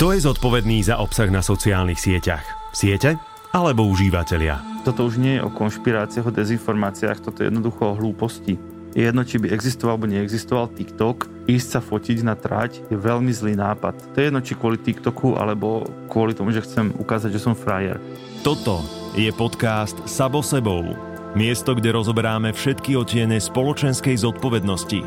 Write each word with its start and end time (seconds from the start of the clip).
Kto 0.00 0.16
je 0.16 0.24
zodpovedný 0.24 0.80
za 0.80 0.96
obsah 0.96 1.28
na 1.28 1.44
sociálnych 1.44 2.00
sieťach? 2.00 2.72
Siete 2.72 3.20
alebo 3.52 3.84
užívateľia? 3.84 4.80
Toto 4.80 5.04
už 5.04 5.20
nie 5.20 5.36
je 5.36 5.44
o 5.44 5.52
konšpiráciách, 5.52 6.24
o 6.24 6.32
dezinformáciách, 6.32 7.20
toto 7.20 7.44
je 7.44 7.52
jednoducho 7.52 7.84
o 7.84 7.98
hlúposti. 8.00 8.56
Je 8.96 9.04
jedno, 9.04 9.28
či 9.28 9.36
by 9.36 9.52
existoval 9.52 10.00
alebo 10.00 10.08
neexistoval 10.08 10.72
TikTok, 10.72 11.28
ísť 11.44 11.68
sa 11.68 11.80
fotiť 11.84 12.24
na 12.24 12.32
trať 12.32 12.80
je 12.88 12.96
veľmi 12.96 13.28
zlý 13.28 13.60
nápad. 13.60 14.16
To 14.16 14.16
je 14.16 14.32
jedno, 14.32 14.40
či 14.40 14.56
kvôli 14.56 14.80
TikToku 14.80 15.36
alebo 15.36 15.84
kvôli 16.08 16.32
tomu, 16.32 16.48
že 16.48 16.64
chcem 16.64 16.96
ukázať, 16.96 17.36
že 17.36 17.44
som 17.44 17.52
frajer. 17.52 18.00
Toto 18.40 18.80
je 19.12 19.28
podcast 19.36 20.00
Sabo 20.08 20.40
sebou. 20.40 20.96
Miesto, 21.36 21.76
kde 21.76 21.92
rozoberáme 21.92 22.56
všetky 22.56 22.96
otiene 22.96 23.36
spoločenskej 23.36 24.16
zodpovednosti 24.16 25.04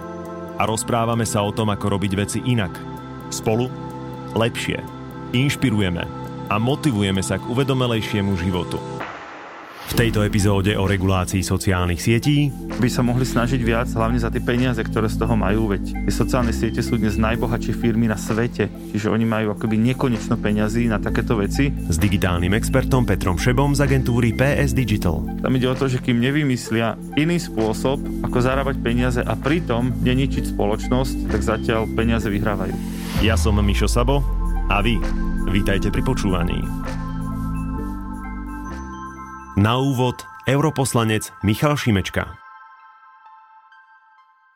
a 0.61 0.69
rozprávame 0.69 1.25
sa 1.25 1.41
o 1.41 1.49
tom, 1.49 1.73
ako 1.73 1.97
robiť 1.97 2.13
veci 2.13 2.45
inak. 2.45 2.77
Spolu 3.33 3.92
lepšie. 4.37 4.81
Inšpirujeme 5.33 6.05
a 6.49 6.55
motivujeme 6.61 7.25
sa 7.25 7.41
k 7.41 7.47
uvedomelejšiemu 7.49 8.37
životu. 8.37 8.77
V 9.83 9.99
tejto 9.99 10.23
epizóde 10.23 10.79
o 10.79 10.87
regulácii 10.87 11.43
sociálnych 11.43 11.99
sietí 11.99 12.47
by 12.79 12.87
sa 12.87 13.03
mohli 13.03 13.27
snažiť 13.27 13.59
viac, 13.59 13.91
hlavne 13.91 14.15
za 14.15 14.31
tie 14.31 14.39
peniaze, 14.39 14.79
ktoré 14.79 15.11
z 15.11 15.19
toho 15.19 15.35
majú, 15.35 15.75
veď 15.75 16.07
tie 16.07 16.13
sociálne 16.13 16.55
siete 16.55 16.79
sú 16.79 16.95
dnes 16.95 17.19
najbohatšie 17.19 17.75
firmy 17.75 18.07
na 18.07 18.15
svete, 18.15 18.71
čiže 18.95 19.11
oni 19.11 19.27
majú 19.27 19.51
akoby 19.51 19.75
nekonečno 19.75 20.39
peňazí 20.39 20.87
na 20.87 21.03
takéto 21.03 21.35
veci. 21.35 21.67
S 21.67 21.99
digitálnym 21.99 22.55
expertom 22.55 23.03
Petrom 23.03 23.35
Šebom 23.35 23.75
z 23.75 23.83
agentúry 23.83 24.31
PS 24.31 24.71
Digital. 24.71 25.19
Tam 25.43 25.51
ide 25.51 25.67
o 25.67 25.75
to, 25.75 25.91
že 25.91 25.99
kým 25.99 26.23
nevymyslia 26.23 26.95
iný 27.19 27.35
spôsob, 27.43 27.99
ako 28.23 28.37
zarábať 28.39 28.79
peniaze 28.79 29.19
a 29.19 29.35
pritom 29.35 29.91
neničiť 29.99 30.55
spoločnosť, 30.55 31.27
tak 31.27 31.43
zatiaľ 31.43 31.91
peniaze 31.91 32.31
vyhrávajú. 32.31 32.73
Ja 33.19 33.35
som 33.35 33.59
Mišo 33.59 33.91
Sabo 33.91 34.23
a 34.71 34.79
vy 34.79 34.95
vítajte 35.51 35.91
pri 35.91 36.01
počúvaní. 36.07 37.02
Na 39.53 39.77
úvod 39.77 40.25
europoslanec 40.49 41.29
Michal 41.45 41.77
Šimečka. 41.77 42.25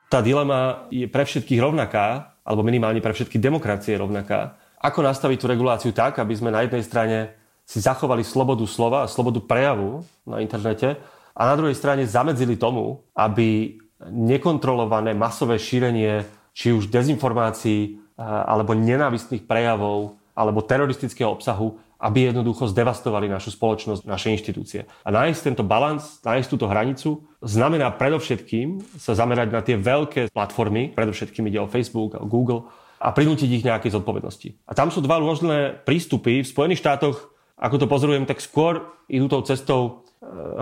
Tá 0.10 0.26
dilema 0.26 0.90
je 0.90 1.06
pre 1.06 1.22
všetkých 1.22 1.62
rovnaká, 1.62 2.34
alebo 2.42 2.66
minimálne 2.66 2.98
pre 2.98 3.14
všetky 3.14 3.38
demokracie 3.38 3.94
rovnaká. 3.94 4.58
Ako 4.82 5.06
nastaviť 5.06 5.38
tú 5.38 5.46
reguláciu 5.46 5.94
tak, 5.94 6.18
aby 6.18 6.34
sme 6.34 6.50
na 6.50 6.66
jednej 6.66 6.82
strane 6.82 7.18
si 7.62 7.78
zachovali 7.78 8.26
slobodu 8.26 8.66
slova 8.66 9.06
a 9.06 9.12
slobodu 9.12 9.38
prejavu 9.38 10.02
na 10.26 10.42
internete 10.42 10.98
a 11.38 11.42
na 11.46 11.54
druhej 11.54 11.78
strane 11.78 12.02
zamedzili 12.10 12.58
tomu, 12.58 13.06
aby 13.14 13.78
nekontrolované 14.10 15.14
masové 15.14 15.62
šírenie 15.62 16.26
či 16.58 16.74
už 16.74 16.90
dezinformácií 16.90 18.02
alebo 18.18 18.74
nenávistných 18.74 19.46
prejavov 19.46 20.18
alebo 20.34 20.66
teroristického 20.66 21.38
obsahu 21.38 21.78
aby 21.98 22.30
jednoducho 22.30 22.70
zdevastovali 22.70 23.26
našu 23.26 23.54
spoločnosť, 23.58 24.06
naše 24.06 24.30
inštitúcie. 24.34 24.86
A 25.02 25.10
nájsť 25.10 25.42
tento 25.54 25.64
balans, 25.66 26.22
nájsť 26.22 26.48
túto 26.50 26.70
hranicu, 26.70 27.26
znamená 27.42 27.90
predovšetkým 27.98 28.82
sa 29.02 29.18
zamerať 29.18 29.50
na 29.50 29.62
tie 29.66 29.78
veľké 29.78 30.30
platformy, 30.30 30.94
predovšetkým 30.94 31.50
ide 31.50 31.60
o 31.62 31.70
Facebook, 31.70 32.14
o 32.18 32.26
Google, 32.30 32.70
a 32.98 33.14
prinútiť 33.14 33.50
ich 33.50 33.66
nejakej 33.66 33.94
zodpovednosti. 33.94 34.58
A 34.66 34.74
tam 34.74 34.90
sú 34.90 35.06
dva 35.06 35.22
rôzne 35.22 35.78
prístupy. 35.86 36.42
V 36.42 36.50
Spojených 36.50 36.82
štátoch, 36.82 37.30
ako 37.58 37.76
to 37.78 37.86
pozorujem, 37.86 38.26
tak 38.26 38.42
skôr 38.42 38.90
idú 39.06 39.30
tou 39.30 39.46
cestou 39.46 39.82
e, 39.86 39.90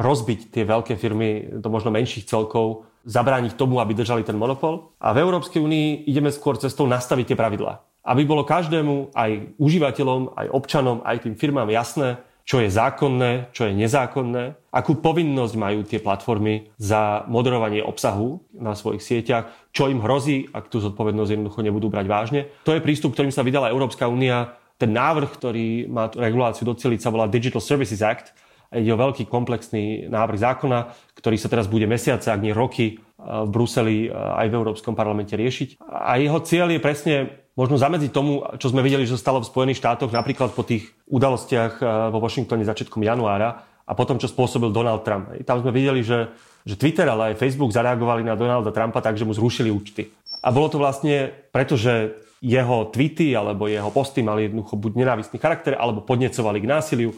rozbiť 0.03 0.51
tie 0.51 0.67
veľké 0.67 0.99
firmy 0.99 1.59
do 1.63 1.71
možno 1.71 1.95
menších 1.95 2.27
celkov, 2.27 2.91
zabrániť 3.07 3.55
tomu, 3.55 3.79
aby 3.79 3.95
držali 3.95 4.27
ten 4.27 4.35
monopol. 4.35 4.91
A 4.99 5.15
v 5.15 5.23
Európskej 5.23 5.63
únii 5.63 6.11
ideme 6.11 6.27
skôr 6.27 6.59
cestou 6.59 6.83
nastaviť 6.91 7.31
tie 7.31 7.39
pravidlá 7.39 7.94
aby 8.05 8.21
bolo 8.23 8.45
každému, 8.45 9.17
aj 9.17 9.57
užívateľom, 9.57 10.37
aj 10.37 10.47
občanom, 10.53 11.01
aj 11.01 11.25
tým 11.25 11.33
firmám 11.33 11.73
jasné, 11.73 12.21
čo 12.45 12.61
je 12.61 12.69
zákonné, 12.69 13.49
čo 13.57 13.65
je 13.65 13.73
nezákonné, 13.73 14.69
akú 14.69 15.01
povinnosť 15.01 15.53
majú 15.57 15.81
tie 15.81 15.97
platformy 15.97 16.69
za 16.77 17.25
moderovanie 17.25 17.81
obsahu 17.81 18.37
na 18.53 18.77
svojich 18.77 19.01
sieťach, 19.01 19.49
čo 19.73 19.89
im 19.89 19.97
hrozí, 19.97 20.45
ak 20.53 20.69
tú 20.69 20.77
zodpovednosť 20.77 21.31
jednoducho 21.33 21.65
nebudú 21.65 21.89
brať 21.89 22.05
vážne. 22.05 22.41
To 22.69 22.77
je 22.77 22.85
prístup, 22.85 23.17
ktorým 23.17 23.33
sa 23.33 23.41
vydala 23.41 23.73
Európska 23.73 24.05
únia. 24.05 24.53
Ten 24.77 24.93
návrh, 24.93 25.29
ktorý 25.33 25.89
má 25.89 26.05
reguláciu 26.13 26.69
doceliť, 26.69 27.01
sa 27.01 27.09
volá 27.09 27.25
Digital 27.25 27.65
Services 27.65 28.05
Act. 28.05 28.29
Ide 28.69 28.93
o 28.93 29.01
veľký 29.01 29.25
komplexný 29.25 30.05
návrh 30.05 30.37
zákona, 30.37 30.93
ktorý 31.17 31.41
sa 31.41 31.49
teraz 31.49 31.65
bude 31.65 31.89
mesiace, 31.89 32.29
ak 32.29 32.45
nie 32.45 32.53
roky, 32.53 33.01
v 33.17 33.49
Bruseli 33.49 34.11
aj 34.13 34.53
v 34.53 34.57
Európskom 34.59 34.93
parlamente 34.93 35.33
riešiť. 35.33 35.81
A 35.81 36.21
jeho 36.21 36.37
cieľ 36.45 36.69
je 36.69 36.83
presne 36.83 37.15
možno 37.55 37.79
zamedziť 37.79 38.11
tomu, 38.11 38.43
čo 38.59 38.69
sme 38.69 38.83
videli, 38.83 39.07
že 39.07 39.15
stalo 39.15 39.39
v 39.39 39.49
Spojených 39.49 39.79
štátoch, 39.79 40.11
napríklad 40.11 40.51
po 40.51 40.67
tých 40.67 40.91
udalostiach 41.07 41.73
eh, 41.79 41.87
vo 42.11 42.19
Washingtone 42.19 42.67
začiatkom 42.67 43.01
januára 43.01 43.63
a 43.87 43.91
potom, 43.95 44.19
čo 44.19 44.29
spôsobil 44.29 44.69
Donald 44.69 45.07
Trump. 45.07 45.31
Tam 45.47 45.63
sme 45.63 45.71
videli, 45.71 46.03
že, 46.03 46.29
že 46.67 46.75
Twitter, 46.75 47.07
ale 47.07 47.33
aj 47.33 47.39
Facebook 47.39 47.71
zareagovali 47.71 48.25
na 48.27 48.35
Donalda 48.35 48.75
Trumpa 48.75 48.99
tak, 48.99 49.15
že 49.15 49.25
mu 49.25 49.31
zrušili 49.31 49.71
účty. 49.71 50.11
A 50.45 50.53
bolo 50.53 50.69
to 50.69 50.77
vlastne 50.77 51.31
preto, 51.49 51.77
že 51.77 52.21
jeho 52.43 52.89
tweety 52.93 53.33
alebo 53.33 53.65
jeho 53.65 53.89
posty 53.89 54.21
mali 54.21 54.49
jednoducho 54.49 54.77
buď 54.77 54.91
nenávistný 55.01 55.37
charakter, 55.41 55.73
alebo 55.77 56.05
podnecovali 56.05 56.61
k 56.61 56.69
násiliu, 56.69 57.13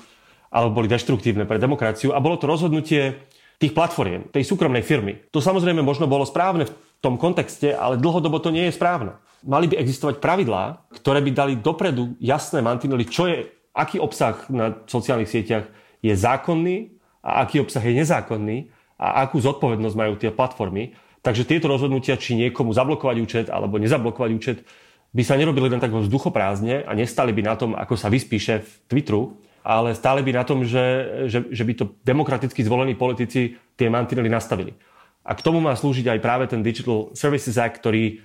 alebo 0.51 0.79
boli 0.79 0.87
deštruktívne 0.91 1.43
pre 1.43 1.59
demokraciu. 1.59 2.15
A 2.15 2.23
bolo 2.23 2.39
to 2.39 2.47
rozhodnutie 2.47 3.15
tých 3.59 3.71
platformiem, 3.71 4.27
tej 4.31 4.47
súkromnej 4.47 4.83
firmy. 4.83 5.27
To 5.31 5.43
samozrejme 5.43 5.83
možno 5.83 6.07
bolo 6.07 6.27
správne 6.27 6.67
v 6.67 6.75
tom 6.99 7.15
kontexte, 7.15 7.75
ale 7.75 7.99
dlhodobo 7.99 8.39
to 8.39 8.51
nie 8.51 8.67
je 8.67 8.75
správne 8.75 9.19
mali 9.45 9.69
by 9.69 9.77
existovať 9.77 10.23
pravidlá, 10.23 10.89
ktoré 10.93 11.19
by 11.21 11.31
dali 11.33 11.53
dopredu 11.57 12.17
jasné 12.17 12.63
mantinely, 12.63 13.05
čo 13.05 13.29
je, 13.29 13.49
aký 13.75 14.01
obsah 14.01 14.37
na 14.49 14.73
sociálnych 14.89 15.29
sieťach 15.29 15.69
je 16.01 16.13
zákonný 16.13 16.97
a 17.21 17.45
aký 17.45 17.61
obsah 17.61 17.83
je 17.83 17.93
nezákonný 17.93 18.73
a 18.97 19.21
akú 19.25 19.37
zodpovednosť 19.37 19.97
majú 19.97 20.13
tie 20.17 20.33
platformy. 20.33 20.97
Takže 21.21 21.45
tieto 21.45 21.67
rozhodnutia, 21.69 22.17
či 22.17 22.37
niekomu 22.39 22.73
zablokovať 22.73 23.17
účet 23.19 23.45
alebo 23.51 23.77
nezablokovať 23.77 24.31
účet, 24.33 24.57
by 25.11 25.23
sa 25.23 25.39
nerobili 25.39 25.67
len 25.71 25.81
tak 25.81 25.91
vzduchoprázdne 25.91 26.85
a 26.85 26.91
nestali 26.93 27.33
by 27.33 27.41
na 27.41 27.55
tom, 27.57 27.73
ako 27.73 27.97
sa 27.97 28.11
vyspíše 28.11 28.63
v 28.63 28.69
Twitteru, 28.89 29.35
ale 29.65 29.91
stále 29.97 30.23
by 30.23 30.31
na 30.31 30.43
tom, 30.47 30.63
že, 30.63 30.85
že, 31.27 31.51
že 31.51 31.63
by 31.67 31.73
to 31.75 31.85
demokraticky 32.05 32.63
zvolení 32.63 32.95
politici 32.95 33.59
tie 33.75 33.87
mantinely 33.91 34.31
nastavili. 34.31 34.71
A 35.27 35.35
k 35.35 35.43
tomu 35.43 35.59
má 35.59 35.75
slúžiť 35.75 36.07
aj 36.07 36.19
práve 36.23 36.47
ten 36.47 36.63
Digital 36.63 37.11
Services 37.11 37.59
Act, 37.59 37.83
ktorý 37.83 38.23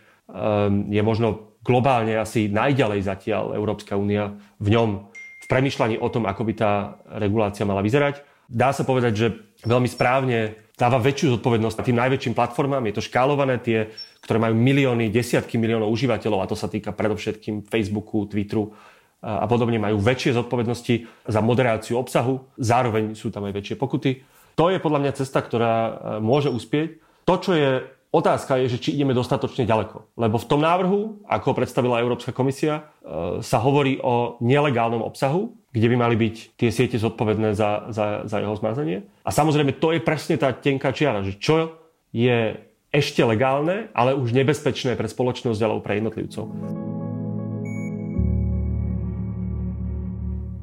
je 0.88 1.02
možno 1.04 1.58
globálne 1.62 2.18
asi 2.18 2.50
najďalej 2.50 3.00
zatiaľ 3.06 3.54
Európska 3.54 3.94
únia 3.94 4.34
v 4.58 4.68
ňom 4.74 4.88
v 5.12 5.46
premyšľaní 5.46 5.96
o 5.98 6.08
tom, 6.10 6.26
ako 6.26 6.42
by 6.48 6.52
tá 6.54 6.72
regulácia 7.18 7.66
mala 7.66 7.82
vyzerať. 7.82 8.22
Dá 8.50 8.74
sa 8.74 8.82
povedať, 8.82 9.12
že 9.14 9.26
veľmi 9.64 9.86
správne 9.86 10.58
dáva 10.76 10.98
väčšiu 10.98 11.38
zodpovednosť 11.38 11.86
tým 11.86 11.98
najväčším 11.98 12.34
platformám. 12.34 12.82
Je 12.90 12.96
to 12.98 13.06
škálované, 13.06 13.62
tie, 13.62 13.90
ktoré 14.26 14.38
majú 14.42 14.54
milióny, 14.58 15.14
desiatky 15.14 15.56
miliónov 15.56 15.92
užívateľov, 15.94 16.42
a 16.42 16.50
to 16.50 16.58
sa 16.58 16.66
týka 16.66 16.90
predovšetkým 16.90 17.66
Facebooku, 17.70 18.26
Twitteru 18.26 18.74
a 19.22 19.46
podobne, 19.46 19.78
majú 19.78 20.02
väčšie 20.02 20.34
zodpovednosti 20.34 21.06
za 21.30 21.38
moderáciu 21.38 21.94
obsahu, 21.94 22.42
zároveň 22.58 23.14
sú 23.14 23.30
tam 23.30 23.46
aj 23.46 23.54
väčšie 23.54 23.76
pokuty. 23.78 24.26
To 24.58 24.68
je 24.68 24.82
podľa 24.82 24.98
mňa 25.06 25.12
cesta, 25.16 25.40
ktorá 25.40 25.74
e, 25.74 25.92
môže 26.20 26.50
uspieť. 26.50 27.00
To, 27.24 27.34
čo 27.38 27.54
je 27.54 27.70
Otázka 28.12 28.60
je, 28.60 28.76
že 28.76 28.78
či 28.78 28.92
ideme 28.92 29.16
dostatočne 29.16 29.64
ďaleko. 29.64 30.12
Lebo 30.20 30.36
v 30.36 30.44
tom 30.44 30.60
návrhu, 30.60 31.24
ako 31.24 31.44
ho 31.48 31.56
predstavila 31.56 32.04
Európska 32.04 32.28
komisia, 32.28 32.84
e, 33.00 33.40
sa 33.40 33.56
hovorí 33.56 33.96
o 34.04 34.36
nelegálnom 34.44 35.00
obsahu, 35.00 35.56
kde 35.72 35.88
by 35.88 35.96
mali 35.96 36.20
byť 36.20 36.60
tie 36.60 36.68
siete 36.68 37.00
zodpovedné 37.00 37.56
za, 37.56 37.88
za, 37.88 38.28
za 38.28 38.36
jeho 38.36 38.52
zmazanie. 38.60 39.08
A 39.24 39.32
samozrejme, 39.32 39.80
to 39.80 39.96
je 39.96 40.04
presne 40.04 40.36
tá 40.36 40.52
tenká 40.52 40.92
čiara, 40.92 41.24
že 41.24 41.40
čo 41.40 41.80
je 42.12 42.60
ešte 42.92 43.24
legálne, 43.24 43.88
ale 43.96 44.12
už 44.12 44.36
nebezpečné 44.36 44.92
pre 44.92 45.08
spoločnosť 45.08 45.60
alebo 45.64 45.80
pre 45.80 45.96
jednotlivcov. 45.96 46.52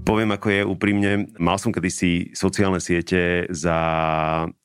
Poviem, 0.05 0.29
ako 0.37 0.47
je 0.53 0.61
úprimne. 0.69 1.11
Mal 1.41 1.57
som 1.57 1.73
kedysi 1.73 2.29
sociálne 2.37 2.77
siete 2.77 3.49
za 3.49 3.77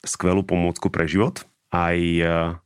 skvelú 0.04 0.44
pomôcku 0.44 0.92
pre 0.92 1.08
život 1.08 1.48
aj 1.74 1.98
e, 1.98 2.24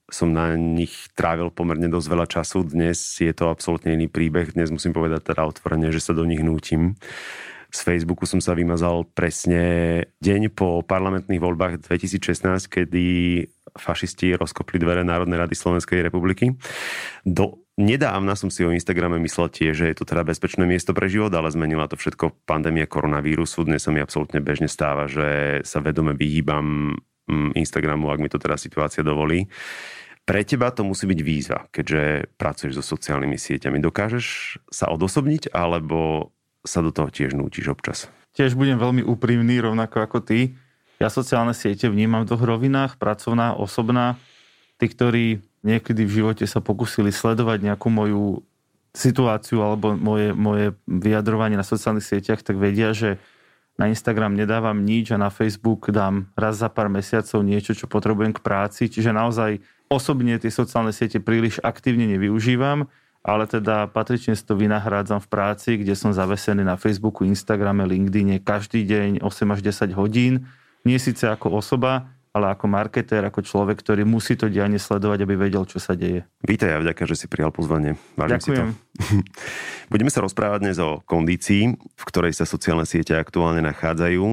som 0.09 0.33
na 0.33 0.57
nich 0.57 1.13
trávil 1.13 1.53
pomerne 1.53 1.87
dosť 1.93 2.09
veľa 2.09 2.27
času. 2.27 2.65
Dnes 2.65 2.97
je 3.21 3.33
to 3.37 3.53
absolútne 3.53 3.93
iný 3.93 4.09
príbeh. 4.09 4.57
Dnes 4.57 4.73
musím 4.73 4.97
povedať 4.97 5.33
teda 5.33 5.45
otvorene, 5.45 5.93
že 5.93 6.01
sa 6.01 6.17
do 6.17 6.25
nich 6.25 6.41
nútim. 6.41 6.97
Z 7.69 7.85
Facebooku 7.85 8.25
som 8.25 8.41
sa 8.41 8.57
vymazal 8.57 9.05
presne 9.13 9.61
deň 10.25 10.57
po 10.57 10.81
parlamentných 10.81 11.37
voľbách 11.37 11.85
2016, 11.85 12.41
kedy 12.65 13.05
fašisti 13.77 14.33
rozkopli 14.41 14.81
dvere 14.81 15.05
Národnej 15.05 15.37
rady 15.37 15.53
Slovenskej 15.53 16.01
republiky. 16.01 16.57
Do 17.29 17.61
Nedávna 17.79 18.35
som 18.35 18.51
si 18.51 18.67
o 18.67 18.75
Instagrame 18.75 19.23
myslel 19.23 19.55
tiež, 19.55 19.75
že 19.79 19.87
je 19.87 19.95
to 19.95 20.03
teda 20.03 20.27
bezpečné 20.27 20.67
miesto 20.67 20.91
pre 20.91 21.07
život, 21.07 21.31
ale 21.31 21.47
zmenila 21.47 21.87
to 21.87 21.95
všetko 21.95 22.43
pandémia 22.43 22.91
koronavírusu. 22.91 23.63
Dnes 23.63 23.87
sa 23.87 23.95
mi 23.95 24.03
absolútne 24.03 24.43
bežne 24.43 24.67
stáva, 24.67 25.07
že 25.07 25.63
sa 25.63 25.79
vedome 25.79 26.11
vyhýbam 26.11 26.99
Mm, 27.29 27.53
Instagramu, 27.61 28.09
ak 28.09 28.25
mi 28.25 28.33
to 28.33 28.41
teda 28.41 28.57
situácia 28.57 29.05
dovolí. 29.05 29.45
Pre 30.29 30.45
teba 30.45 30.69
to 30.69 30.85
musí 30.85 31.09
byť 31.09 31.21
výzva, 31.25 31.73
keďže 31.73 32.29
pracuješ 32.37 32.77
so 32.77 32.85
sociálnymi 32.85 33.41
sieťami. 33.41 33.81
Dokážeš 33.81 34.61
sa 34.69 34.93
odosobniť, 34.93 35.57
alebo 35.57 36.31
sa 36.69 36.85
do 36.85 36.93
toho 36.93 37.09
tiež 37.09 37.33
nútiš 37.33 37.73
občas? 37.73 38.13
Tiež 38.37 38.53
budem 38.53 38.77
veľmi 38.77 39.01
úprimný, 39.09 39.57
rovnako 39.65 40.05
ako 40.05 40.21
ty. 40.21 40.53
Ja 41.01 41.09
sociálne 41.09 41.57
siete 41.57 41.89
vnímam 41.89 42.29
v 42.29 42.29
dvoch 42.29 42.45
rovinách, 42.45 43.01
pracovná, 43.01 43.57
osobná. 43.57 44.21
Tí, 44.77 44.93
ktorí 44.93 45.41
niekedy 45.65 46.05
v 46.05 46.15
živote 46.21 46.45
sa 46.45 46.61
pokúsili 46.61 47.09
sledovať 47.09 47.65
nejakú 47.65 47.89
moju 47.89 48.45
situáciu 48.93 49.65
alebo 49.65 49.97
moje, 49.97 50.37
moje 50.37 50.77
vyjadrovanie 50.85 51.57
na 51.57 51.65
sociálnych 51.65 52.05
sieťach, 52.05 52.45
tak 52.45 52.61
vedia, 52.61 52.93
že 52.93 53.17
na 53.81 53.89
Instagram 53.89 54.35
nedávam 54.35 54.77
nič 54.83 55.15
a 55.15 55.23
na 55.23 55.33
Facebook 55.33 55.89
dám 55.89 56.29
raz 56.35 56.61
za 56.61 56.69
pár 56.69 56.93
mesiacov 56.93 57.41
niečo, 57.47 57.73
čo 57.73 57.87
potrebujem 57.89 58.35
k 58.35 58.43
práci. 58.43 58.91
Čiže 58.91 59.15
naozaj 59.15 59.63
osobne 59.89 60.37
tie 60.41 60.53
sociálne 60.53 60.93
siete 60.93 61.19
príliš 61.21 61.61
aktívne 61.65 62.09
nevyužívam, 62.09 62.89
ale 63.25 63.45
teda 63.45 63.91
patrične 63.91 64.39
si 64.39 64.45
to 64.47 64.55
vynahrádzam 64.55 65.21
v 65.21 65.29
práci, 65.29 65.77
kde 65.81 65.93
som 65.99 66.15
zavesený 66.15 66.65
na 66.65 66.79
Facebooku, 66.79 67.27
Instagrame, 67.27 67.85
LinkedIne 67.85 68.41
každý 68.41 68.87
deň 68.87 69.21
8 69.21 69.55
až 69.55 69.61
10 69.61 69.99
hodín. 69.99 70.49
Nie 70.87 71.03
síce 71.03 71.27
ako 71.27 71.59
osoba, 71.59 72.15
ale 72.33 72.55
ako 72.55 72.71
marketér, 72.71 73.27
ako 73.27 73.43
človek, 73.43 73.83
ktorý 73.83 74.07
musí 74.07 74.39
to 74.39 74.47
dianie 74.47 74.79
sledovať, 74.79 75.27
aby 75.27 75.35
vedel, 75.35 75.67
čo 75.67 75.83
sa 75.83 75.99
deje. 75.99 76.23
Vítaj 76.47 76.79
a 76.79 76.83
vďaka, 76.85 77.03
že 77.09 77.19
si 77.19 77.27
prijal 77.27 77.51
pozvanie. 77.51 77.99
Vážim 78.15 78.39
Ďakujem. 78.39 78.69
si 78.69 78.71
to. 78.71 79.27
Budeme 79.93 80.11
sa 80.13 80.21
rozprávať 80.23 80.61
dnes 80.63 80.79
o 80.79 81.03
kondícii, 81.03 81.75
v 81.75 82.05
ktorej 82.07 82.37
sa 82.37 82.47
sociálne 82.47 82.87
siete 82.87 83.19
aktuálne 83.19 83.65
nachádzajú. 83.65 84.25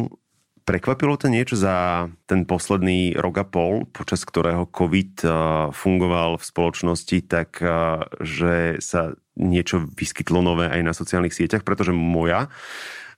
Prekvapilo 0.66 1.14
to 1.14 1.30
niečo 1.30 1.54
za 1.54 2.10
ten 2.26 2.42
posledný 2.42 3.14
rok 3.22 3.36
a 3.38 3.46
pol, 3.46 3.86
počas 3.86 4.26
ktorého 4.26 4.66
COVID 4.66 5.14
eh, 5.22 5.32
fungoval 5.70 6.42
v 6.42 6.44
spoločnosti, 6.44 7.18
tak 7.30 7.62
eh, 7.62 8.02
že 8.26 8.82
sa 8.82 9.14
niečo 9.38 9.86
vyskytlo 9.94 10.42
nové 10.42 10.66
aj 10.66 10.82
na 10.82 10.98
sociálnych 10.98 11.38
sieťach, 11.38 11.62
pretože 11.62 11.94
moja 11.94 12.50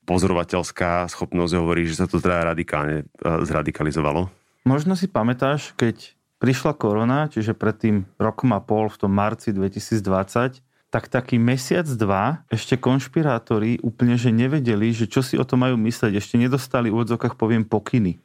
pozorovateľská 0.04 1.08
schopnosť 1.08 1.54
hovorí, 1.56 1.88
že 1.88 2.04
sa 2.04 2.12
to 2.12 2.20
teda 2.20 2.52
radikálne 2.52 3.08
eh, 3.08 3.40
zradikalizovalo. 3.48 4.28
Možno 4.68 5.00
si 5.00 5.08
pamätáš, 5.08 5.72
keď 5.80 6.20
prišla 6.44 6.76
korona, 6.76 7.32
čiže 7.32 7.56
pred 7.56 7.80
tým 7.80 7.98
rokom 8.20 8.52
a 8.52 8.60
pol 8.60 8.92
v 8.92 9.08
tom 9.08 9.16
marci 9.16 9.56
2020, 9.56 10.67
tak 10.88 11.12
taký 11.12 11.36
mesiac, 11.36 11.84
dva 11.84 12.48
ešte 12.48 12.80
konšpirátori 12.80 13.84
úplne, 13.84 14.16
že 14.16 14.32
nevedeli, 14.32 14.96
že 14.96 15.06
čo 15.12 15.20
si 15.20 15.36
o 15.36 15.44
to 15.44 15.60
majú 15.60 15.76
mysleť. 15.76 16.16
Ešte 16.16 16.40
nedostali 16.40 16.88
v 16.88 17.04
odzokách, 17.04 17.36
poviem, 17.36 17.68
pokyny. 17.68 18.16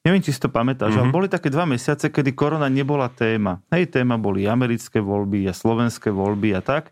Neviem, 0.00 0.24
či 0.24 0.32
si 0.32 0.40
to 0.40 0.48
pamätáš, 0.48 0.96
mm-hmm. 0.96 1.12
ale 1.12 1.12
boli 1.12 1.28
také 1.28 1.52
dva 1.52 1.68
mesiace, 1.68 2.08
kedy 2.08 2.32
korona 2.32 2.72
nebola 2.72 3.12
téma. 3.12 3.60
Hej, 3.68 3.92
téma 3.92 4.16
boli 4.16 4.48
americké 4.48 4.96
voľby 4.96 5.44
a 5.44 5.52
slovenské 5.52 6.08
voľby 6.08 6.56
a 6.56 6.64
tak. 6.64 6.88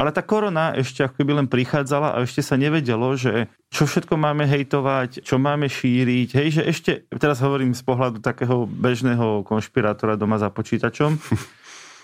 Ale 0.00 0.08
tá 0.16 0.24
korona 0.24 0.72
ešte 0.72 1.04
ako 1.04 1.20
keby 1.20 1.44
len 1.44 1.44
prichádzala 1.44 2.16
a 2.16 2.24
ešte 2.24 2.40
sa 2.40 2.56
nevedelo, 2.56 3.12
že 3.20 3.52
čo 3.68 3.84
všetko 3.84 4.16
máme 4.16 4.48
hejtovať, 4.48 5.20
čo 5.20 5.36
máme 5.36 5.68
šíriť. 5.68 6.28
Hej, 6.40 6.48
že 6.56 6.62
ešte, 6.64 6.90
teraz 7.20 7.44
hovorím 7.44 7.76
z 7.76 7.84
pohľadu 7.84 8.24
takého 8.24 8.64
bežného 8.64 9.44
konšpirátora 9.44 10.16
doma 10.16 10.40
za 10.40 10.48
počítačom. 10.48 11.20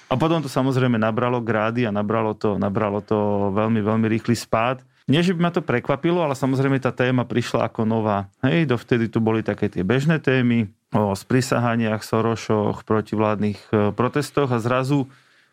A 0.06 0.14
potom 0.14 0.38
to 0.38 0.47
samozrejme 0.47 1.03
nabralo 1.03 1.43
grády 1.43 1.82
a 1.82 1.91
nabralo 1.91 2.31
to, 2.38 2.62
nabralo 2.62 3.03
to 3.03 3.50
veľmi, 3.50 3.82
veľmi 3.82 4.06
rýchly 4.06 4.38
spád. 4.38 4.87
Nie, 5.06 5.23
že 5.23 5.35
by 5.35 5.41
ma 5.47 5.53
to 5.55 5.62
prekvapilo, 5.62 6.23
ale 6.23 6.35
samozrejme 6.35 6.82
tá 6.82 6.91
téma 6.91 7.23
prišla 7.23 7.70
ako 7.70 7.87
nová. 7.87 8.26
Hej, 8.43 8.70
dovtedy 8.70 9.06
tu 9.06 9.23
boli 9.23 9.43
také 9.43 9.70
tie 9.70 9.87
bežné 9.87 10.19
témy 10.19 10.67
o 10.94 11.14
sprisahaniach, 11.14 12.03
Sorošoch, 12.03 12.82
protivládnych 12.82 13.58
e, 13.70 13.94
protestoch 13.94 14.50
a 14.50 14.62
zrazu 14.62 15.06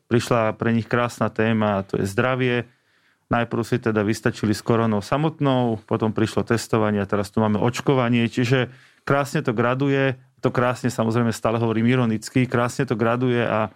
prišla 0.09 0.57
pre 0.57 0.73
nich 0.73 0.89
krásna 0.89 1.29
téma, 1.29 1.81
a 1.81 1.85
to 1.85 2.01
je 2.01 2.05
zdravie. 2.05 2.65
Najprv 3.29 3.61
si 3.65 3.77
teda 3.81 4.05
vystačili 4.05 4.53
s 4.53 4.61
koronou 4.61 5.01
samotnou, 5.01 5.81
potom 5.89 6.13
prišlo 6.13 6.45
testovanie 6.45 7.01
a 7.01 7.09
teraz 7.09 7.33
tu 7.33 7.41
máme 7.41 7.57
očkovanie, 7.57 8.29
čiže 8.29 8.69
krásne 9.05 9.41
to 9.41 9.53
graduje, 9.57 10.17
to 10.41 10.53
krásne 10.53 10.93
samozrejme 10.93 11.33
stále 11.33 11.57
hovorím 11.57 11.89
ironicky, 11.89 12.45
krásne 12.45 12.85
to 12.85 12.93
graduje 12.93 13.41
a, 13.41 13.73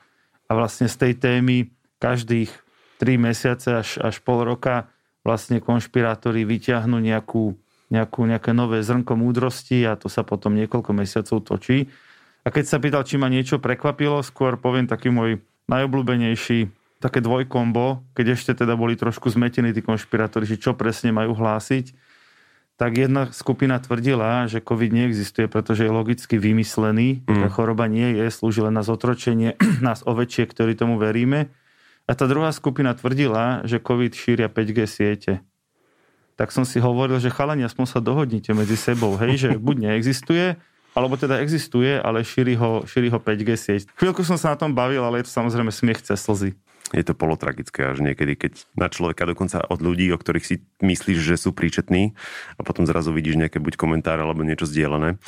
a 0.47 0.51
vlastne 0.55 0.87
z 0.87 0.95
tej 0.95 1.13
témy 1.19 1.55
každých 1.99 2.49
3 2.97 3.19
mesiace 3.19 3.69
až, 3.77 3.89
až 4.01 4.15
pol 4.23 4.47
roka 4.47 4.89
vlastne 5.21 5.59
konšpirátori 5.59 6.47
vyťahnú 6.47 6.97
nejakú, 7.03 7.53
nejakú, 7.91 8.21
nejaké 8.25 8.51
nové 8.55 8.79
zrnko 8.79 9.13
múdrosti 9.19 9.83
a 9.83 9.99
to 9.99 10.07
sa 10.07 10.23
potom 10.23 10.55
niekoľko 10.55 10.91
mesiacov 10.95 11.43
točí. 11.43 11.91
A 12.41 12.49
keď 12.49 12.65
sa 12.65 12.79
pýtal, 12.79 13.03
či 13.03 13.19
ma 13.19 13.27
niečo 13.27 13.59
prekvapilo, 13.59 14.23
skôr 14.23 14.55
poviem 14.55 14.87
taký 14.87 15.11
môj 15.11 15.43
najobľúbenejší 15.67 16.71
také 17.03 17.19
dvojkombo, 17.19 18.07
keď 18.15 18.39
ešte 18.39 18.63
teda 18.63 18.73
boli 18.73 18.97
trošku 18.97 19.29
zmetení 19.29 19.75
tí 19.75 19.83
konšpirátori, 19.83 20.47
že 20.47 20.57
čo 20.57 20.73
presne 20.73 21.13
majú 21.13 21.35
hlásiť, 21.35 22.06
tak 22.77 22.93
jedna 22.93 23.33
skupina 23.33 23.81
tvrdila, 23.81 24.45
že 24.45 24.61
COVID 24.61 24.93
neexistuje, 24.93 25.49
pretože 25.49 25.89
je 25.89 25.91
logicky 25.91 26.37
vymyslený, 26.37 27.25
mm. 27.25 27.49
choroba 27.49 27.89
nie 27.89 28.21
je, 28.21 28.29
slúži 28.29 28.61
len 28.61 28.77
na 28.77 28.85
zotročenie 28.85 29.57
nás 29.85 30.05
ovečie, 30.05 30.45
ktorí 30.45 30.77
tomu 30.77 31.01
veríme. 31.01 31.49
A 32.07 32.15
tá 32.15 32.29
druhá 32.29 32.53
skupina 32.53 32.93
tvrdila, 32.93 33.65
že 33.65 33.81
COVID 33.81 34.13
šíria 34.13 34.47
5G 34.47 34.79
siete. 34.87 35.33
Tak 36.37 36.53
som 36.53 36.63
si 36.63 36.77
hovoril, 36.77 37.17
že 37.17 37.33
chalani, 37.33 37.65
aspoň 37.65 37.85
sa 37.89 37.99
dohodnite 37.99 38.53
medzi 38.53 38.77
sebou, 38.77 39.17
hej, 39.17 39.41
že 39.41 39.49
buď 39.65 39.91
neexistuje, 39.91 40.55
alebo 40.93 41.17
teda 41.17 41.41
existuje, 41.41 41.97
ale 41.97 42.21
šíri 42.21 42.53
ho, 42.61 42.85
šíri 42.85 43.09
ho 43.09 43.17
5G 43.17 43.49
sieť. 43.57 43.81
Chvíľku 43.97 44.21
som 44.21 44.37
sa 44.37 44.53
na 44.53 44.57
tom 44.61 44.77
bavil, 44.77 45.01
ale 45.01 45.25
je 45.25 45.29
to 45.29 45.33
samozrejme 45.33 45.73
smiech 45.73 46.05
cez 46.05 46.21
slzy. 46.21 46.53
Je 46.95 47.03
to 47.03 47.17
polotragické 47.17 47.91
až 47.91 47.99
niekedy, 47.99 48.39
keď 48.39 48.53
na 48.79 48.87
človeka, 48.87 49.27
dokonca 49.27 49.59
od 49.59 49.83
ľudí, 49.83 50.07
o 50.15 50.21
ktorých 50.21 50.47
si 50.47 50.55
myslíš, 50.79 51.19
že 51.19 51.35
sú 51.35 51.51
príčetní 51.51 52.15
a 52.55 52.61
potom 52.63 52.87
zrazu 52.87 53.11
vidíš 53.11 53.35
nejaké 53.35 53.59
buď 53.59 53.75
komentáre 53.75 54.23
alebo 54.23 54.47
niečo 54.47 54.63
zdieľané 54.63 55.19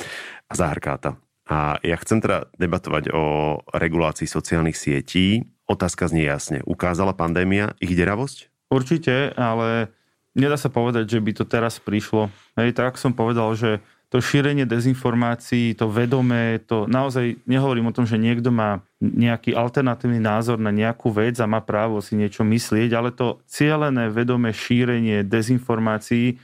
a 0.48 0.52
zahrká 0.56 0.96
to. 0.96 1.20
A 1.50 1.82
ja 1.82 1.98
chcem 1.98 2.22
teda 2.22 2.46
debatovať 2.56 3.10
o 3.10 3.58
regulácii 3.74 4.24
sociálnych 4.24 4.78
sietí. 4.78 5.50
Otázka 5.66 6.06
znie 6.06 6.30
jasne. 6.30 6.62
Ukázala 6.62 7.10
pandémia 7.12 7.74
ich 7.82 7.92
deravosť? 7.92 8.70
Určite, 8.70 9.34
ale 9.34 9.90
nedá 10.38 10.54
sa 10.54 10.70
povedať, 10.70 11.10
že 11.10 11.18
by 11.18 11.32
to 11.34 11.44
teraz 11.44 11.82
prišlo. 11.82 12.30
Hej, 12.54 12.78
tak 12.78 12.96
som 13.02 13.10
povedal, 13.10 13.50
že 13.58 13.82
to 14.10 14.18
šírenie 14.18 14.66
dezinformácií, 14.66 15.78
to 15.78 15.86
vedomé, 15.86 16.58
to 16.66 16.90
naozaj 16.90 17.38
nehovorím 17.46 17.94
o 17.94 17.94
tom, 17.94 18.10
že 18.10 18.18
niekto 18.18 18.50
má 18.50 18.82
nejaký 18.98 19.54
alternatívny 19.54 20.18
názor 20.18 20.58
na 20.58 20.74
nejakú 20.74 21.14
vec 21.14 21.38
a 21.38 21.46
má 21.46 21.62
právo 21.62 22.02
si 22.02 22.18
niečo 22.18 22.42
myslieť, 22.42 22.90
ale 22.90 23.14
to 23.14 23.38
cieľené 23.46 24.10
vedomé 24.10 24.50
šírenie 24.50 25.22
dezinformácií 25.22 26.42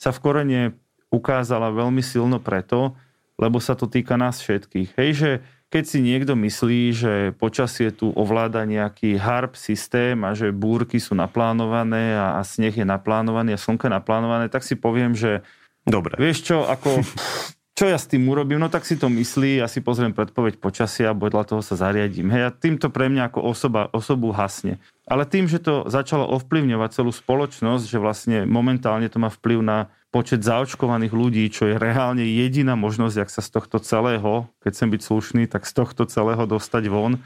sa 0.00 0.16
v 0.16 0.18
korene 0.24 0.60
ukázala 1.12 1.68
veľmi 1.70 2.00
silno 2.00 2.40
preto, 2.40 2.96
lebo 3.36 3.60
sa 3.60 3.76
to 3.76 3.84
týka 3.84 4.16
nás 4.16 4.40
všetkých. 4.40 4.96
Hej, 4.96 5.10
že 5.12 5.30
keď 5.68 5.84
si 5.84 5.98
niekto 6.00 6.32
myslí, 6.38 6.80
že 6.94 7.12
počasie 7.36 7.92
tu 7.92 8.14
ovláda 8.16 8.62
nejaký 8.64 9.18
HARP 9.18 9.58
systém 9.58 10.22
a 10.24 10.32
že 10.32 10.54
búrky 10.54 11.02
sú 11.02 11.18
naplánované 11.18 12.16
a, 12.16 12.38
a 12.38 12.46
sneh 12.46 12.72
je 12.72 12.86
naplánovaný 12.86 13.52
a 13.52 13.60
slnko 13.60 13.90
je 13.90 13.92
naplánované, 13.92 14.46
tak 14.48 14.62
si 14.62 14.78
poviem, 14.78 15.12
že 15.12 15.44
Dobre. 15.84 16.16
Vieš 16.16 16.38
čo, 16.48 16.56
ako, 16.64 17.04
čo 17.78 17.84
ja 17.84 18.00
s 18.00 18.08
tým 18.08 18.24
urobím? 18.24 18.60
No 18.60 18.72
tak 18.72 18.88
si 18.88 18.96
to 18.96 19.12
myslí, 19.12 19.60
ja 19.60 19.68
si 19.68 19.84
pozriem 19.84 20.16
predpoveď 20.16 20.56
počasia 20.58 21.12
a 21.12 21.16
podľa 21.16 21.44
toho 21.54 21.60
sa 21.60 21.76
zariadím. 21.76 22.32
Hej, 22.32 22.42
a 22.48 22.50
týmto 22.50 22.88
pre 22.88 23.12
mňa 23.12 23.28
ako 23.28 23.40
osoba, 23.44 23.92
osobu 23.92 24.32
hasne. 24.32 24.80
Ale 25.04 25.28
tým, 25.28 25.44
že 25.44 25.60
to 25.60 25.84
začalo 25.86 26.24
ovplyvňovať 26.40 26.90
celú 26.96 27.12
spoločnosť, 27.12 27.84
že 27.84 28.00
vlastne 28.00 28.48
momentálne 28.48 29.06
to 29.12 29.20
má 29.20 29.28
vplyv 29.28 29.60
na 29.60 29.78
počet 30.08 30.46
zaočkovaných 30.46 31.10
ľudí, 31.10 31.44
čo 31.50 31.66
je 31.66 31.74
reálne 31.74 32.22
jediná 32.22 32.78
možnosť, 32.78 33.16
ak 33.18 33.30
sa 33.34 33.42
z 33.42 33.50
tohto 33.50 33.82
celého, 33.82 34.46
keď 34.62 34.70
chcem 34.70 34.88
byť 34.94 35.02
slušný, 35.02 35.42
tak 35.50 35.66
z 35.66 35.74
tohto 35.74 36.06
celého 36.06 36.46
dostať 36.46 36.86
von, 36.86 37.18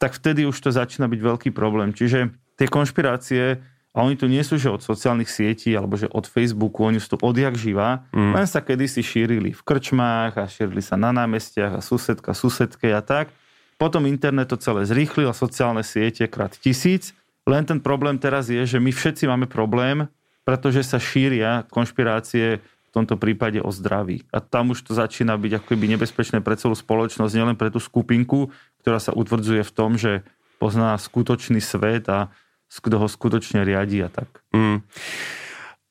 tak 0.00 0.16
vtedy 0.16 0.48
už 0.48 0.56
to 0.56 0.72
začína 0.72 1.06
byť 1.06 1.20
veľký 1.20 1.50
problém. 1.52 1.92
Čiže 1.92 2.32
tie 2.56 2.66
konšpirácie 2.66 3.60
a 3.92 4.08
oni 4.08 4.16
tu 4.16 4.24
nie 4.24 4.40
sú, 4.40 4.56
že 4.56 4.72
od 4.72 4.80
sociálnych 4.80 5.28
sietí 5.28 5.76
alebo 5.76 6.00
že 6.00 6.08
od 6.08 6.24
Facebooku, 6.24 6.88
oni 6.88 6.96
sú 6.96 7.12
tu 7.12 7.18
odjak 7.20 7.52
živá. 7.60 8.08
Mm. 8.16 8.32
Len 8.40 8.46
sa 8.48 8.64
kedysi 8.64 9.04
šírili 9.04 9.52
v 9.52 9.60
krčmách 9.60 10.40
a 10.40 10.48
šírili 10.48 10.80
sa 10.80 10.96
na 10.96 11.12
námestiach 11.12 11.76
a 11.76 11.84
susedka, 11.84 12.32
susedke 12.32 12.88
a 12.88 13.04
tak. 13.04 13.28
Potom 13.76 14.08
internet 14.08 14.48
to 14.48 14.56
celé 14.56 14.88
zrýchlil 14.88 15.28
a 15.28 15.36
sociálne 15.36 15.84
siete 15.84 16.24
krát 16.24 16.56
tisíc. 16.56 17.12
Len 17.44 17.68
ten 17.68 17.84
problém 17.84 18.16
teraz 18.16 18.48
je, 18.48 18.64
že 18.64 18.80
my 18.80 18.88
všetci 18.88 19.28
máme 19.28 19.44
problém, 19.44 20.08
pretože 20.48 20.88
sa 20.88 20.96
šíria 20.96 21.68
konšpirácie 21.68 22.64
v 22.64 22.90
tomto 22.94 23.20
prípade 23.20 23.60
o 23.60 23.68
zdraví. 23.68 24.24
A 24.32 24.40
tam 24.40 24.72
už 24.72 24.88
to 24.88 24.96
začína 24.96 25.36
byť 25.36 25.52
ako 25.60 25.66
keby 25.76 25.84
nebezpečné 25.96 26.40
pre 26.40 26.56
celú 26.56 26.72
spoločnosť, 26.72 27.32
nielen 27.36 27.56
pre 27.60 27.68
tú 27.68 27.80
skupinku, 27.80 28.48
ktorá 28.80 28.96
sa 29.00 29.12
utvrdzuje 29.12 29.64
v 29.64 29.72
tom, 29.72 30.00
že 30.00 30.24
pozná 30.56 30.96
skutočný 30.96 31.60
svet 31.60 32.08
a 32.08 32.30
kto 32.80 32.96
ho 33.02 33.06
skutočne 33.10 33.66
riadi 33.66 34.00
a 34.00 34.08
tak. 34.08 34.40
Mm. 34.54 34.80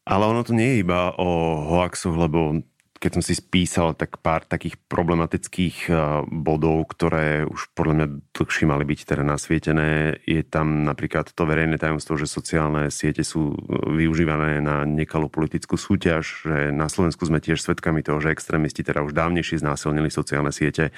Ale 0.07 0.23
ono 0.25 0.41
to 0.41 0.57
nie 0.57 0.73
je 0.73 0.81
iba 0.81 1.13
o 1.13 1.61
hoaxoch, 1.69 2.17
lebo 2.17 2.65
keď 3.01 3.17
som 3.17 3.23
si 3.25 3.33
spísal 3.33 3.97
tak 3.97 4.21
pár 4.21 4.45
takých 4.45 4.77
problematických 4.85 5.89
eh, 5.89 5.95
bodov, 6.29 6.93
ktoré 6.93 7.49
už 7.49 7.73
podľa 7.73 7.93
mňa 7.97 8.07
dlhšie 8.37 8.69
mali 8.69 8.85
byť 8.85 8.99
teda 9.09 9.23
nasvietené, 9.25 10.21
je 10.21 10.45
tam 10.45 10.85
napríklad 10.85 11.33
to 11.33 11.43
verejné 11.49 11.81
tajomstvo, 11.81 12.13
že 12.21 12.29
sociálne 12.29 12.93
siete 12.93 13.25
sú 13.25 13.57
eh, 13.57 13.59
využívané 14.05 14.61
na 14.61 14.85
nekalú 14.85 15.33
politickú 15.33 15.81
súťaž, 15.81 16.45
že 16.45 16.69
na 16.69 16.85
Slovensku 16.85 17.25
sme 17.25 17.41
tiež 17.41 17.57
svedkami 17.57 18.05
toho, 18.05 18.21
že 18.21 18.29
extrémisti 18.29 18.85
teda 18.85 19.01
už 19.01 19.17
dávnejšie 19.17 19.65
znásilnili 19.65 20.13
sociálne 20.13 20.53
siete, 20.53 20.93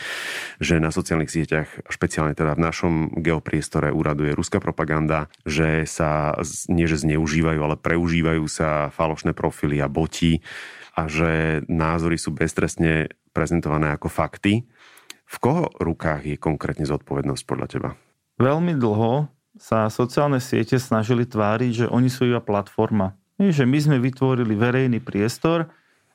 že 0.60 0.83
na 0.83 0.91
sociálnych 0.91 1.31
sieťach, 1.31 1.88
špeciálne 1.88 2.36
teda 2.36 2.60
v 2.60 2.63
našom 2.67 2.93
geopriestore 3.24 3.95
úraduje 3.95 4.36
ruská 4.36 4.60
propaganda, 4.60 5.31
že 5.48 5.88
sa 5.88 6.36
nie 6.67 6.83
že 6.83 7.00
zneužívajú, 7.00 7.60
ale 7.63 7.79
preužívajú 7.79 8.43
sa 8.51 8.91
falošné 8.91 9.31
profily 9.31 9.79
a 9.79 9.88
boti 9.88 10.43
a 10.94 11.10
že 11.10 11.62
názory 11.66 12.22
sú 12.22 12.32
beztrestne 12.34 13.10
prezentované 13.34 13.90
ako 13.94 14.08
fakty. 14.08 14.64
V 15.26 15.36
koho 15.42 15.74
rukách 15.82 16.30
je 16.30 16.38
konkrétne 16.38 16.86
zodpovednosť 16.86 17.44
podľa 17.50 17.68
teba? 17.68 17.90
Veľmi 18.38 18.78
dlho 18.78 19.26
sa 19.58 19.90
sociálne 19.90 20.38
siete 20.38 20.78
snažili 20.78 21.26
tváriť, 21.26 21.86
že 21.86 21.88
oni 21.90 22.10
sú 22.10 22.30
iba 22.30 22.42
platforma. 22.42 23.18
Nie, 23.42 23.50
že 23.50 23.66
my 23.66 23.78
sme 23.82 23.98
vytvorili 23.98 24.54
verejný 24.54 25.02
priestor, 25.02 25.70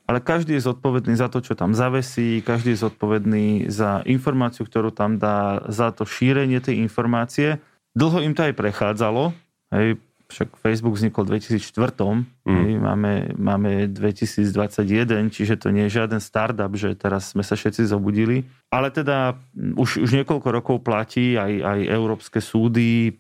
ale 0.09 0.25
každý 0.25 0.57
je 0.57 0.67
zodpovedný 0.67 1.19
za 1.19 1.29
to, 1.29 1.43
čo 1.45 1.59
tam 1.59 1.77
zavesí, 1.77 2.41
každý 2.41 2.73
je 2.75 2.83
zodpovedný 2.87 3.69
za 3.69 4.01
informáciu, 4.09 4.65
ktorú 4.65 4.95
tam 4.95 5.21
dá, 5.21 5.67
za 5.69 5.93
to 5.93 6.09
šírenie 6.09 6.63
tej 6.63 6.81
informácie. 6.81 7.61
Dlho 7.93 8.23
im 8.25 8.33
to 8.33 8.47
aj 8.47 8.55
prechádzalo. 8.57 9.35
Hej, 9.69 10.01
však 10.29 10.61
Facebook 10.61 11.01
vznikol 11.01 11.25
v 11.25 11.41
2004, 11.41 11.97
mm. 12.45 12.85
máme, 12.85 13.13
máme 13.41 13.71
2021, 13.89 15.33
čiže 15.33 15.57
to 15.57 15.73
nie 15.73 15.89
je 15.89 15.97
žiaden 15.97 16.21
startup, 16.21 16.69
že 16.77 16.93
teraz 16.93 17.33
sme 17.33 17.41
sa 17.41 17.57
všetci 17.57 17.89
zobudili. 17.89 18.45
Ale 18.69 18.93
teda 18.93 19.41
už, 19.57 20.05
už 20.05 20.11
niekoľko 20.21 20.49
rokov 20.53 20.77
platí, 20.85 21.41
aj, 21.41 21.53
aj 21.65 21.79
európske 21.89 22.45
súdy 22.45 23.17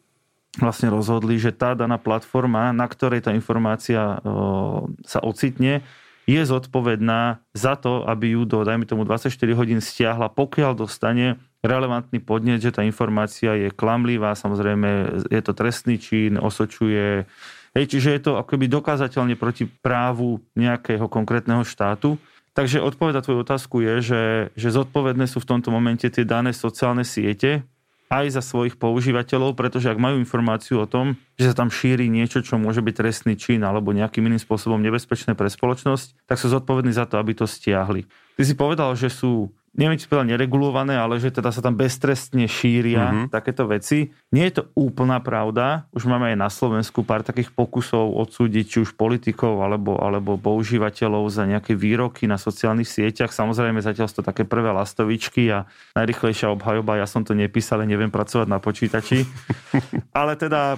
vlastne 0.61 0.93
rozhodli, 0.93 1.41
že 1.41 1.57
tá 1.57 1.73
daná 1.73 1.97
platforma, 1.97 2.77
na 2.77 2.85
ktorej 2.85 3.25
tá 3.25 3.33
informácia 3.33 4.21
o, 4.21 4.93
sa 5.05 5.25
ocitne, 5.25 5.81
je 6.29 6.45
zodpovedná 6.45 7.41
za 7.57 7.73
to, 7.81 8.05
aby 8.05 8.37
ju 8.37 8.45
do, 8.45 8.61
dajme 8.61 8.85
tomu, 8.85 9.09
24 9.09 9.33
hodín 9.57 9.81
stiahla, 9.81 10.29
pokiaľ 10.29 10.77
dostane 10.77 11.41
relevantný 11.63 12.23
podnet, 12.23 12.63
že 12.63 12.71
tá 12.71 12.87
informácia 12.87 13.55
je 13.59 13.69
klamlivá, 13.75 14.39
samozrejme 14.39 15.23
je 15.27 15.43
to 15.43 15.53
trestný 15.55 15.99
čin, 15.99 16.39
osočuje. 16.39 17.27
Hej, 17.75 17.85
čiže 17.91 18.09
je 18.15 18.21
to 18.23 18.33
akoby 18.39 18.71
dokázateľne 18.71 19.35
proti 19.35 19.67
právu 19.67 20.43
nejakého 20.55 21.11
konkrétneho 21.11 21.67
štátu. 21.67 22.17
Takže 22.55 22.83
odpoveď 22.83 23.15
na 23.19 23.23
tvoju 23.23 23.39
otázku 23.47 23.77
je, 23.87 23.95
že, 24.03 24.23
že 24.59 24.75
zodpovedné 24.75 25.31
sú 25.31 25.39
v 25.39 25.51
tomto 25.55 25.71
momente 25.71 26.11
tie 26.11 26.27
dané 26.27 26.51
sociálne 26.51 27.07
siete, 27.07 27.63
aj 28.09 28.41
za 28.41 28.43
svojich 28.43 28.81
používateľov, 28.81 29.53
pretože 29.53 29.93
ak 29.93 30.01
majú 30.01 30.17
informáciu 30.17 30.81
o 30.81 30.89
tom, 30.89 31.21
že 31.37 31.53
sa 31.53 31.55
tam 31.55 31.69
šíri 31.69 32.09
niečo, 32.09 32.41
čo 32.41 32.57
môže 32.57 32.81
byť 32.81 32.95
trestný 32.97 33.37
čin 33.37 33.61
alebo 33.61 33.93
nejakým 33.93 34.25
iným 34.25 34.41
spôsobom 34.41 34.81
nebezpečné 34.81 35.37
pre 35.37 35.53
spoločnosť, 35.53 36.25
tak 36.25 36.41
sú 36.41 36.49
zodpovední 36.49 36.97
za 36.97 37.05
to, 37.05 37.21
aby 37.21 37.37
to 37.37 37.45
stiahli. 37.45 38.09
Ty 38.41 38.43
si 38.49 38.57
povedal, 38.57 38.97
že 38.97 39.13
sú 39.13 39.53
neviem, 39.79 39.95
či 39.95 40.11
povedal 40.11 40.35
neregulované, 40.35 40.99
ale 40.99 41.23
že 41.23 41.31
teda 41.31 41.55
sa 41.55 41.63
tam 41.63 41.79
beztrestne 41.79 42.51
šíria 42.51 43.07
mm-hmm. 43.09 43.27
takéto 43.31 43.71
veci. 43.71 44.11
Nie 44.35 44.51
je 44.51 44.61
to 44.61 44.63
úplná 44.75 45.23
pravda. 45.23 45.87
Už 45.95 46.11
máme 46.11 46.35
aj 46.35 46.37
na 46.37 46.51
Slovensku 46.51 47.07
pár 47.07 47.23
takých 47.23 47.55
pokusov 47.55 48.19
odsúdiť 48.19 48.65
či 48.67 48.77
už 48.83 48.99
politikov 48.99 49.63
alebo, 49.63 49.95
alebo 50.03 50.35
používateľov 50.35 51.31
za 51.31 51.47
nejaké 51.47 51.79
výroky 51.79 52.27
na 52.27 52.37
sociálnych 52.37 52.91
sieťach. 52.91 53.31
Samozrejme 53.31 53.79
zatiaľ 53.79 54.11
sú 54.11 54.21
to 54.21 54.27
také 54.27 54.43
prvé 54.43 54.75
lastovičky 54.75 55.47
a 55.55 55.71
najrychlejšia 55.95 56.51
obhajoba, 56.51 56.99
ja 56.99 57.07
som 57.07 57.23
to 57.23 57.39
nepísal, 57.39 57.87
neviem 57.87 58.11
pracovať 58.11 58.51
na 58.51 58.59
počítači. 58.59 59.23
ale 60.19 60.35
teda 60.35 60.75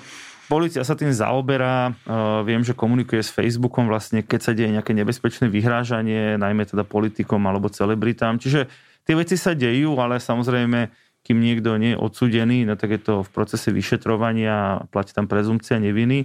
Polícia 0.50 0.83
sa 0.83 0.99
tým 0.99 1.14
zaoberá, 1.14 1.95
uh, 1.95 2.42
viem, 2.42 2.59
že 2.66 2.75
komunikuje 2.75 3.23
s 3.23 3.30
Facebookom 3.30 3.87
vlastne, 3.87 4.26
keď 4.26 4.40
sa 4.42 4.50
deje 4.50 4.75
nejaké 4.75 4.90
nebezpečné 4.99 5.47
vyhrážanie, 5.47 6.35
najmä 6.42 6.66
teda 6.66 6.83
politikom 6.83 7.38
alebo 7.47 7.71
celebritám. 7.71 8.35
Čiže 8.42 8.66
tie 9.04 9.14
veci 9.16 9.37
sa 9.37 9.57
dejú, 9.57 9.97
ale 10.00 10.21
samozrejme, 10.21 10.90
kým 11.21 11.38
niekto 11.38 11.76
nie 11.76 11.92
je 11.95 12.00
odsudený, 12.00 12.64
no 12.64 12.75
tak 12.80 12.97
je 12.97 13.00
to 13.00 13.14
v 13.21 13.33
procese 13.33 13.69
vyšetrovania, 13.69 14.88
platí 14.88 15.12
tam 15.12 15.28
prezumcia 15.28 15.76
neviny. 15.76 16.25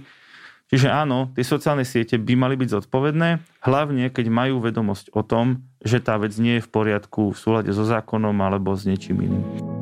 Čiže 0.66 0.90
áno, 0.90 1.30
tie 1.36 1.46
sociálne 1.46 1.86
siete 1.86 2.18
by 2.18 2.34
mali 2.34 2.58
byť 2.58 2.82
zodpovedné, 2.82 3.62
hlavne 3.62 4.10
keď 4.10 4.26
majú 4.26 4.58
vedomosť 4.58 5.14
o 5.14 5.22
tom, 5.22 5.62
že 5.78 6.02
tá 6.02 6.18
vec 6.18 6.34
nie 6.42 6.58
je 6.58 6.66
v 6.66 6.72
poriadku 6.72 7.30
v 7.30 7.38
súlade 7.38 7.70
so 7.70 7.86
zákonom 7.86 8.34
alebo 8.42 8.74
s 8.74 8.82
niečím 8.82 9.22
iným. 9.22 9.76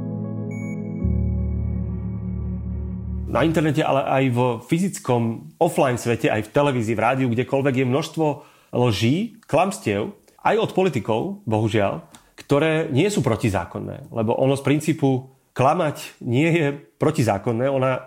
na 3.34 3.42
internete, 3.42 3.82
ale 3.82 4.06
aj 4.06 4.24
v 4.30 4.40
fyzickom 4.70 5.50
offline 5.58 5.98
svete, 5.98 6.30
aj 6.30 6.46
v 6.46 6.52
televízii, 6.54 6.94
v 6.94 7.02
rádiu, 7.02 7.28
kdekoľvek 7.34 7.82
je 7.82 7.90
množstvo 7.90 8.26
lží, 8.70 9.42
klamstiev, 9.50 10.14
aj 10.46 10.54
od 10.54 10.70
politikov, 10.70 11.42
bohužiaľ, 11.42 12.06
ktoré 12.44 12.92
nie 12.92 13.08
sú 13.08 13.24
protizákonné. 13.24 14.12
Lebo 14.12 14.36
ono 14.36 14.52
z 14.54 14.62
princípu 14.62 15.32
klamať 15.56 16.20
nie 16.20 16.50
je 16.52 16.66
protizákonné. 17.00 17.70
Ona, 17.72 17.92
e, 17.92 18.00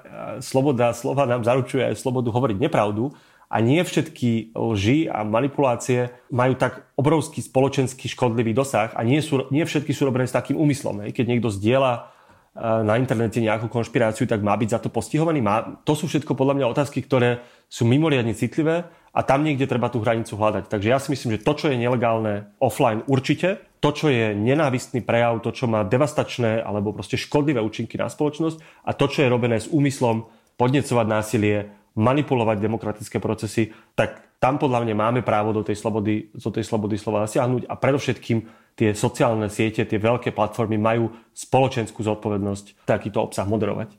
sloboda 0.46 0.94
slova 0.94 1.26
nám 1.26 1.42
zaručuje 1.42 1.82
aj 1.82 1.98
slobodu 1.98 2.30
hovoriť 2.30 2.58
nepravdu. 2.62 3.18
A 3.48 3.64
nie 3.64 3.80
všetky 3.80 4.52
lži 4.52 5.08
a 5.08 5.24
manipulácie 5.24 6.12
majú 6.28 6.60
tak 6.60 6.84
obrovský 7.00 7.40
spoločenský 7.40 8.12
škodlivý 8.12 8.52
dosah 8.52 8.92
a 8.92 9.02
nie, 9.08 9.24
sú, 9.24 9.48
nie 9.56 9.64
všetky 9.64 9.96
sú 9.96 10.04
robené 10.04 10.28
s 10.28 10.36
takým 10.36 10.60
úmyslom. 10.60 11.08
Keď 11.16 11.26
niekto 11.26 11.48
zdieľa 11.48 12.12
na 12.58 12.98
internete 12.98 13.38
nejakú 13.38 13.70
konšpiráciu, 13.70 14.26
tak 14.26 14.42
má 14.42 14.58
byť 14.58 14.70
za 14.76 14.80
to 14.82 14.90
postihovaný? 14.90 15.46
Má? 15.46 15.80
To 15.86 15.94
sú 15.94 16.10
všetko 16.10 16.34
podľa 16.34 16.58
mňa 16.58 16.74
otázky, 16.74 17.06
ktoré 17.06 17.46
sú 17.70 17.86
mimoriadne 17.86 18.34
citlivé 18.34 18.90
a 19.14 19.20
tam 19.24 19.44
niekde 19.44 19.70
treba 19.70 19.92
tú 19.92 20.04
hranicu 20.04 20.36
hľadať. 20.36 20.72
Takže 20.72 20.88
ja 20.88 21.00
si 21.00 21.12
myslím, 21.14 21.38
že 21.38 21.44
to, 21.46 21.54
čo 21.56 21.66
je 21.72 21.80
nelegálne 21.80 22.52
offline 22.60 23.04
určite, 23.08 23.64
to, 23.78 23.94
čo 23.94 24.10
je 24.10 24.34
nenávistný 24.34 25.06
prejav, 25.06 25.40
to, 25.46 25.54
čo 25.54 25.70
má 25.70 25.86
devastačné 25.86 26.62
alebo 26.62 26.94
proste 26.94 27.16
škodlivé 27.16 27.62
účinky 27.62 27.96
na 27.96 28.10
spoločnosť 28.10 28.58
a 28.86 28.92
to, 28.98 29.06
čo 29.06 29.26
je 29.26 29.30
robené 29.30 29.62
s 29.62 29.70
úmyslom 29.70 30.26
podnecovať 30.58 31.06
násilie, 31.06 31.70
manipulovať 31.98 32.58
demokratické 32.62 33.18
procesy, 33.18 33.74
tak 33.94 34.38
tam 34.38 34.62
podľa 34.62 34.86
mňa 34.86 34.96
máme 34.98 35.22
právo 35.26 35.50
do 35.50 35.66
tej 35.66 35.78
slobody, 35.78 36.30
do 36.30 36.50
tej 36.54 36.66
slobody 36.66 36.98
slova 36.98 37.26
zasiahnuť 37.26 37.66
a 37.66 37.74
predovšetkým 37.74 38.40
tie 38.78 38.94
sociálne 38.94 39.50
siete, 39.50 39.82
tie 39.82 39.98
veľké 39.98 40.30
platformy 40.30 40.78
majú 40.78 41.10
spoločenskú 41.34 42.06
zodpovednosť 42.06 42.86
takýto 42.86 43.26
obsah 43.26 43.50
moderovať. 43.50 43.98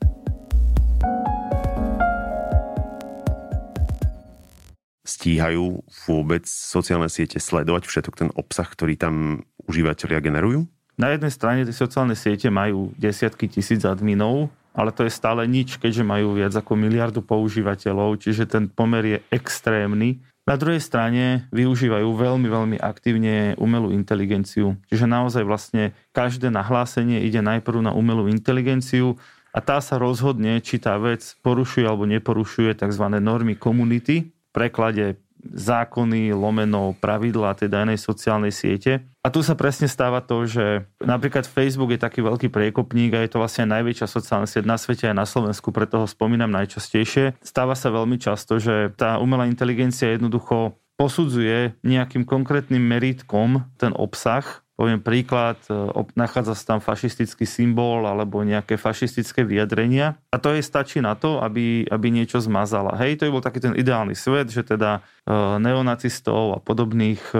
Stíhajú 5.09 5.81
vôbec 6.05 6.45
sociálne 6.45 7.09
siete 7.09 7.41
sledovať 7.41 7.89
všetok 7.89 8.13
ten 8.13 8.29
obsah, 8.37 8.69
ktorý 8.69 8.93
tam 8.93 9.41
užívateľia 9.65 10.21
generujú? 10.21 10.69
Na 11.01 11.09
jednej 11.09 11.33
strane 11.33 11.65
tie 11.65 11.73
sociálne 11.73 12.13
siete 12.13 12.53
majú 12.53 12.93
desiatky 12.93 13.49
tisíc 13.49 13.81
adminov, 13.89 14.53
ale 14.77 14.93
to 14.93 15.01
je 15.01 15.09
stále 15.09 15.41
nič, 15.49 15.81
keďže 15.81 16.05
majú 16.05 16.37
viac 16.37 16.53
ako 16.53 16.77
miliardu 16.77 17.25
používateľov, 17.25 18.21
čiže 18.21 18.45
ten 18.45 18.69
pomer 18.69 19.17
je 19.17 19.17
extrémny. 19.33 20.21
Na 20.45 20.61
druhej 20.61 20.81
strane 20.81 21.49
využívajú 21.49 22.05
veľmi, 22.05 22.45
veľmi 22.45 22.77
aktívne 22.77 23.57
umelú 23.57 23.89
inteligenciu. 23.89 24.77
Čiže 24.93 25.09
naozaj 25.09 25.41
vlastne 25.41 25.97
každé 26.13 26.53
nahlásenie 26.53 27.25
ide 27.25 27.41
najprv 27.41 27.81
na 27.81 27.97
umelú 27.97 28.29
inteligenciu 28.29 29.17
a 29.49 29.59
tá 29.61 29.81
sa 29.81 29.97
rozhodne, 29.97 30.61
či 30.61 30.77
tá 30.77 31.01
vec 31.01 31.33
porušuje 31.41 31.85
alebo 31.85 32.05
neporušuje 32.05 32.77
tzv. 32.77 33.05
normy 33.17 33.57
komunity, 33.57 34.29
preklade 34.51 35.21
zákony, 35.39 36.35
lomeno, 36.35 36.91
pravidla 36.99 37.55
tej 37.55 37.71
danej 37.71 37.97
sociálnej 38.03 38.51
siete. 38.51 39.07
A 39.23 39.31
tu 39.31 39.39
sa 39.39 39.55
presne 39.55 39.87
stáva 39.87 40.19
to, 40.19 40.43
že 40.43 40.83
napríklad 40.99 41.47
Facebook 41.47 41.95
je 41.95 41.99
taký 41.99 42.19
veľký 42.19 42.51
priekopník 42.51 43.15
a 43.15 43.23
je 43.23 43.31
to 43.31 43.39
vlastne 43.39 43.71
najväčšia 43.71 44.07
sociálna 44.07 44.47
sieť 44.47 44.65
na 44.67 44.75
svete 44.75 45.07
aj 45.07 45.15
na 45.15 45.23
Slovensku, 45.23 45.71
preto 45.71 46.03
ho 46.03 46.07
spomínam 46.07 46.51
najčastejšie. 46.51 47.39
Stáva 47.39 47.75
sa 47.75 47.87
veľmi 47.87 48.19
často, 48.19 48.59
že 48.59 48.91
tá 48.99 49.15
umelá 49.19 49.47
inteligencia 49.47 50.11
jednoducho 50.11 50.75
posudzuje 50.99 51.79
nejakým 51.87 52.27
konkrétnym 52.27 52.83
meritkom 52.83 53.63
ten 53.79 53.95
obsah 53.95 54.43
Poviem 54.79 55.03
príklad, 55.03 55.59
e, 55.67 55.75
nachádza 56.15 56.55
sa 56.55 56.63
tam 56.63 56.79
fašistický 56.79 57.43
symbol 57.43 58.07
alebo 58.07 58.39
nejaké 58.47 58.79
fašistické 58.79 59.43
vyjadrenia 59.43 60.15
a 60.31 60.39
to 60.39 60.55
jej 60.55 60.63
stačí 60.63 61.03
na 61.03 61.19
to, 61.19 61.43
aby, 61.43 61.83
aby 61.83 62.07
niečo 62.07 62.39
zmazala. 62.39 62.95
Hej, 62.95 63.19
to 63.19 63.27
je 63.27 63.33
bol 63.35 63.43
taký 63.43 63.59
ten 63.59 63.75
ideálny 63.75 64.15
svet, 64.15 64.47
že 64.47 64.63
teda 64.63 65.03
e, 65.27 65.31
neonacistov 65.59 66.55
a 66.55 66.59
podobných 66.63 67.19
e, 67.35 67.37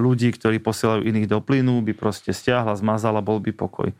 ľudí, 0.00 0.32
ktorí 0.32 0.56
posielajú 0.56 1.04
iných 1.04 1.28
do 1.28 1.44
plynu, 1.44 1.84
by 1.84 1.92
proste 1.92 2.32
stiahla, 2.32 2.80
zmazala, 2.80 3.20
bol 3.20 3.36
by 3.36 3.52
pokoj. 3.52 3.92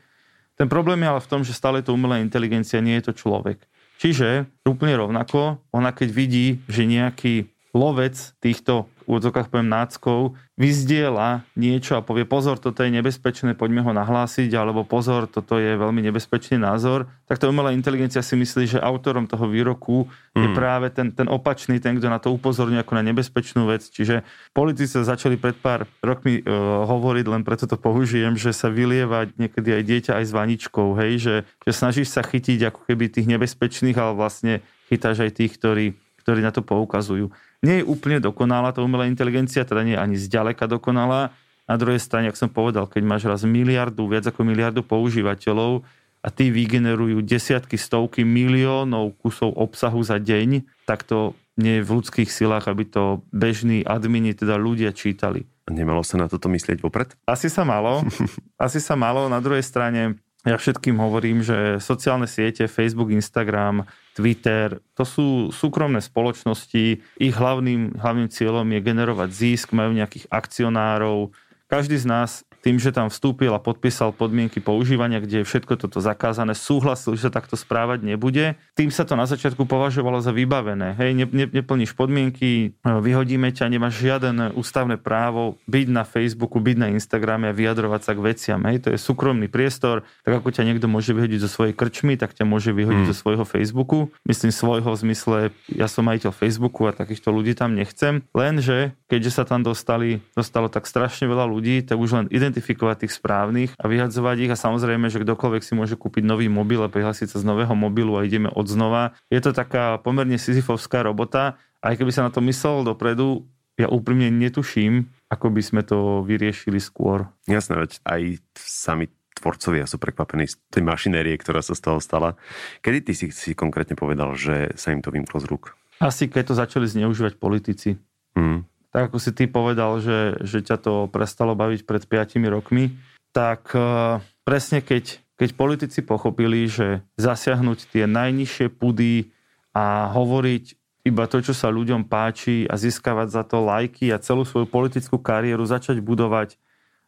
Ten 0.56 0.73
problém 0.73 1.04
je 1.04 1.12
ale 1.12 1.20
v 1.20 1.28
tom, 1.28 1.44
že 1.44 1.52
stále 1.52 1.85
to 1.85 1.92
umelá 1.92 2.16
inteligencia 2.16 2.80
nie 2.80 2.96
je 2.96 3.12
to 3.12 3.28
človek. 3.28 3.61
Čiže 4.00 4.49
úplne 4.64 4.96
rovnako, 4.96 5.61
ona 5.68 5.92
keď 5.92 6.08
vidí, 6.16 6.64
že 6.64 6.88
nejaký 6.88 7.52
lovec 7.76 8.16
týchto 8.40 8.88
úvodzokách 9.07 9.49
poviem 9.49 9.71
náckou, 9.71 10.35
vyzdiela 10.59 11.47
niečo 11.55 11.95
a 11.97 12.05
povie 12.05 12.25
pozor, 12.25 12.59
toto 12.59 12.83
je 12.83 12.91
nebezpečné, 12.91 13.55
poďme 13.55 13.85
ho 13.87 13.93
nahlásiť, 13.93 14.51
alebo 14.57 14.83
pozor, 14.83 15.31
toto 15.31 15.61
je 15.61 15.79
veľmi 15.79 16.03
nebezpečný 16.03 16.59
názor, 16.59 17.07
tak 17.31 17.39
tá 17.39 17.47
umelá 17.47 17.71
inteligencia 17.71 18.25
si 18.25 18.35
myslí, 18.35 18.77
že 18.77 18.79
autorom 18.83 19.29
toho 19.29 19.47
výroku 19.47 20.09
mm. 20.35 20.43
je 20.43 20.49
práve 20.57 20.89
ten, 20.91 21.13
ten 21.13 21.29
opačný, 21.29 21.79
ten, 21.79 21.97
kto 22.01 22.09
na 22.09 22.19
to 22.19 22.33
upozorňuje 22.35 22.83
ako 22.83 22.93
na 22.97 23.05
nebezpečnú 23.07 23.69
vec. 23.69 23.87
Čiže 23.87 24.25
politici 24.57 24.99
začali 24.99 25.37
pred 25.37 25.55
pár 25.55 25.85
rokmi 26.01 26.41
uh, 26.41 26.89
hovoriť, 26.89 27.25
len 27.29 27.45
preto 27.45 27.69
to 27.69 27.77
použijem, 27.79 28.35
že 28.35 28.57
sa 28.57 28.73
vylievať 28.73 29.37
niekedy 29.37 29.77
aj 29.77 29.83
dieťa 29.87 30.13
aj 30.19 30.25
s 30.25 30.33
vaničkou, 30.33 30.97
hej, 30.99 31.13
že, 31.21 31.37
že 31.63 31.73
snažíš 31.73 32.11
sa 32.11 32.25
chytiť 32.25 32.73
ako 32.73 32.81
keby 32.89 33.13
tých 33.13 33.29
nebezpečných, 33.29 33.97
ale 34.01 34.17
vlastne 34.17 34.65
chytáš 34.89 35.27
aj 35.27 35.37
tých, 35.37 35.53
ktorí, 35.61 35.87
ktorí 36.25 36.41
na 36.41 36.51
to 36.51 36.65
poukazujú. 36.65 37.31
Nie 37.65 37.81
je 37.81 37.89
úplne 37.89 38.21
dokonalá 38.21 38.73
tá 38.73 38.85
umelá 38.85 39.09
inteligencia, 39.09 39.65
teda 39.65 39.85
nie 39.85 39.95
je 39.97 40.03
ani 40.03 40.17
zďaleka 40.17 40.69
dokonalá. 40.69 41.33
Na 41.67 41.77
druhej 41.81 41.99
strane, 41.99 42.31
ak 42.31 42.39
som 42.39 42.53
povedal, 42.53 42.87
keď 42.87 43.03
máš 43.03 43.27
raz 43.27 43.43
miliardu, 43.43 44.07
viac 44.07 44.29
ako 44.29 44.47
miliardu 44.47 44.87
používateľov 44.87 45.83
a 46.23 46.29
tí 46.31 46.51
vygenerujú 46.51 47.23
desiatky, 47.23 47.75
stovky 47.75 48.23
miliónov 48.23 49.19
kusov 49.19 49.55
obsahu 49.55 49.99
za 50.03 50.19
deň, 50.23 50.63
tak 50.87 51.03
to 51.03 51.35
nie 51.57 51.81
je 51.81 51.87
v 51.87 51.93
ľudských 51.99 52.31
silách, 52.31 52.69
aby 52.69 52.85
to 52.87 53.25
bežní 53.33 53.83
admini, 53.83 54.37
teda 54.37 54.61
ľudia 54.61 54.93
čítali. 54.93 55.49
Nemalo 55.67 56.07
sa 56.07 56.15
na 56.21 56.31
toto 56.31 56.47
myslieť 56.47 56.79
vopred? 56.79 57.19
Asi 57.27 57.51
sa 57.51 57.67
malo. 57.67 58.07
Asi 58.61 58.79
sa 58.79 58.95
malo. 58.95 59.27
Na 59.27 59.43
druhej 59.43 59.67
strane 59.67 60.21
ja 60.47 60.55
všetkým 60.55 60.95
hovorím, 61.03 61.43
že 61.43 61.83
sociálne 61.83 62.31
siete, 62.31 62.71
Facebook, 62.71 63.11
Instagram, 63.11 63.83
Twitter, 64.15 64.79
to 64.95 65.03
sú 65.03 65.26
súkromné 65.50 65.99
spoločnosti. 65.99 67.03
Ich 67.19 67.35
hlavným, 67.35 67.99
hlavným 67.99 68.31
cieľom 68.31 68.65
je 68.71 68.81
generovať 68.81 69.31
zisk, 69.35 69.75
majú 69.75 69.91
nejakých 69.91 70.31
akcionárov. 70.31 71.35
Každý 71.67 71.99
z 71.99 72.07
nás 72.07 72.31
tým, 72.66 72.82
že 72.82 72.90
tam 72.90 73.06
vstúpil 73.06 73.54
a 73.54 73.62
podpísal 73.62 74.11
podmienky 74.11 74.58
používania, 74.58 75.23
kde 75.23 75.42
je 75.42 75.46
všetko 75.46 75.78
toto 75.78 76.02
zakázané, 76.02 76.58
súhlasil, 76.58 77.14
že 77.14 77.30
sa 77.30 77.38
takto 77.38 77.54
správať 77.54 78.02
nebude. 78.02 78.58
Tým 78.75 78.90
sa 78.90 79.06
to 79.06 79.14
na 79.14 79.23
začiatku 79.30 79.70
považovalo 79.70 80.18
za 80.18 80.35
vybavené. 80.35 80.99
Hej, 80.99 81.14
ne, 81.14 81.26
ne, 81.30 81.46
neplníš 81.46 81.94
podmienky, 81.94 82.75
vyhodíme 82.82 83.54
ťa, 83.54 83.70
nemáš 83.70 84.02
žiaden 84.02 84.50
ústavné 84.58 84.99
právo 84.99 85.62
byť 85.70 85.87
na 85.94 86.02
Facebooku, 86.02 86.58
byť 86.58 86.76
na 86.82 86.90
Instagrame 86.90 87.46
a 87.46 87.54
vyjadrovať 87.54 88.02
sa 88.02 88.12
k 88.18 88.35
veciam. 88.35 88.58
Hej, 88.66 88.82
to 88.82 88.88
je 88.90 88.99
súkromný 88.99 89.46
priestor, 89.46 90.02
tak 90.26 90.42
ako 90.42 90.50
ťa 90.50 90.66
niekto 90.66 90.90
môže 90.90 91.14
vyhodiť 91.14 91.46
zo 91.46 91.50
svojej 91.52 91.70
krčmy, 91.70 92.18
tak 92.18 92.35
ťa 92.35 92.50
môže 92.50 92.75
vyhodiť 92.75 93.06
hmm. 93.06 93.12
zo 93.14 93.20
svojho 93.23 93.46
Facebooku. 93.46 94.11
Myslím 94.26 94.50
svojho 94.50 94.90
v 94.90 94.99
zmysle, 95.06 95.38
ja 95.70 95.87
som 95.87 96.02
majiteľ 96.02 96.35
Facebooku 96.35 96.90
a 96.90 96.90
takýchto 96.90 97.30
ľudí 97.30 97.54
tam 97.54 97.78
nechcem. 97.78 98.26
Lenže, 98.35 98.99
keďže 99.06 99.30
sa 99.38 99.44
tam 99.46 99.62
dostali, 99.62 100.18
dostalo 100.35 100.66
tak 100.66 100.90
strašne 100.90 101.30
veľa 101.30 101.46
ľudí, 101.46 101.87
tak 101.87 102.02
už 102.02 102.11
len 102.11 102.26
ident 102.35 102.56
identifikovať 102.57 103.05
tých 103.05 103.13
správnych 103.21 103.71
a 103.77 103.85
vyhadzovať 103.85 104.37
ich 104.49 104.53
a 104.53 104.57
samozrejme, 104.57 105.13
že 105.13 105.21
kdokoľvek 105.21 105.61
si 105.61 105.77
môže 105.77 106.01
kúpiť 106.01 106.25
nový 106.25 106.49
mobil 106.49 106.81
a 106.81 106.89
prihlásiť 106.89 107.37
sa 107.37 107.39
z 107.39 107.45
nového 107.45 107.77
mobilu 107.77 108.17
a 108.17 108.25
ideme 108.25 108.49
od 108.49 108.65
znova. 108.65 109.13
Je 109.29 109.45
to 109.45 109.53
taká 109.53 110.01
pomerne 110.01 110.41
sizifovská 110.41 111.05
robota 111.05 111.61
aj 111.87 112.03
keby 112.03 112.11
sa 112.11 112.27
na 112.27 112.35
to 112.35 112.43
myslel 112.43 112.83
dopredu, 112.83 113.47
ja 113.77 113.87
úprimne 113.87 114.33
netuším, 114.33 115.13
ako 115.29 115.53
by 115.53 115.63
sme 115.63 115.83
to 115.85 116.25
vyriešili 116.27 116.81
skôr. 116.81 117.31
Jasné, 117.47 117.77
veď 117.77 118.01
aj 118.03 118.21
sami 118.59 119.13
tvorcovia 119.37 119.85
sú 119.85 120.01
prekvapení 120.01 120.49
z 120.49 120.57
tej 120.73 120.83
mašinérie, 120.83 121.37
ktorá 121.37 121.61
sa 121.61 121.77
z 121.77 121.85
toho 121.85 122.01
stala. 122.01 122.41
Kedy 122.81 122.99
ty 123.07 123.13
si, 123.13 123.29
si 123.31 123.53
konkrétne 123.53 123.93
povedal, 123.95 124.33
že 124.33 124.73
sa 124.81 124.97
im 124.97 125.05
to 125.05 125.13
vymklo 125.13 125.39
z 125.39 125.47
rúk? 125.47 125.77
Asi 126.01 126.27
keď 126.27 126.53
to 126.53 126.55
začali 126.57 126.89
zneužívať 126.89 127.37
politici. 127.37 128.01
Mm 128.35 128.65
tak 128.97 129.12
ako 129.12 129.21
si 129.21 129.37
ty 129.37 129.45
povedal, 129.45 130.00
že, 130.00 130.41
že 130.41 130.65
ťa 130.65 130.81
to 130.81 130.95
prestalo 131.12 131.53
baviť 131.53 131.85
pred 131.85 132.00
5 132.09 132.41
rokmi, 132.49 132.97
tak 133.29 133.76
uh, 133.76 134.25
presne 134.41 134.81
keď, 134.81 135.21
keď 135.37 135.53
politici 135.53 136.00
pochopili, 136.00 136.65
že 136.65 137.05
zasiahnuť 137.21 137.93
tie 137.93 138.09
najnižšie 138.09 138.73
pudy 138.73 139.29
a 139.76 140.09
hovoriť 140.17 140.81
iba 141.12 141.29
to, 141.29 141.45
čo 141.45 141.53
sa 141.53 141.69
ľuďom 141.69 142.09
páči 142.09 142.65
a 142.65 142.81
získavať 142.81 143.29
za 143.37 143.45
to 143.45 143.61
lajky 143.61 144.09
a 144.09 144.17
celú 144.17 144.49
svoju 144.49 144.64
politickú 144.64 145.20
kariéru 145.20 145.68
začať 145.68 146.01
budovať 146.01 146.57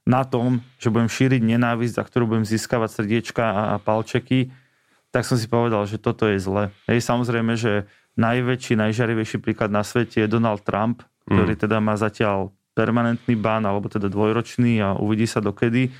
na 0.04 0.28
tom, 0.28 0.60
že 0.76 0.92
budem 0.92 1.08
šíriť 1.08 1.40
nenávisť, 1.40 1.96
za 1.96 2.04
ktorú 2.04 2.36
budem 2.36 2.44
získavať 2.44 3.00
srdiečka 3.00 3.40
a, 3.48 3.62
a 3.72 3.76
palčeky, 3.80 4.52
tak 5.08 5.24
som 5.24 5.40
si 5.40 5.48
povedal, 5.48 5.88
že 5.88 5.96
toto 5.96 6.28
je 6.28 6.36
zle. 6.36 6.68
Hej, 6.84 7.00
samozrejme, 7.00 7.56
že 7.56 7.88
najväčší, 8.20 8.76
najžarivejší 8.76 9.40
príklad 9.40 9.72
na 9.72 9.80
svete 9.80 10.20
je 10.20 10.28
Donald 10.28 10.60
Trump, 10.68 11.00
ktorý 11.28 11.54
mm. 11.54 11.60
teda 11.60 11.76
má 11.78 11.94
zatiaľ 11.94 12.50
permanentný 12.72 13.36
ban, 13.36 13.62
alebo 13.68 13.92
teda 13.92 14.08
dvojročný 14.08 14.80
a 14.80 14.96
uvidí 14.96 15.28
sa 15.28 15.44
dokedy. 15.44 15.92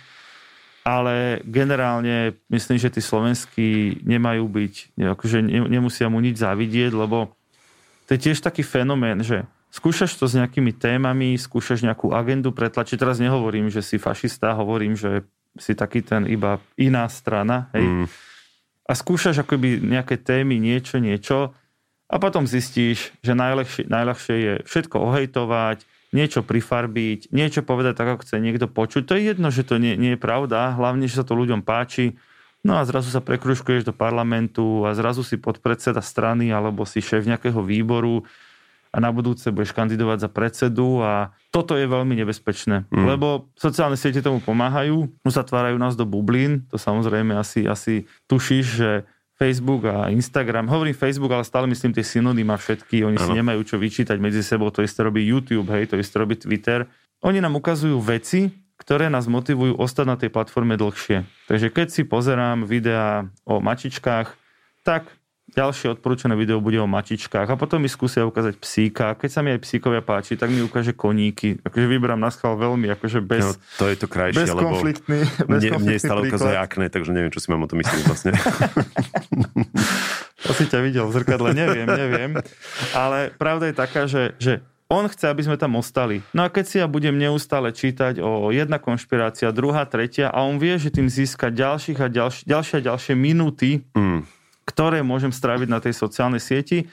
Ale 0.89 1.45
generálne 1.45 2.39
myslím, 2.49 2.81
že 2.81 2.89
tí 2.89 3.05
slovenskí 3.05 4.01
nemajú 4.09 4.49
byť, 4.49 4.75
akože 4.97 5.45
nemusia 5.45 6.09
mu 6.09 6.17
nič 6.25 6.41
zavidieť, 6.41 6.97
lebo 6.97 7.37
to 8.09 8.17
je 8.17 8.25
tiež 8.31 8.41
taký 8.41 8.65
fenomén, 8.65 9.21
že 9.21 9.45
skúšaš 9.69 10.17
to 10.17 10.25
s 10.25 10.39
nejakými 10.39 10.73
témami, 10.73 11.37
skúšaš 11.37 11.85
nejakú 11.85 12.17
agendu 12.17 12.57
pretlačiť. 12.57 12.97
Teraz 12.97 13.21
nehovorím, 13.21 13.69
že 13.69 13.85
si 13.85 14.01
fašista, 14.01 14.57
hovorím, 14.57 14.97
že 14.97 15.29
si 15.61 15.77
taký 15.77 16.01
ten 16.01 16.25
iba 16.25 16.57
iná 16.81 17.05
strana. 17.13 17.69
Hej? 17.77 17.85
Mm. 17.85 18.07
A 18.89 18.93
skúšaš 18.97 19.45
akoby 19.45 19.85
nejaké 19.85 20.17
témy, 20.17 20.57
niečo, 20.57 20.97
niečo 20.97 21.53
a 22.09 22.17
potom 22.17 22.49
zistíš, 22.49 23.13
že 23.21 23.37
najľahšie, 23.37 23.85
najľahšie 23.85 24.37
je 24.37 24.55
všetko 24.65 24.97
ohejtovať, 25.13 25.85
niečo 26.17 26.41
prifarbiť, 26.41 27.29
niečo 27.37 27.61
povedať 27.61 28.01
tak, 28.01 28.09
ako 28.17 28.25
chce 28.25 28.41
niekto 28.41 28.65
počuť. 28.65 29.05
To 29.05 29.13
je 29.13 29.23
jedno, 29.29 29.53
že 29.53 29.69
to 29.69 29.77
nie, 29.77 29.93
nie 30.01 30.17
je 30.17 30.21
pravda, 30.21 30.73
hlavne, 30.73 31.05
že 31.05 31.21
sa 31.21 31.25
to 31.29 31.37
ľuďom 31.37 31.61
páči. 31.61 32.17
No 32.65 32.81
a 32.81 32.83
zrazu 32.89 33.13
sa 33.13 33.21
prekruškuješ 33.21 33.87
do 33.87 33.95
parlamentu 33.95 34.89
a 34.89 34.97
zrazu 34.97 35.23
si 35.23 35.37
podpredseda 35.37 36.01
strany 36.01 36.49
alebo 36.49 36.89
si 36.89 37.05
šéf 37.05 37.29
nejakého 37.29 37.61
výboru 37.61 38.25
a 38.89 38.97
na 39.05 39.13
budúce 39.13 39.53
budeš 39.53 39.77
kandidovať 39.77 40.19
za 40.25 40.31
predsedu 40.33 41.05
a 41.05 41.37
toto 41.53 41.77
je 41.77 41.85
veľmi 41.85 42.17
nebezpečné, 42.25 42.89
mm. 42.89 43.05
lebo 43.05 43.53
sociálne 43.53 44.01
siete 44.01 44.25
tomu 44.25 44.41
pomáhajú, 44.41 45.13
uzatvárajú 45.29 45.77
nás 45.77 45.93
do 45.93 46.09
bublín, 46.09 46.65
to 46.73 46.81
samozrejme 46.81 47.37
asi, 47.37 47.69
asi 47.69 48.09
tušíš, 48.33 48.65
že 48.65 48.91
Facebook 49.39 49.87
a 49.87 50.11
Instagram. 50.11 50.67
Hovorím 50.67 50.99
Facebook, 50.99 51.31
ale 51.31 51.47
stále 51.47 51.71
myslím 51.71 51.95
tie 51.95 52.03
synonyma 52.03 52.59
všetky. 52.59 53.07
Oni 53.07 53.15
ano. 53.15 53.23
si 53.23 53.31
nemajú 53.39 53.61
čo 53.63 53.79
vyčítať 53.79 54.19
medzi 54.19 54.43
sebou. 54.43 54.75
To 54.75 54.83
isté 54.83 55.07
robí 55.07 55.23
YouTube, 55.23 55.71
hej, 55.71 55.87
to 55.87 55.95
isté 55.95 56.19
robí 56.19 56.35
Twitter. 56.35 56.91
Oni 57.23 57.39
nám 57.39 57.55
ukazujú 57.55 58.03
veci, 58.03 58.51
ktoré 58.79 59.07
nás 59.07 59.31
motivujú 59.31 59.79
ostať 59.79 60.07
na 60.07 60.17
tej 60.19 60.31
platforme 60.35 60.75
dlhšie. 60.75 61.23
Takže 61.47 61.71
keď 61.71 61.87
si 61.91 62.03
pozerám 62.03 62.67
videá 62.67 63.31
o 63.47 63.63
mačičkách, 63.63 64.35
tak 64.83 65.07
Ďalšie 65.59 65.99
odporúčané 65.99 66.39
video 66.39 66.63
bude 66.63 66.79
o 66.79 66.87
mačičkách 66.87 67.51
a 67.51 67.59
potom 67.59 67.83
mi 67.83 67.91
skúsia 67.91 68.23
ukázať 68.23 68.63
psíka. 68.63 69.19
Keď 69.19 69.31
sa 69.35 69.43
mi 69.43 69.51
aj 69.51 69.67
psíkovia 69.67 70.07
páči, 70.07 70.39
tak 70.39 70.55
mi 70.55 70.63
ukáže 70.63 70.95
koníky. 70.95 71.59
Akože 71.67 71.91
vyberám 71.91 72.23
na 72.23 72.31
schvál 72.31 72.55
veľmi, 72.55 72.87
akože 72.95 73.19
bez... 73.19 73.43
No, 73.43 73.51
to 73.83 73.91
je 73.91 73.97
to 73.99 74.07
krajšie, 74.07 74.55
lebo 74.55 74.71
konfliktný, 74.71 75.27
bez 75.51 75.61
mne, 75.67 75.83
mne 75.83 75.99
stále 75.99 76.31
ukazuje 76.31 76.55
akné, 76.55 76.87
takže 76.95 77.11
neviem, 77.11 77.35
čo 77.35 77.43
si 77.43 77.51
mám 77.51 77.67
o 77.67 77.69
tom 77.69 77.83
myslieť 77.83 78.03
vlastne. 78.07 78.39
to 80.47 80.53
si 80.55 80.65
ťa 80.71 80.79
videl 80.79 81.11
v 81.11 81.13
zrkadle, 81.19 81.51
neviem, 81.51 81.91
neviem. 81.91 82.39
Ale 82.95 83.35
pravda 83.35 83.67
je 83.67 83.75
taká, 83.75 84.07
že, 84.07 84.39
že 84.39 84.63
on 84.87 85.11
chce, 85.11 85.27
aby 85.27 85.43
sme 85.43 85.59
tam 85.59 85.75
ostali. 85.75 86.23
No 86.31 86.47
a 86.47 86.55
keď 86.55 86.65
si 86.71 86.77
ja 86.79 86.87
budem 86.87 87.19
neustále 87.19 87.75
čítať 87.75 88.23
o 88.23 88.55
jedna 88.55 88.79
konšpirácia, 88.79 89.51
druhá, 89.51 89.83
tretia 89.91 90.31
a 90.31 90.47
on 90.47 90.63
vie, 90.63 90.79
že 90.79 90.95
tým 90.95 91.11
získa 91.11 91.51
ďalších 91.51 91.99
a 91.99 92.07
ďalšie, 92.07 92.47
ďalšie 92.47 92.75
a 92.79 92.87
ďalšie 92.95 93.15
minúty, 93.19 93.83
mm 93.99 94.38
ktoré 94.69 95.01
môžem 95.01 95.33
stráviť 95.33 95.69
na 95.73 95.81
tej 95.81 95.97
sociálnej 95.97 96.45
sieti, 96.45 96.85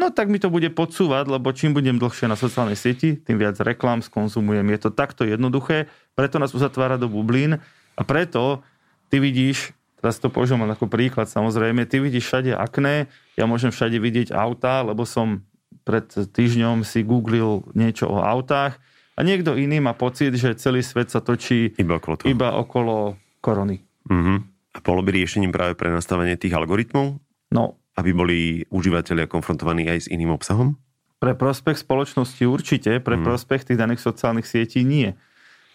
no 0.00 0.08
tak 0.08 0.32
mi 0.32 0.40
to 0.40 0.48
bude 0.48 0.72
podsúvať, 0.72 1.28
lebo 1.28 1.52
čím 1.52 1.76
budem 1.76 2.00
dlhšie 2.00 2.24
na 2.24 2.40
sociálnej 2.40 2.80
sieti, 2.80 3.20
tým 3.20 3.36
viac 3.36 3.60
reklám 3.60 4.00
skonzumujem. 4.00 4.64
Je 4.72 4.80
to 4.80 4.90
takto 4.90 5.28
jednoduché, 5.28 5.92
preto 6.16 6.40
nás 6.40 6.56
uzatvára 6.56 6.96
do 6.96 7.12
bublín 7.12 7.60
a 7.92 8.02
preto 8.08 8.64
ty 9.12 9.20
vidíš, 9.20 9.76
teraz 10.00 10.16
to 10.16 10.32
použijem 10.32 10.64
ako 10.64 10.88
príklad 10.88 11.28
samozrejme, 11.28 11.84
ty 11.84 12.00
vidíš 12.00 12.24
všade 12.32 12.56
akné, 12.56 13.12
ja 13.36 13.44
môžem 13.44 13.68
všade 13.68 14.00
vidieť 14.00 14.32
autá, 14.32 14.80
lebo 14.80 15.04
som 15.04 15.44
pred 15.84 16.08
týždňom 16.08 16.88
si 16.88 17.04
googlil 17.04 17.68
niečo 17.76 18.08
o 18.08 18.24
autách 18.24 18.80
a 19.16 19.20
niekto 19.20 19.52
iný 19.60 19.84
má 19.84 19.92
pocit, 19.92 20.32
že 20.32 20.56
celý 20.56 20.80
svet 20.80 21.12
sa 21.12 21.20
točí 21.20 21.76
iba 21.76 22.00
okolo, 22.00 22.14
toho. 22.16 22.28
iba 22.32 22.56
okolo 22.56 23.20
korony. 23.44 23.84
Mm-hmm. 24.08 24.38
A 24.70 24.78
bolo 24.78 25.02
by 25.02 25.10
riešením 25.10 25.50
práve 25.50 25.74
pre 25.74 25.90
nastavenie 25.90 26.38
tých 26.38 26.54
algoritmov? 26.54 27.18
No. 27.50 27.64
Aby 27.98 28.10
boli 28.14 28.38
užívateľia 28.70 29.26
konfrontovaní 29.26 29.90
aj 29.90 30.06
s 30.06 30.10
iným 30.10 30.30
obsahom? 30.30 30.78
Pre 31.20 31.36
prospech 31.36 31.82
spoločnosti 31.82 32.40
určite, 32.46 33.02
pre 33.02 33.18
mm. 33.18 33.24
prospech 33.26 33.66
tých 33.66 33.80
daných 33.80 34.00
sociálnych 34.00 34.46
sietí 34.46 34.86
nie. 34.86 35.12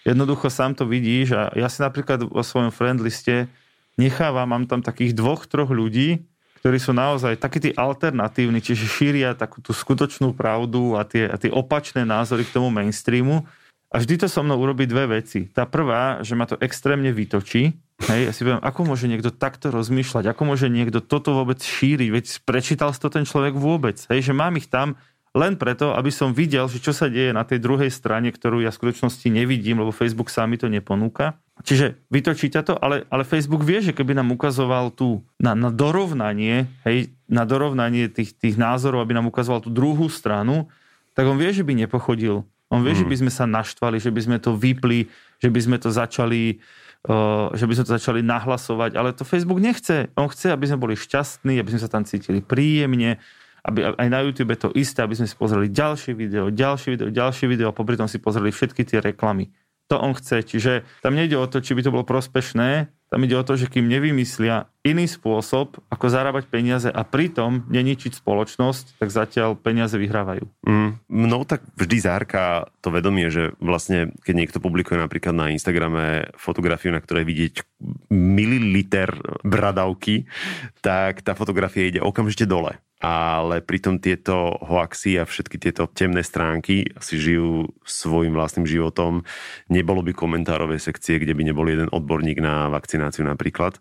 Jednoducho 0.07 0.49
sám 0.49 0.77
to 0.77 0.85
vidíš 0.85 1.33
a 1.35 1.41
ja 1.57 1.67
si 1.69 1.81
napríklad 1.81 2.29
vo 2.29 2.41
svojom 2.45 2.69
friend 2.69 3.01
liste 3.01 3.49
nechávam, 3.99 4.47
mám 4.47 4.65
tam 4.69 4.79
takých 4.85 5.17
dvoch, 5.17 5.49
troch 5.49 5.69
ľudí, 5.73 6.23
ktorí 6.61 6.77
sú 6.81 6.97
naozaj 6.97 7.37
takí 7.37 7.61
tí 7.61 7.71
alternatívni, 7.77 8.57
čiže 8.57 8.89
šíria 8.89 9.37
takú 9.37 9.61
tú 9.61 9.69
skutočnú 9.69 10.33
pravdu 10.33 10.97
a 10.97 11.05
tie, 11.05 11.29
a 11.29 11.37
tie 11.37 11.53
opačné 11.53 12.05
názory 12.09 12.41
k 12.41 12.57
tomu 12.57 12.73
mainstreamu. 12.73 13.45
A 13.93 14.01
vždy 14.01 14.25
to 14.25 14.27
so 14.27 14.41
mnou 14.41 14.57
urobí 14.57 14.89
dve 14.89 15.21
veci. 15.21 15.45
Tá 15.45 15.69
prvá, 15.69 16.25
že 16.25 16.33
ma 16.33 16.49
to 16.49 16.57
extrémne 16.57 17.13
vytočí. 17.13 17.77
Hej, 17.95 18.21
ja 18.27 18.31
si 18.35 18.43
poviem, 18.43 18.59
ako 18.59 18.81
môže 18.91 19.07
niekto 19.07 19.31
takto 19.31 19.71
rozmýšľať, 19.71 20.35
ako 20.35 20.41
môže 20.43 20.67
niekto 20.67 20.99
toto 20.99 21.31
vôbec 21.31 21.63
šíriť, 21.63 22.09
veď 22.11 22.25
prečítal 22.43 22.91
si 22.91 22.99
to 22.99 23.07
ten 23.07 23.23
človek 23.23 23.55
vôbec. 23.55 23.95
Hej, 24.11 24.31
že 24.31 24.33
mám 24.35 24.59
ich 24.59 24.67
tam 24.67 24.99
len 25.35 25.59
preto, 25.59 25.91
aby 25.91 26.11
som 26.11 26.31
videl, 26.31 26.67
že 26.71 26.79
čo 26.79 26.95
sa 26.95 27.11
deje 27.11 27.35
na 27.35 27.43
tej 27.43 27.59
druhej 27.59 27.91
strane, 27.91 28.31
ktorú 28.31 28.63
ja 28.63 28.71
v 28.71 28.79
skutočnosti 28.79 29.27
nevidím, 29.27 29.83
lebo 29.83 29.91
Facebook 29.91 30.31
sám 30.31 30.55
mi 30.55 30.57
to 30.59 30.71
neponúka. 30.71 31.35
Čiže 31.59 31.99
vytočíte 32.07 32.63
to, 32.63 32.79
ale, 32.79 33.03
ale 33.11 33.27
Facebook 33.27 33.63
vie, 33.63 33.83
že 33.83 33.91
keby 33.91 34.15
nám 34.15 34.31
ukazoval 34.31 34.95
tu 34.95 35.23
na, 35.39 35.51
na 35.51 35.71
dorovnanie, 35.71 36.71
hej, 36.87 37.11
na 37.27 37.43
dorovnanie 37.43 38.07
tých, 38.07 38.35
tých 38.35 38.55
názorov, 38.55 39.03
aby 39.03 39.15
nám 39.15 39.27
ukazoval 39.27 39.59
tú 39.59 39.71
druhú 39.71 40.07
stranu, 40.07 40.71
tak 41.15 41.27
on 41.27 41.35
vie, 41.35 41.51
že 41.51 41.67
by 41.67 41.83
nepochodil. 41.83 42.47
On 42.71 42.83
vie, 42.83 42.95
mm. 42.95 42.99
že 43.03 43.05
by 43.07 43.15
sme 43.23 43.31
sa 43.31 43.43
naštvali, 43.47 43.99
že 43.99 44.11
by 44.11 44.21
sme 44.23 44.37
to 44.39 44.55
vypli, 44.55 45.07
že 45.39 45.51
by 45.51 45.59
sme 45.59 45.77
to 45.79 45.91
začali 45.91 46.63
že 47.53 47.65
by 47.69 47.73
sme 47.77 47.85
to 47.85 47.95
začali 47.95 48.19
nahlasovať, 48.25 48.97
ale 48.97 49.13
to 49.13 49.27
Facebook 49.27 49.61
nechce. 49.61 50.09
On 50.17 50.25
chce, 50.25 50.49
aby 50.49 50.65
sme 50.65 50.81
boli 50.81 50.95
šťastní, 50.97 51.61
aby 51.61 51.69
sme 51.75 51.81
sa 51.81 51.89
tam 51.89 52.01
cítili 52.01 52.41
príjemne, 52.41 53.21
aby 53.65 53.93
aj 53.97 54.09
na 54.09 54.19
YouTube 54.25 54.53
to 54.57 54.73
isté, 54.73 55.01
aby 55.05 55.17
sme 55.17 55.29
si 55.29 55.37
pozreli 55.37 55.69
ďalšie 55.69 56.13
video, 56.17 56.49
ďalšie 56.49 56.89
video, 56.97 57.07
ďalšie 57.13 57.45
video 57.49 57.67
a 57.69 57.77
popri 57.77 57.97
tom 57.97 58.09
si 58.09 58.17
pozreli 58.17 58.49
všetky 58.49 58.85
tie 58.85 59.01
reklamy 59.01 59.49
to 59.87 60.01
on 60.01 60.17
chce. 60.17 60.41
Čiže 60.45 60.81
tam 61.05 61.13
nejde 61.13 61.37
o 61.37 61.45
to, 61.45 61.61
či 61.61 61.77
by 61.77 61.81
to 61.85 61.93
bolo 61.93 62.05
prospešné, 62.05 62.89
tam 63.09 63.21
ide 63.21 63.37
o 63.37 63.45
to, 63.45 63.53
že 63.53 63.69
kým 63.69 63.85
nevymyslia 63.85 64.65
iný 64.85 65.09
spôsob, 65.09 65.81
ako 65.89 66.05
zarábať 66.09 66.45
peniaze 66.49 66.89
a 66.89 67.01
pritom 67.01 67.65
neničiť 67.69 68.17
spoločnosť, 68.21 69.01
tak 69.01 69.09
zatiaľ 69.09 69.57
peniaze 69.57 69.97
vyhrávajú. 69.97 70.45
Mm, 70.65 71.01
no 71.09 71.41
tak 71.45 71.65
vždy 71.73 71.97
zárka 72.01 72.69
to 72.85 72.93
vedomie, 72.93 73.29
že 73.33 73.57
vlastne 73.57 74.13
keď 74.21 74.33
niekto 74.35 74.57
publikuje 74.61 75.01
napríklad 75.01 75.33
na 75.33 75.49
Instagrame 75.53 76.29
fotografiu, 76.37 76.93
na 76.93 77.01
ktorej 77.01 77.25
vidieť 77.25 77.53
mililiter 78.13 79.09
bradavky, 79.41 80.29
tak 80.85 81.25
tá 81.25 81.33
fotografia 81.33 81.89
ide 81.89 82.01
okamžite 82.01 82.45
dole 82.45 82.77
ale 83.03 83.59
pritom 83.59 83.99
tieto 83.99 84.55
hoaxy 84.63 85.19
a 85.19 85.27
všetky 85.27 85.59
tieto 85.59 85.85
temné 85.91 86.23
stránky 86.23 86.87
si 87.03 87.15
žijú 87.19 87.69
svojim 87.83 88.31
vlastným 88.31 88.65
životom. 88.65 89.27
Nebolo 89.67 90.01
by 90.01 90.15
komentárové 90.15 90.79
sekcie, 90.79 91.19
kde 91.19 91.35
by 91.35 91.43
nebol 91.43 91.67
jeden 91.67 91.91
odborník 91.91 92.39
na 92.39 92.71
vakcináciu 92.71 93.27
napríklad. 93.27 93.77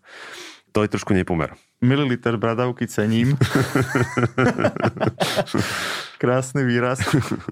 To 0.75 0.83
je 0.83 0.91
trošku 0.91 1.15
nepomer 1.15 1.55
mililiter 1.85 2.37
bradavky 2.37 2.87
cením. 2.87 3.37
Krásny 6.21 6.65
výraz. 6.65 7.03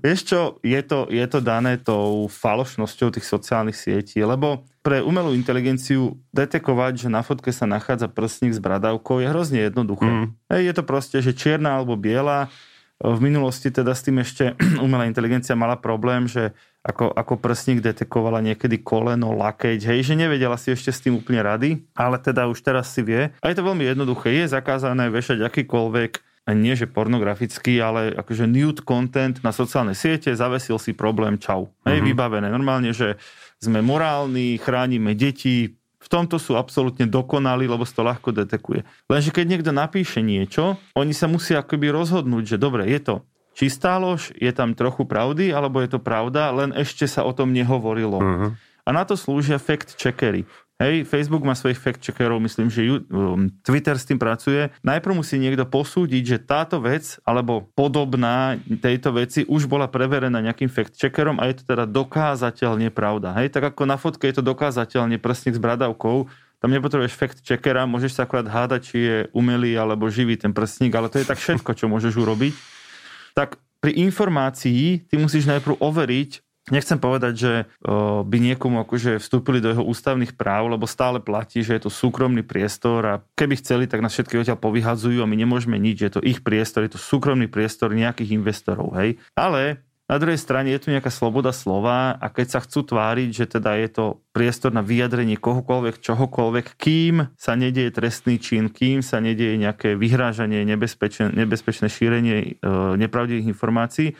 Vieš 0.02 0.20
čo, 0.26 0.42
je 0.66 0.82
to, 0.82 1.06
je 1.12 1.26
to 1.30 1.40
dané 1.44 1.78
tou 1.78 2.26
falošnosťou 2.26 3.14
tých 3.14 3.28
sociálnych 3.28 3.78
sietí, 3.78 4.24
lebo 4.24 4.66
pre 4.84 5.00
umelú 5.00 5.32
inteligenciu 5.32 6.20
detekovať, 6.36 7.08
že 7.08 7.10
na 7.10 7.24
fotke 7.24 7.56
sa 7.56 7.64
nachádza 7.64 8.12
prstník 8.12 8.52
s 8.52 8.60
bradavkou 8.60 9.24
je 9.24 9.32
hrozne 9.32 9.60
jednoduché. 9.64 10.06
Mm. 10.06 10.28
je 10.52 10.74
to 10.76 10.84
proste, 10.84 11.24
že 11.24 11.32
čierna 11.32 11.80
alebo 11.80 11.96
biela, 11.96 12.52
v 13.04 13.20
minulosti 13.20 13.68
teda 13.68 13.92
s 13.92 14.06
tým 14.08 14.24
ešte 14.24 14.56
umelá 14.86 15.04
inteligencia 15.04 15.60
mala 15.60 15.76
problém, 15.76 16.24
že 16.24 16.56
ako, 16.84 17.12
ako 17.12 17.40
prsník 17.40 17.84
detekovala 17.84 18.44
niekedy 18.44 18.80
koleno, 18.80 19.36
lakeť, 19.36 19.80
hej, 19.88 20.00
že 20.04 20.20
nevedela 20.20 20.56
si 20.60 20.72
ešte 20.72 20.92
s 20.92 21.04
tým 21.04 21.20
úplne 21.20 21.44
rady, 21.44 21.84
ale 21.96 22.20
teda 22.20 22.48
už 22.48 22.60
teraz 22.60 22.92
si 22.92 23.04
vie. 23.04 23.32
A 23.40 23.46
je 23.52 23.56
to 23.56 23.64
veľmi 23.64 23.88
jednoduché. 23.88 24.36
Je 24.36 24.52
zakázané 24.52 25.08
vešať 25.12 25.44
akýkoľvek 25.48 26.12
nie 26.52 26.76
že 26.76 26.92
pornografický, 26.92 27.80
ale 27.80 28.12
akože 28.12 28.44
nude 28.44 28.84
content 28.84 29.40
na 29.40 29.56
sociálne 29.56 29.96
siete, 29.96 30.36
zavesil 30.36 30.76
si 30.76 30.92
problém, 30.92 31.40
čau. 31.40 31.72
Hej, 31.88 32.04
mm-hmm. 32.04 32.10
vybavené. 32.12 32.48
Normálne, 32.52 32.92
že 32.92 33.16
sme 33.64 33.80
morálni, 33.80 34.60
chránime 34.60 35.16
deti, 35.16 35.80
v 36.04 36.08
tomto 36.12 36.36
sú 36.36 36.60
absolútne 36.60 37.08
dokonalí, 37.08 37.64
lebo 37.64 37.88
sa 37.88 37.96
to 37.96 38.04
ľahko 38.04 38.36
detekuje. 38.36 38.84
Lenže 39.08 39.32
keď 39.32 39.46
niekto 39.48 39.72
napíše 39.72 40.20
niečo, 40.20 40.76
oni 41.00 41.16
sa 41.16 41.32
musia 41.32 41.64
akoby 41.64 41.96
rozhodnúť, 41.96 42.44
že 42.44 42.58
dobre, 42.60 42.92
je 42.92 43.00
to 43.00 43.16
čistá 43.56 43.96
lož, 44.02 44.34
je 44.36 44.52
tam 44.52 44.76
trochu 44.76 45.08
pravdy, 45.08 45.54
alebo 45.54 45.80
je 45.80 45.96
to 45.96 46.00
pravda, 46.02 46.52
len 46.52 46.74
ešte 46.76 47.06
sa 47.08 47.24
o 47.24 47.32
tom 47.32 47.54
nehovorilo. 47.54 48.18
Uh-huh. 48.20 48.52
A 48.84 48.90
na 48.92 49.08
to 49.08 49.16
slúžia 49.16 49.62
fact-checkery. 49.62 50.44
Hej, 50.84 51.08
Facebook 51.08 51.48
má 51.48 51.56
svojich 51.56 51.80
fact-checkerov, 51.80 52.44
myslím, 52.44 52.68
že 52.68 52.84
um, 52.84 53.48
Twitter 53.64 53.96
s 53.96 54.04
tým 54.04 54.20
pracuje. 54.20 54.68
Najprv 54.84 55.16
musí 55.16 55.40
niekto 55.40 55.64
posúdiť, 55.64 56.24
že 56.28 56.44
táto 56.44 56.84
vec, 56.84 57.24
alebo 57.24 57.72
podobná 57.72 58.60
tejto 58.84 59.16
veci 59.16 59.48
už 59.48 59.72
bola 59.72 59.88
preverená 59.88 60.44
nejakým 60.44 60.68
fact-checkerom 60.68 61.40
a 61.40 61.48
je 61.48 61.64
to 61.64 61.72
teda 61.72 61.88
dokázateľne 61.88 62.92
pravda. 62.92 63.32
Hej, 63.40 63.56
tak 63.56 63.72
ako 63.72 63.88
na 63.88 63.96
fotke 63.96 64.28
je 64.28 64.36
to 64.36 64.44
dokázateľne 64.44 65.16
prstník 65.24 65.56
s 65.56 65.64
bradavkou, 65.64 66.28
tam 66.60 66.72
nepotrebuješ 66.72 67.16
fact-checkera, 67.16 67.88
môžeš 67.88 68.20
sa 68.20 68.28
akorát 68.28 68.48
hádať, 68.48 68.82
či 68.84 68.98
je 69.04 69.18
umelý 69.32 69.80
alebo 69.80 70.12
živý 70.12 70.36
ten 70.36 70.52
prstník, 70.52 70.92
ale 70.96 71.08
to 71.08 71.20
je 71.20 71.28
tak 71.28 71.40
všetko, 71.40 71.80
čo 71.80 71.88
môžeš 71.88 72.16
urobiť. 72.20 72.56
Tak 73.36 73.56
pri 73.80 74.00
informácii 74.04 75.08
ty 75.08 75.16
musíš 75.20 75.48
najprv 75.48 75.80
overiť, 75.80 76.44
Nechcem 76.74 76.98
povedať, 76.98 77.34
že 77.38 77.54
by 78.26 78.38
niekomu 78.42 78.82
akože 78.82 79.22
vstúpili 79.22 79.62
do 79.62 79.70
jeho 79.70 79.86
ústavných 79.86 80.34
práv, 80.34 80.74
lebo 80.74 80.90
stále 80.90 81.22
platí, 81.22 81.62
že 81.62 81.78
je 81.78 81.86
to 81.86 81.92
súkromný 81.94 82.42
priestor 82.42 83.06
a 83.06 83.22
keby 83.38 83.62
chceli, 83.62 83.86
tak 83.86 84.02
nás 84.02 84.18
všetky 84.18 84.42
odtiaľ 84.42 84.58
povyhadzujú 84.58 85.22
a 85.22 85.30
my 85.30 85.38
nemôžeme 85.38 85.78
nič, 85.78 86.02
je 86.02 86.12
to 86.18 86.26
ich 86.26 86.42
priestor, 86.42 86.82
je 86.82 86.98
to 86.98 87.02
súkromný 87.02 87.46
priestor 87.46 87.94
nejakých 87.94 88.34
investorov, 88.34 88.98
hej. 88.98 89.22
Ale 89.38 89.86
na 90.04 90.20
druhej 90.20 90.36
strane 90.36 90.68
je 90.76 90.84
tu 90.84 90.92
nejaká 90.92 91.08
sloboda 91.08 91.56
slova 91.56 92.20
a 92.20 92.28
keď 92.28 92.48
sa 92.52 92.60
chcú 92.60 92.84
tváriť, 92.84 93.30
že 93.32 93.46
teda 93.56 93.80
je 93.80 93.90
to 93.90 94.06
priestor 94.36 94.76
na 94.76 94.84
vyjadrenie 94.84 95.40
kohokoľvek, 95.40 96.04
čohokoľvek, 96.04 96.76
kým 96.76 97.32
sa 97.40 97.56
nedieje 97.56 97.96
trestný 97.96 98.36
čin, 98.36 98.68
kým 98.68 99.00
sa 99.00 99.24
nedieje 99.24 99.56
nejaké 99.56 99.96
vyhrážanie, 99.96 100.68
nebezpečné, 100.68 101.32
nebezpečné 101.32 101.88
šírenie 101.88 102.36
e, 102.36 102.50
nepravdivých 103.00 103.48
informácií, 103.48 104.12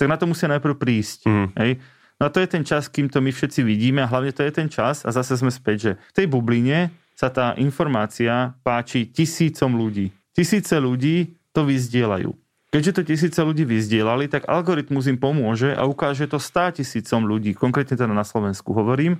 tak 0.00 0.08
na 0.08 0.16
to 0.16 0.24
musia 0.24 0.48
najprv 0.48 0.72
prísť. 0.72 1.28
Mm. 1.28 1.48
Hej? 1.60 1.70
No 2.16 2.26
a 2.26 2.32
to 2.32 2.40
je 2.40 2.48
ten 2.48 2.64
čas, 2.64 2.88
kým 2.88 3.12
to 3.12 3.20
my 3.20 3.28
všetci 3.28 3.60
vidíme 3.60 4.00
a 4.00 4.08
hlavne 4.08 4.32
to 4.32 4.40
je 4.40 4.52
ten 4.52 4.72
čas 4.72 5.04
a 5.04 5.12
zase 5.12 5.36
sme 5.36 5.52
späť, 5.52 5.76
že 5.76 5.92
v 6.00 6.12
tej 6.16 6.26
bubline 6.32 6.88
sa 7.12 7.28
tá 7.28 7.52
informácia 7.60 8.56
páči 8.64 9.08
tisícom 9.08 9.76
ľudí. 9.76 10.12
Tisíce 10.32 10.76
ľudí 10.80 11.36
to 11.52 11.68
vyzdielajú. 11.68 12.32
Keďže 12.72 12.92
to 12.92 13.02
tisíce 13.08 13.40
ľudí 13.40 13.64
vyzdielali, 13.64 14.28
tak 14.28 14.48
algoritmus 14.48 15.08
im 15.08 15.16
pomôže 15.16 15.72
a 15.72 15.88
ukáže 15.88 16.28
to 16.28 16.36
stá 16.36 16.68
tisícom 16.72 17.24
ľudí, 17.24 17.56
konkrétne 17.56 17.96
teda 17.96 18.12
na 18.12 18.24
Slovensku 18.24 18.76
hovorím, 18.76 19.16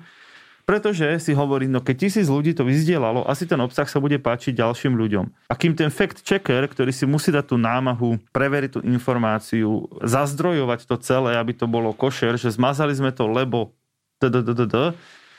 pretože 0.66 1.22
si 1.22 1.30
hovorí, 1.30 1.70
no 1.70 1.78
keď 1.78 2.10
tisíc 2.10 2.26
ľudí 2.26 2.50
to 2.50 2.66
vyzdielalo, 2.66 3.22
asi 3.22 3.46
ten 3.46 3.56
obsah 3.62 3.86
sa 3.86 4.02
bude 4.02 4.18
páčiť 4.18 4.58
ďalším 4.58 4.98
ľuďom. 4.98 5.46
A 5.46 5.54
kým 5.54 5.78
ten 5.78 5.94
fact 5.94 6.26
checker, 6.26 6.66
ktorý 6.66 6.90
si 6.90 7.06
musí 7.06 7.30
dať 7.30 7.54
tú 7.54 7.56
námahu, 7.56 8.18
preveriť 8.34 8.70
tú 8.76 8.80
informáciu, 8.82 9.86
zazdrojovať 10.02 10.90
to 10.90 10.98
celé, 10.98 11.38
aby 11.38 11.54
to 11.54 11.70
bolo 11.70 11.94
košer, 11.94 12.34
že 12.34 12.50
zmazali 12.50 12.98
sme 12.98 13.14
to, 13.14 13.30
lebo 13.30 13.70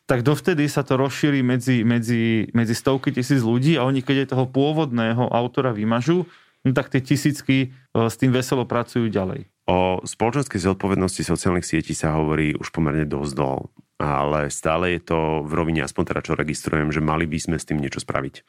tak 0.08 0.24
dovtedy 0.24 0.64
sa 0.72 0.88
to 0.88 0.96
rozšíri 0.96 1.44
medzi, 1.44 1.84
medzi, 1.84 2.48
medzi 2.56 2.72
stovky 2.72 3.12
tisíc 3.12 3.44
ľudí 3.44 3.76
a 3.76 3.84
oni, 3.84 4.00
keď 4.00 4.16
je 4.24 4.32
toho 4.32 4.48
pôvodného 4.48 5.28
autora 5.28 5.76
vymažú, 5.76 6.24
no 6.64 6.72
tak 6.72 6.88
tie 6.88 7.04
tisícky 7.04 7.58
e, 7.60 7.68
s 7.92 8.16
tým 8.16 8.32
veselo 8.32 8.64
pracujú 8.64 9.12
ďalej. 9.12 9.50
O 9.68 10.00
spoločenskej 10.08 10.64
zodpovednosti 10.64 11.28
sociálnych 11.28 11.68
sietí 11.68 11.92
sa 11.92 12.16
hovorí 12.16 12.56
už 12.56 12.72
pomerne 12.72 13.04
dosť 13.04 13.34
dlho 13.36 13.68
ale 13.98 14.54
stále 14.54 14.98
je 14.98 15.02
to 15.10 15.42
v 15.42 15.52
rovine, 15.58 15.82
aspoň 15.82 16.04
teda 16.14 16.22
čo 16.22 16.34
registrujem, 16.38 16.94
že 16.94 17.02
mali 17.02 17.26
by 17.26 17.38
sme 17.42 17.58
s 17.58 17.66
tým 17.66 17.82
niečo 17.82 18.02
spraviť. 18.02 18.46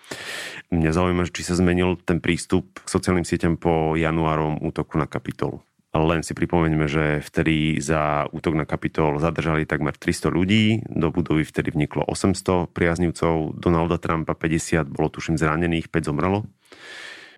Mňa 0.68 0.90
zaujíma, 0.92 1.24
či 1.32 1.42
sa 1.44 1.56
zmenil 1.56 1.96
ten 2.04 2.20
prístup 2.20 2.84
k 2.84 2.88
sociálnym 2.88 3.24
sieťam 3.24 3.56
po 3.56 3.96
januárom 3.96 4.61
útoku 4.61 5.00
na 5.00 5.08
kapitol. 5.08 5.64
Len 5.96 6.20
si 6.20 6.37
pripomeňme, 6.37 6.84
že 6.84 7.24
vtedy 7.24 7.80
za 7.80 8.28
útok 8.28 8.52
na 8.52 8.68
kapitol 8.68 9.16
zadržali 9.16 9.64
takmer 9.64 9.96
300 9.96 10.28
ľudí, 10.28 10.84
do 10.84 11.08
budovy 11.08 11.48
vtedy 11.48 11.72
vniklo 11.72 12.04
800 12.04 12.68
priaznivcov, 12.76 13.56
Donalda 13.56 13.96
Trumpa 13.96 14.37
50, 14.37 14.84
bolo 14.84 15.08
tuším 15.08 15.40
zranených, 15.40 15.88
5 15.88 16.12
zomrelo. 16.12 16.44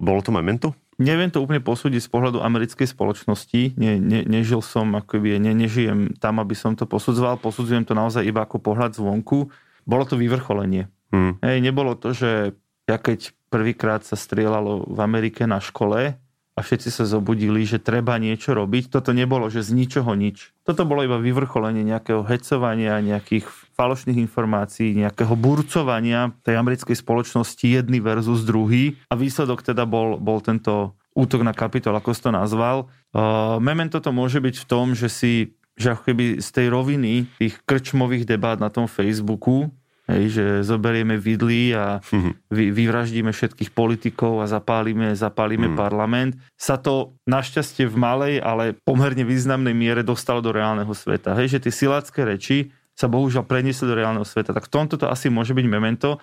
Bolo 0.02 0.18
to 0.18 0.34
memento? 0.34 0.74
Neviem 1.00 1.32
to 1.32 1.40
úplne 1.40 1.64
posúdiť 1.64 2.04
z 2.04 2.12
pohľadu 2.12 2.44
americkej 2.44 2.84
spoločnosti. 2.84 3.74
Ne, 3.80 3.96
ne, 3.96 4.20
nežil 4.28 4.60
som, 4.60 4.92
akoby, 4.92 5.40
ne, 5.40 5.56
nežijem 5.56 6.14
tam, 6.20 6.38
aby 6.38 6.52
som 6.52 6.76
to 6.76 6.84
posudzoval. 6.84 7.40
Posudzujem 7.40 7.88
to 7.88 7.96
naozaj 7.96 8.22
iba 8.22 8.44
ako 8.44 8.60
pohľad 8.60 8.92
zvonku. 8.92 9.48
Bolo 9.88 10.04
to 10.04 10.20
vyvrcholenie. 10.20 10.92
Hmm. 11.10 11.40
Hej, 11.40 11.64
nebolo 11.64 11.96
to, 11.96 12.12
že 12.12 12.54
ja 12.86 13.00
keď 13.00 13.32
prvýkrát 13.50 14.04
sa 14.06 14.14
strieľalo 14.14 14.86
v 14.86 14.98
Amerike 15.02 15.48
na 15.48 15.58
škole 15.58 16.14
a 16.54 16.58
všetci 16.60 16.92
sa 16.92 17.08
zobudili, 17.08 17.64
že 17.64 17.80
treba 17.80 18.20
niečo 18.20 18.52
robiť. 18.52 18.92
Toto 18.92 19.16
nebolo, 19.16 19.48
že 19.48 19.64
z 19.64 19.74
ničoho 19.74 20.12
nič. 20.12 20.52
Toto 20.62 20.84
bolo 20.84 21.02
iba 21.02 21.16
vyvrcholenie 21.16 21.82
nejakého 21.82 22.22
hecovania, 22.26 23.00
nejakých 23.00 23.48
falošných 23.80 24.20
informácií, 24.20 24.92
nejakého 24.92 25.32
burcovania 25.32 26.36
tej 26.44 26.60
americkej 26.60 27.00
spoločnosti 27.00 27.64
jedný 27.64 28.04
versus 28.04 28.44
druhý 28.44 29.00
a 29.08 29.16
výsledok 29.16 29.64
teda 29.64 29.88
bol, 29.88 30.20
bol 30.20 30.44
tento 30.44 30.92
útok 31.16 31.40
na 31.40 31.56
kapitol, 31.56 31.96
ako 31.96 32.12
si 32.12 32.20
to 32.20 32.30
nazval. 32.30 32.92
Uh, 33.16 33.56
memento 33.56 33.96
to 34.04 34.12
môže 34.12 34.36
byť 34.36 34.54
v 34.60 34.68
tom, 34.68 34.92
že 34.92 35.08
si 35.08 35.32
že 35.80 35.96
ako 35.96 36.12
keby 36.12 36.44
z 36.44 36.48
tej 36.52 36.66
roviny 36.68 37.24
tých 37.40 37.56
krčmových 37.64 38.28
debát 38.28 38.60
na 38.60 38.68
tom 38.68 38.84
Facebooku 38.84 39.72
Hej, 40.10 40.24
že 40.34 40.44
zoberieme 40.66 41.14
vidly 41.14 41.70
a 41.70 42.02
mhm. 42.02 42.50
vy, 42.50 42.74
vyvraždíme 42.74 43.30
všetkých 43.30 43.70
politikov 43.70 44.42
a 44.42 44.50
zapálime, 44.50 45.14
zapálime 45.14 45.70
mm. 45.70 45.76
parlament. 45.78 46.34
Sa 46.58 46.74
to 46.82 47.14
našťastie 47.30 47.86
v 47.86 47.94
malej, 47.94 48.34
ale 48.42 48.74
pomerne 48.82 49.22
významnej 49.22 49.70
miere 49.70 50.02
dostalo 50.02 50.42
do 50.42 50.50
reálneho 50.50 50.90
sveta. 50.90 51.38
Hej, 51.38 51.58
že 51.58 51.70
tie 51.70 51.72
silácké 51.86 52.26
reči 52.26 52.74
sa 53.00 53.08
bohužiaľ 53.08 53.48
preniesli 53.48 53.88
do 53.88 53.96
reálneho 53.96 54.28
sveta. 54.28 54.52
Tak 54.52 54.68
v 54.68 54.72
tomto 54.76 55.00
to 55.00 55.08
asi 55.08 55.32
môže 55.32 55.56
byť 55.56 55.66
memento 55.66 56.20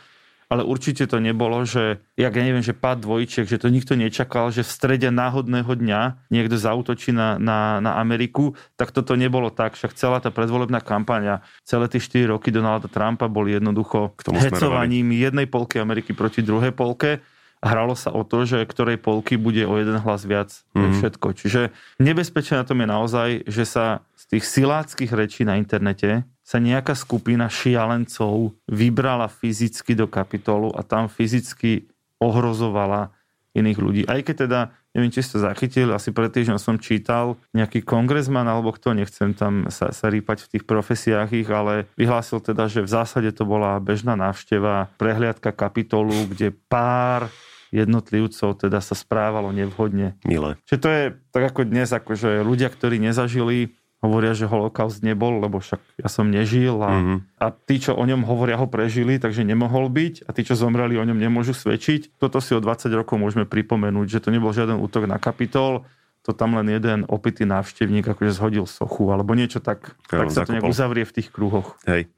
ale 0.48 0.64
určite 0.64 1.04
to 1.12 1.20
nebolo, 1.20 1.68
že, 1.68 2.00
ja 2.16 2.32
neviem, 2.32 2.64
že 2.64 2.72
pád 2.72 3.04
dvojčiek, 3.04 3.44
že 3.44 3.60
to 3.60 3.68
nikto 3.68 4.00
nečakal, 4.00 4.48
že 4.48 4.64
v 4.64 4.72
strede 4.72 5.12
náhodného 5.12 5.68
dňa 5.68 6.32
niekto 6.32 6.56
zautočí 6.56 7.12
na, 7.12 7.36
na, 7.36 7.84
na 7.84 8.00
Ameriku, 8.00 8.56
tak 8.80 8.96
toto 8.96 9.20
nebolo 9.20 9.52
tak. 9.52 9.76
Však 9.76 9.92
celá 10.00 10.24
tá 10.24 10.32
predvolebná 10.32 10.80
kampaňa, 10.80 11.44
celé 11.68 11.92
tie 11.92 12.00
4 12.00 12.32
roky 12.32 12.48
Donalda 12.48 12.88
Trumpa 12.88 13.28
boli 13.28 13.60
jednoducho 13.60 14.16
K 14.16 14.22
tomu 14.24 14.40
hecovaním 14.40 15.12
smerovali. 15.12 15.24
jednej 15.28 15.48
polky 15.52 15.84
Ameriky 15.84 16.16
proti 16.16 16.40
druhej 16.40 16.72
polke 16.72 17.20
hralo 17.60 17.98
sa 18.00 18.16
o 18.16 18.24
to, 18.24 18.48
že 18.48 18.64
ktorej 18.64 19.04
polky 19.04 19.36
bude 19.36 19.68
o 19.68 19.76
jeden 19.76 20.00
hlas 20.00 20.24
viac. 20.24 20.64
Mm-hmm. 20.72 20.96
všetko. 20.96 21.28
Čiže 21.44 21.62
nebezpečné 22.00 22.64
na 22.64 22.66
tom 22.66 22.80
je 22.80 22.88
naozaj, 22.88 23.30
že 23.52 23.68
sa 23.68 24.00
z 24.16 24.38
tých 24.38 24.48
siláckých 24.48 25.12
rečí 25.12 25.44
na 25.44 25.60
internete 25.60 26.24
sa 26.48 26.64
nejaká 26.64 26.96
skupina 26.96 27.52
šialencov 27.52 28.56
vybrala 28.72 29.28
fyzicky 29.28 30.00
do 30.00 30.08
kapitolu 30.08 30.72
a 30.72 30.80
tam 30.80 31.12
fyzicky 31.12 31.92
ohrozovala 32.24 33.12
iných 33.52 33.80
ľudí. 33.84 34.02
Aj 34.08 34.24
keď 34.24 34.48
teda, 34.48 34.60
neviem, 34.96 35.12
či 35.12 35.28
ste 35.28 35.44
zachytili, 35.44 35.92
asi 35.92 36.16
pred 36.16 36.32
týždňom 36.32 36.56
som 36.56 36.80
čítal 36.80 37.36
nejaký 37.52 37.84
kongresman 37.84 38.48
alebo 38.48 38.72
kto, 38.72 38.96
nechcem 38.96 39.36
tam 39.36 39.68
sa, 39.68 39.92
sa 39.92 40.08
rýpať 40.08 40.48
v 40.48 40.52
tých 40.56 40.64
profesiách 40.64 41.30
ich, 41.36 41.50
ale 41.52 41.92
vyhlásil 42.00 42.40
teda, 42.40 42.72
že 42.72 42.80
v 42.80 42.96
zásade 42.96 43.28
to 43.36 43.44
bola 43.44 43.76
bežná 43.84 44.16
návšteva, 44.16 44.88
prehliadka 44.96 45.52
kapitolu, 45.52 46.32
kde 46.32 46.56
pár 46.72 47.28
jednotlivcov 47.76 48.64
teda 48.64 48.80
sa 48.80 48.96
správalo 48.96 49.52
nevhodne. 49.52 50.16
Milé. 50.24 50.56
Čiže 50.64 50.80
to 50.80 50.88
je 50.88 51.04
tak 51.36 51.44
ako 51.52 51.68
dnes, 51.68 51.92
akože 51.92 52.40
ľudia, 52.40 52.72
ktorí 52.72 53.04
nezažili 53.04 53.76
hovoria, 53.98 54.38
že 54.38 54.46
holokaust 54.46 55.02
nebol, 55.02 55.42
lebo 55.42 55.58
však 55.58 55.82
ja 55.98 56.10
som 56.10 56.30
nežil 56.30 56.78
a, 56.86 56.92
mm-hmm. 56.94 57.18
a 57.42 57.46
tí, 57.50 57.82
čo 57.82 57.98
o 57.98 58.04
ňom 58.06 58.22
hovoria, 58.30 58.62
ho 58.62 58.70
prežili, 58.70 59.18
takže 59.18 59.42
nemohol 59.42 59.90
byť 59.90 60.30
a 60.30 60.30
tí, 60.38 60.46
čo 60.46 60.54
zomreli, 60.54 61.02
o 61.02 61.08
ňom 61.08 61.18
nemôžu 61.18 61.58
svedčiť. 61.58 62.22
Toto 62.22 62.38
si 62.38 62.54
o 62.54 62.62
20 62.62 62.94
rokov 62.94 63.18
môžeme 63.18 63.50
pripomenúť, 63.50 64.08
že 64.08 64.22
to 64.22 64.30
nebol 64.30 64.54
žiaden 64.54 64.78
útok 64.78 65.10
na 65.10 65.18
kapitol, 65.18 65.90
to 66.28 66.36
tam 66.36 66.60
len 66.60 66.68
jeden 66.68 67.08
opitý 67.08 67.48
návštevník 67.48 68.04
akože 68.04 68.36
zhodil 68.36 68.68
sochu, 68.68 69.16
alebo 69.16 69.32
niečo 69.32 69.64
tak, 69.64 69.96
ja, 70.12 70.28
tak 70.28 70.36
sa 70.36 70.44
to 70.44 70.60
nejak 70.60 70.68
uzavrie 70.68 71.08
v 71.08 71.16
tých 71.16 71.32
kruhoch. 71.32 71.80
Hej. 71.88 72.12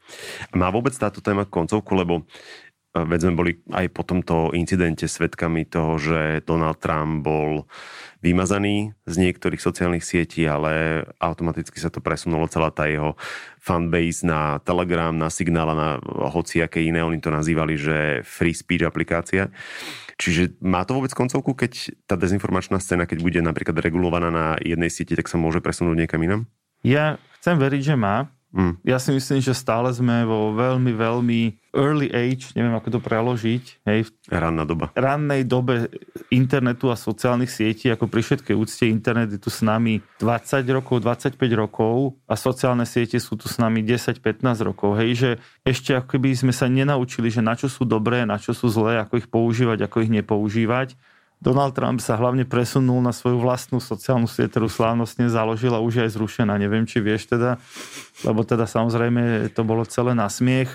Má 0.50 0.74
vôbec 0.74 0.98
táto 0.98 1.22
téma 1.22 1.46
koncovku, 1.46 1.94
lebo 1.94 2.26
veď 2.94 3.20
sme 3.30 3.34
boli 3.38 3.52
aj 3.70 3.86
po 3.94 4.02
tomto 4.02 4.50
incidente 4.58 5.06
svetkami 5.06 5.70
toho, 5.70 6.02
že 6.02 6.42
Donald 6.42 6.82
Trump 6.82 7.22
bol 7.22 7.70
vymazaný 8.20 8.98
z 9.06 9.16
niektorých 9.16 9.62
sociálnych 9.62 10.04
sietí, 10.04 10.44
ale 10.50 11.06
automaticky 11.22 11.78
sa 11.78 11.94
to 11.94 12.02
presunulo 12.02 12.50
celá 12.50 12.74
tá 12.74 12.90
jeho 12.90 13.14
fanbase 13.62 14.26
na 14.26 14.58
Telegram, 14.66 15.14
na 15.14 15.30
Signál 15.30 15.72
a 15.72 15.78
na 15.78 15.90
hociaké 16.34 16.82
iné. 16.82 17.06
Oni 17.06 17.22
to 17.22 17.30
nazývali, 17.30 17.78
že 17.78 17.98
free 18.26 18.58
speech 18.58 18.84
aplikácia. 18.84 19.54
Čiže 20.20 20.60
má 20.60 20.84
to 20.84 21.00
vôbec 21.00 21.16
koncovku, 21.16 21.56
keď 21.56 21.96
tá 22.04 22.20
dezinformačná 22.20 22.82
scéna, 22.82 23.08
keď 23.08 23.24
bude 23.24 23.40
napríklad 23.40 23.80
regulovaná 23.80 24.28
na 24.28 24.46
jednej 24.60 24.92
sieti, 24.92 25.16
tak 25.16 25.32
sa 25.32 25.40
môže 25.40 25.64
presunúť 25.64 25.96
niekam 25.96 26.20
inam? 26.20 26.42
Ja 26.84 27.22
chcem 27.40 27.56
veriť, 27.56 27.94
že 27.94 27.96
má, 27.96 28.28
Mm. 28.50 28.82
Ja 28.82 28.98
si 28.98 29.14
myslím, 29.14 29.46
že 29.46 29.54
stále 29.54 29.94
sme 29.94 30.26
vo 30.26 30.50
veľmi, 30.58 30.90
veľmi 30.98 31.42
early 31.74 32.10
age, 32.10 32.54
neviem 32.58 32.74
ako 32.74 32.98
to 32.98 33.00
preložiť, 33.02 33.64
hej, 33.86 34.10
v 34.10 34.10
Ranná 34.30 34.66
doba. 34.66 34.90
rannej 34.98 35.46
dobe 35.46 35.90
internetu 36.34 36.90
a 36.90 36.98
sociálnych 36.98 37.50
sietí, 37.50 37.90
ako 37.90 38.10
pri 38.10 38.22
všetkej 38.26 38.56
úcte 38.58 38.86
internet 38.90 39.30
je 39.34 39.40
tu 39.42 39.54
s 39.54 39.62
nami 39.62 40.02
20 40.22 40.66
rokov, 40.74 41.02
25 41.06 41.38
rokov 41.54 42.18
a 42.26 42.34
sociálne 42.34 42.86
siete 42.90 43.22
sú 43.22 43.38
tu 43.38 43.46
s 43.46 43.62
nami 43.62 43.86
10-15 43.86 44.42
rokov. 44.66 44.98
Hej, 44.98 45.12
že 45.14 45.30
ešte 45.66 45.98
ako 45.98 46.18
keby 46.18 46.34
sme 46.34 46.54
sa 46.54 46.66
nenaučili, 46.66 47.30
že 47.30 47.46
na 47.46 47.54
čo 47.54 47.70
sú 47.70 47.86
dobré, 47.86 48.26
na 48.26 48.42
čo 48.42 48.54
sú 48.58 48.70
zlé, 48.70 48.98
ako 49.02 49.22
ich 49.22 49.28
používať, 49.30 49.86
ako 49.86 50.06
ich 50.06 50.12
nepoužívať 50.14 50.98
Donald 51.40 51.72
Trump 51.72 52.04
sa 52.04 52.20
hlavne 52.20 52.44
presunul 52.44 53.00
na 53.00 53.16
svoju 53.16 53.40
vlastnú 53.40 53.80
sociálnu 53.80 54.28
sieť, 54.28 54.60
ktorú 54.60 54.68
slávnostne 54.68 55.32
založil 55.32 55.72
a 55.72 55.80
už 55.80 55.96
je 55.96 56.04
aj 56.04 56.12
zrušená. 56.20 56.60
Neviem, 56.60 56.84
či 56.84 57.00
vieš 57.00 57.32
teda, 57.32 57.56
lebo 58.28 58.44
teda 58.44 58.68
samozrejme 58.68 59.48
to 59.56 59.64
bolo 59.64 59.88
celé 59.88 60.12
na 60.12 60.28
smiech. 60.28 60.68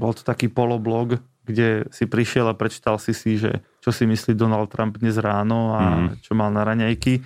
Bol 0.00 0.16
to 0.16 0.24
taký 0.24 0.48
poloblog, 0.48 1.20
kde 1.44 1.84
si 1.92 2.08
prišiel 2.08 2.48
a 2.48 2.56
prečítal 2.56 2.96
si 2.96 3.12
si, 3.12 3.36
že 3.36 3.60
čo 3.84 3.92
si 3.92 4.08
myslí 4.08 4.32
Donald 4.32 4.72
Trump 4.72 4.96
dnes 4.96 5.20
ráno 5.20 5.76
a 5.76 5.82
mm-hmm. 5.84 6.24
čo 6.24 6.32
mal 6.32 6.48
na 6.48 6.64
raňajky. 6.64 7.20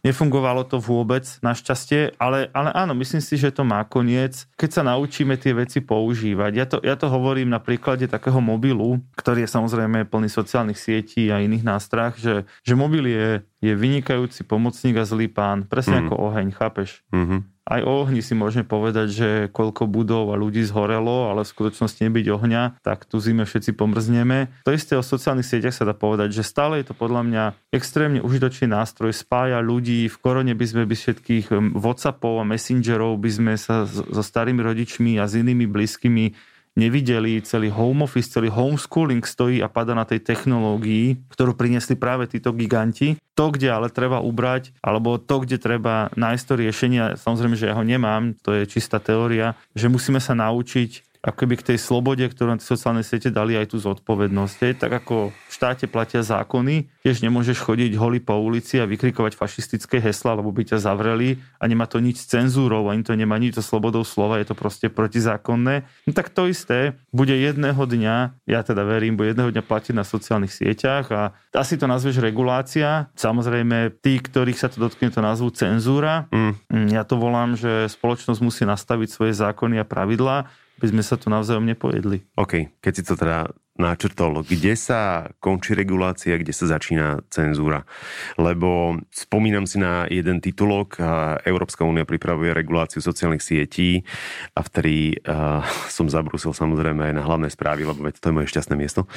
Nefungovalo 0.00 0.64
to 0.64 0.80
vôbec, 0.80 1.28
našťastie, 1.44 2.16
ale, 2.16 2.48
ale 2.56 2.72
áno, 2.72 2.96
myslím 2.96 3.20
si, 3.20 3.36
že 3.36 3.52
to 3.52 3.68
má 3.68 3.84
koniec, 3.84 4.48
keď 4.56 4.70
sa 4.70 4.82
naučíme 4.84 5.36
tie 5.36 5.52
veci 5.52 5.84
používať. 5.84 6.52
Ja 6.56 6.66
to, 6.66 6.76
ja 6.80 6.96
to 6.96 7.12
hovorím 7.12 7.52
na 7.52 7.60
príklade 7.60 8.08
takého 8.08 8.40
mobilu, 8.40 9.04
ktorý 9.14 9.44
je 9.44 9.52
samozrejme 9.52 10.08
plný 10.08 10.32
sociálnych 10.32 10.80
sietí 10.80 11.28
a 11.28 11.44
iných 11.44 11.64
nástrah, 11.64 12.16
že, 12.16 12.48
že 12.64 12.74
mobil 12.74 13.12
je, 13.12 13.44
je 13.60 13.72
vynikajúci 13.76 14.48
pomocník 14.48 14.96
a 14.96 15.04
zlý 15.04 15.28
pán, 15.28 15.68
presne 15.68 16.00
mm. 16.00 16.02
ako 16.08 16.14
oheň, 16.32 16.48
chápeš? 16.56 17.04
Mm-hmm 17.12 17.59
aj 17.70 17.80
o 17.86 18.02
ohni 18.02 18.18
si 18.18 18.34
môžeme 18.34 18.66
povedať, 18.66 19.08
že 19.08 19.28
koľko 19.54 19.86
budov 19.86 20.34
a 20.34 20.36
ľudí 20.36 20.66
zhorelo, 20.66 21.30
ale 21.30 21.46
v 21.46 21.52
skutočnosti 21.54 22.02
nebyť 22.02 22.26
ohňa, 22.34 22.62
tak 22.82 23.06
tu 23.06 23.22
zime 23.22 23.46
všetci 23.46 23.78
pomrzneme. 23.78 24.50
To 24.66 24.74
isté 24.74 24.98
o 24.98 25.06
sociálnych 25.06 25.46
sieťach 25.46 25.78
sa 25.78 25.86
dá 25.86 25.94
povedať, 25.94 26.34
že 26.34 26.42
stále 26.42 26.82
je 26.82 26.90
to 26.90 26.94
podľa 26.98 27.22
mňa 27.22 27.44
extrémne 27.70 28.18
užitočný 28.26 28.74
nástroj, 28.74 29.14
spája 29.14 29.62
ľudí, 29.62 30.10
v 30.10 30.16
korone 30.18 30.52
by 30.58 30.66
sme 30.66 30.82
by 30.82 30.98
všetkých 30.98 31.46
Whatsappov 31.78 32.42
a 32.42 32.44
Messengerov 32.44 33.22
by 33.22 33.30
sme 33.30 33.54
sa 33.54 33.86
so 33.86 34.22
starými 34.22 34.58
rodičmi 34.58 35.22
a 35.22 35.30
s 35.30 35.38
inými 35.38 35.70
blízkymi 35.70 36.49
nevideli, 36.78 37.42
celý 37.42 37.70
home 37.72 38.06
office, 38.06 38.30
celý 38.30 38.50
homeschooling 38.52 39.22
stojí 39.26 39.58
a 39.60 39.68
pada 39.70 39.94
na 39.96 40.06
tej 40.06 40.22
technológii, 40.22 41.30
ktorú 41.32 41.58
priniesli 41.58 41.98
práve 41.98 42.30
títo 42.30 42.54
giganti. 42.54 43.18
To, 43.34 43.48
kde 43.50 43.72
ale 43.72 43.88
treba 43.88 44.20
ubrať, 44.20 44.76
alebo 44.84 45.16
to, 45.16 45.42
kde 45.42 45.56
treba 45.56 46.12
nájsť 46.14 46.44
to 46.44 46.54
riešenie, 46.60 47.02
samozrejme, 47.16 47.56
že 47.56 47.72
ja 47.72 47.74
ho 47.74 47.84
nemám, 47.84 48.36
to 48.44 48.52
je 48.52 48.68
čistá 48.68 49.00
teória, 49.00 49.56
že 49.72 49.88
musíme 49.88 50.20
sa 50.20 50.36
naučiť 50.36 51.09
ako 51.20 51.36
keby 51.44 51.54
k 51.60 51.66
tej 51.72 51.78
slobode, 51.78 52.24
ktorú 52.24 52.56
na 52.56 52.60
sociálne 52.60 53.04
siete 53.04 53.28
dali 53.28 53.52
aj 53.52 53.76
tú 53.76 53.76
zodpovednosť. 53.76 54.56
Je, 54.64 54.72
tak 54.72 54.92
ako 55.04 55.28
v 55.28 55.52
štáte 55.52 55.84
platia 55.84 56.24
zákony, 56.24 56.88
tiež 57.04 57.20
nemôžeš 57.20 57.60
chodiť 57.60 57.92
holý 58.00 58.24
po 58.24 58.40
ulici 58.40 58.80
a 58.80 58.88
vykrikovať 58.88 59.36
fašistické 59.36 60.00
hesla, 60.00 60.40
lebo 60.40 60.48
by 60.48 60.72
ťa 60.72 60.80
zavreli 60.80 61.36
a 61.60 61.68
nemá 61.68 61.84
to 61.84 62.00
nič 62.00 62.24
s 62.24 62.26
cenzúrou, 62.32 62.88
ani 62.88 63.04
to 63.04 63.12
nemá 63.12 63.36
nič 63.36 63.60
so 63.60 63.64
slobodou 63.64 64.00
slova, 64.00 64.40
je 64.40 64.48
to 64.48 64.56
proste 64.56 64.88
protizákonné. 64.88 65.84
No 66.08 66.10
tak 66.16 66.32
to 66.32 66.48
isté 66.48 66.96
bude 67.12 67.36
jedného 67.36 67.84
dňa, 67.84 68.16
ja 68.48 68.60
teda 68.64 68.80
verím, 68.88 69.20
bude 69.20 69.36
jedného 69.36 69.52
dňa 69.52 69.64
platiť 69.64 69.92
na 69.92 70.08
sociálnych 70.08 70.56
sieťach 70.56 71.06
a 71.12 71.36
asi 71.52 71.76
to 71.76 71.84
nazveš 71.84 72.24
regulácia. 72.24 73.12
Samozrejme, 73.12 74.00
tí, 74.00 74.16
ktorých 74.16 74.56
sa 74.56 74.72
to 74.72 74.80
dotkne, 74.80 75.12
to 75.12 75.20
nazvú 75.20 75.52
cenzúra. 75.52 76.32
Mm. 76.32 76.56
mm 76.72 76.88
ja 76.90 77.04
to 77.06 77.20
volám, 77.20 77.54
že 77.54 77.86
spoločnosť 77.92 78.40
musí 78.42 78.64
nastaviť 78.66 79.08
svoje 79.12 79.32
zákony 79.36 79.78
a 79.78 79.86
pravidlá 79.86 80.48
by 80.80 80.86
sme 80.88 81.02
sa 81.04 81.20
tu 81.20 81.28
navzájom 81.28 81.68
nepojedli. 81.68 82.24
OK, 82.40 82.80
keď 82.80 82.92
si 82.96 83.02
to 83.04 83.14
teda 83.14 83.52
načrtol, 83.80 84.44
kde 84.44 84.76
sa 84.76 85.32
končí 85.40 85.72
regulácia, 85.72 86.36
kde 86.36 86.52
sa 86.52 86.68
začína 86.68 87.24
cenzúra. 87.32 87.88
Lebo 88.36 89.00
spomínam 89.08 89.64
si 89.64 89.80
na 89.80 90.04
jeden 90.06 90.44
titulok, 90.44 91.00
Európska 91.48 91.88
únia 91.88 92.04
pripravuje 92.04 92.52
reguláciu 92.52 93.00
sociálnych 93.00 93.40
sietí 93.40 94.04
a 94.52 94.60
vtedy 94.60 95.16
uh, 95.24 95.64
som 95.88 96.06
zabrúsil 96.06 96.52
samozrejme 96.52 97.10
aj 97.10 97.14
na 97.16 97.24
hlavné 97.24 97.48
správy, 97.48 97.88
lebo 97.88 98.04
veď 98.04 98.20
to 98.20 98.28
je 98.28 98.36
moje 98.36 98.50
šťastné 98.52 98.74
miesto. 98.76 99.08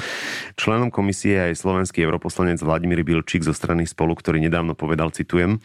Členom 0.55 0.89
komisie 0.89 1.35
je 1.35 1.45
aj 1.51 1.59
slovenský 1.59 2.05
europoslanec 2.05 2.61
Vladimír 2.61 3.01
Bilčík 3.01 3.43
zo 3.43 3.51
strany 3.51 3.83
Spolu, 3.89 4.15
ktorý 4.15 4.39
nedávno 4.39 4.77
povedal, 4.77 5.09
citujem, 5.09 5.59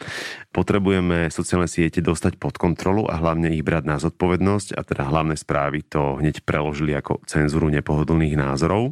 potrebujeme 0.51 1.29
sociálne 1.29 1.69
siete 1.69 2.01
dostať 2.01 2.41
pod 2.41 2.57
kontrolu 2.57 3.05
a 3.05 3.21
hlavne 3.21 3.53
ich 3.53 3.61
brať 3.61 3.83
na 3.85 3.97
zodpovednosť 4.01 4.75
a 4.75 4.81
teda 4.81 5.05
hlavné 5.05 5.37
správy 5.37 5.85
to 5.85 6.17
hneď 6.17 6.41
preložili 6.41 6.97
ako 6.97 7.21
cenzúru 7.29 7.69
nepohodlných 7.69 8.33
názorov 8.33 8.88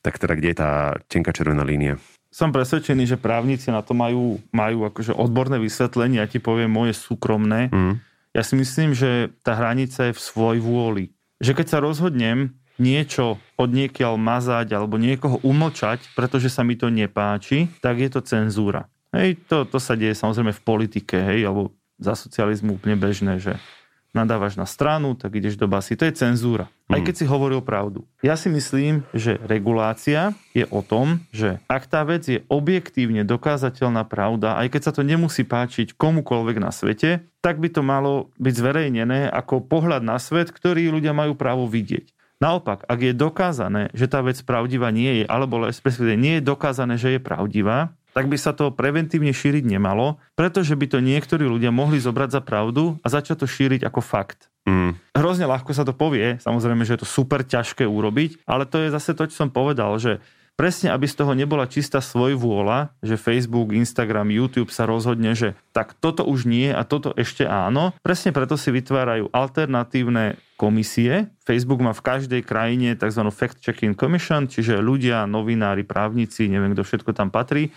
tak 0.00 0.18
teda 0.18 0.34
kde 0.38 0.48
je 0.52 0.58
tá 0.58 0.70
tenká 1.06 1.30
červená 1.34 1.62
línia? 1.66 2.00
som 2.32 2.48
presvedčený, 2.48 3.04
že 3.04 3.20
právnici 3.20 3.68
na 3.68 3.84
to 3.84 3.92
majú, 3.92 4.40
majú 4.56 4.88
akože 4.88 5.12
odborné 5.12 5.60
vysvetlenie, 5.60 6.16
ja 6.16 6.24
ti 6.24 6.40
poviem 6.40 6.72
moje 6.72 6.96
súkromné. 6.96 7.68
Mm. 7.68 8.00
Ja 8.32 8.40
si 8.40 8.56
myslím, 8.56 8.96
že 8.96 9.28
tá 9.44 9.52
hranica 9.52 10.08
je 10.08 10.16
v 10.16 10.24
svoj 10.24 10.56
vôli. 10.64 11.12
Že 11.44 11.60
keď 11.60 11.66
sa 11.68 11.84
rozhodnem 11.84 12.56
niečo 12.80 13.36
od 13.60 13.68
niekiaľ 13.68 14.16
mazať 14.16 14.72
alebo 14.72 14.96
niekoho 14.96 15.44
umlčať, 15.44 16.08
pretože 16.16 16.48
sa 16.48 16.64
mi 16.64 16.72
to 16.80 16.88
nepáči, 16.88 17.68
tak 17.84 18.00
je 18.00 18.08
to 18.08 18.24
cenzúra. 18.24 18.88
Hej, 19.12 19.44
to, 19.44 19.68
to 19.68 19.76
sa 19.76 19.92
deje 19.92 20.16
samozrejme 20.16 20.56
v 20.56 20.64
politike, 20.64 21.20
hej, 21.20 21.44
alebo 21.44 21.76
za 22.00 22.16
socializmu 22.16 22.80
úplne 22.80 22.96
bežné, 22.96 23.36
že 23.36 23.60
nadávaš 24.12 24.60
na 24.60 24.68
stranu, 24.68 25.16
tak 25.16 25.32
ideš 25.36 25.56
do 25.56 25.64
basy. 25.64 25.96
To 25.96 26.04
je 26.04 26.14
cenzúra. 26.14 26.68
Aj 26.92 27.00
mm. 27.00 27.06
keď 27.08 27.14
si 27.16 27.24
hovoril 27.24 27.64
pravdu. 27.64 28.04
Ja 28.20 28.36
si 28.36 28.52
myslím, 28.52 29.04
že 29.16 29.40
regulácia 29.44 30.36
je 30.52 30.68
o 30.68 30.84
tom, 30.84 31.24
že 31.32 31.58
ak 31.66 31.88
tá 31.88 32.04
vec 32.04 32.28
je 32.28 32.44
objektívne 32.52 33.24
dokázateľná 33.24 34.04
pravda, 34.04 34.60
aj 34.60 34.76
keď 34.76 34.82
sa 34.84 34.92
to 34.92 35.02
nemusí 35.02 35.42
páčiť 35.48 35.96
komukoľvek 35.96 36.56
na 36.60 36.70
svete, 36.70 37.24
tak 37.40 37.58
by 37.58 37.72
to 37.72 37.80
malo 37.80 38.30
byť 38.36 38.54
zverejnené 38.54 39.32
ako 39.32 39.64
pohľad 39.64 40.04
na 40.04 40.20
svet, 40.20 40.52
ktorý 40.52 40.92
ľudia 40.92 41.16
majú 41.16 41.32
právo 41.34 41.64
vidieť. 41.66 42.12
Naopak, 42.42 42.82
ak 42.90 42.98
je 42.98 43.14
dokázané, 43.14 43.94
že 43.94 44.10
tá 44.10 44.18
vec 44.18 44.34
pravdivá 44.42 44.90
nie 44.90 45.22
je, 45.22 45.24
alebo 45.30 45.62
respektíve 45.62 46.18
nie 46.18 46.42
je 46.42 46.48
dokázané, 46.50 46.98
že 46.98 47.14
je 47.14 47.20
pravdivá, 47.22 47.94
tak 48.12 48.28
by 48.28 48.36
sa 48.36 48.52
to 48.52 48.72
preventívne 48.72 49.32
šíriť 49.32 49.64
nemalo, 49.64 50.20
pretože 50.36 50.76
by 50.76 50.86
to 50.88 50.98
niektorí 51.00 51.48
ľudia 51.48 51.72
mohli 51.72 51.98
zobrať 51.98 52.30
za 52.38 52.40
pravdu 52.44 53.00
a 53.00 53.06
začať 53.08 53.44
to 53.44 53.46
šíriť 53.48 53.88
ako 53.88 54.00
fakt. 54.04 54.52
Mm. 54.68 54.94
Hrozne 55.16 55.50
ľahko 55.50 55.74
sa 55.74 55.82
to 55.82 55.96
povie, 55.96 56.38
samozrejme, 56.38 56.86
že 56.86 56.94
je 56.94 57.02
to 57.02 57.08
super 57.08 57.42
ťažké 57.42 57.82
urobiť, 57.82 58.46
ale 58.46 58.68
to 58.68 58.78
je 58.78 58.94
zase 58.94 59.16
to, 59.18 59.26
čo 59.26 59.42
som 59.42 59.50
povedal, 59.50 59.98
že 59.98 60.22
presne 60.54 60.92
aby 60.92 61.08
z 61.08 61.18
toho 61.18 61.32
nebola 61.34 61.66
čistá 61.66 61.98
svoj 61.98 62.38
vôľa, 62.38 62.94
že 63.02 63.18
Facebook, 63.18 63.74
Instagram, 63.74 64.30
YouTube 64.30 64.70
sa 64.70 64.86
rozhodne, 64.86 65.34
že 65.34 65.58
tak 65.74 65.96
toto 65.98 66.22
už 66.22 66.46
nie 66.46 66.70
a 66.70 66.86
toto 66.86 67.10
ešte 67.16 67.48
áno. 67.48 67.96
Presne 68.04 68.30
preto 68.30 68.54
si 68.54 68.70
vytvárajú 68.70 69.32
alternatívne 69.32 70.38
komisie. 70.54 71.32
Facebook 71.42 71.82
má 71.82 71.90
v 71.90 72.04
každej 72.04 72.46
krajine 72.46 72.94
tzv. 72.94 73.22
fact-checking 73.26 73.98
commission, 73.98 74.46
čiže 74.46 74.78
ľudia, 74.78 75.26
novinári, 75.26 75.82
právnici, 75.82 76.46
neviem 76.46 76.78
kto 76.78 76.86
všetko 76.86 77.10
tam 77.16 77.34
patrí, 77.34 77.74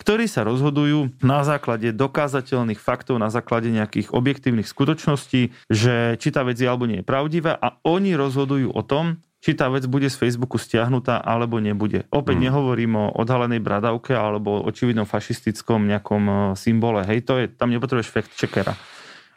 ktorí 0.00 0.24
sa 0.24 0.48
rozhodujú 0.48 1.20
na 1.20 1.44
základe 1.44 1.92
dokázateľných 1.92 2.80
faktov, 2.80 3.20
na 3.20 3.28
základe 3.28 3.68
nejakých 3.68 4.16
objektívnych 4.16 4.64
skutočností, 4.64 5.52
že 5.68 6.16
či 6.16 6.28
tá 6.32 6.40
vec 6.40 6.56
je 6.56 6.64
alebo 6.64 6.88
nie 6.88 7.04
je 7.04 7.06
pravdivá 7.06 7.52
a 7.60 7.76
oni 7.84 8.16
rozhodujú 8.16 8.72
o 8.72 8.80
tom, 8.80 9.20
či 9.44 9.56
tá 9.56 9.68
vec 9.72 9.84
bude 9.88 10.08
z 10.08 10.16
Facebooku 10.16 10.56
stiahnutá 10.60 11.20
alebo 11.20 11.60
nebude. 11.60 12.08
Opäť 12.12 12.36
hmm. 12.40 12.44
nehovorím 12.48 12.92
o 12.96 13.12
odhalenej 13.12 13.60
bradavke 13.60 14.12
alebo 14.12 14.60
očividnom 14.64 15.08
fašistickom 15.08 15.88
nejakom 15.88 16.22
e, 16.28 16.34
symbole. 16.60 17.04
Hej, 17.08 17.24
to 17.24 17.40
je, 17.40 17.48
tam 17.48 17.72
nepotrebuješ 17.72 18.12
fact 18.12 18.32
checkera. 18.36 18.76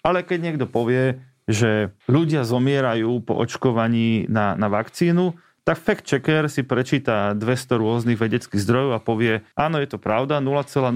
Ale 0.04 0.28
keď 0.28 0.40
niekto 0.44 0.66
povie, 0.68 1.24
že 1.48 1.96
ľudia 2.08 2.44
zomierajú 2.44 3.24
po 3.24 3.40
očkovaní 3.40 4.28
na, 4.28 4.60
na 4.60 4.68
vakcínu, 4.68 5.36
tak 5.64 5.80
fact 5.80 6.04
checker 6.04 6.52
si 6.52 6.68
prečíta 6.68 7.32
200 7.32 7.80
rôznych 7.80 8.20
vedeckých 8.20 8.60
zdrojov 8.60 8.92
a 8.96 9.00
povie, 9.00 9.48
áno, 9.56 9.80
je 9.80 9.88
to 9.88 10.00
pravda, 10.00 10.44
0,02% 10.44 10.92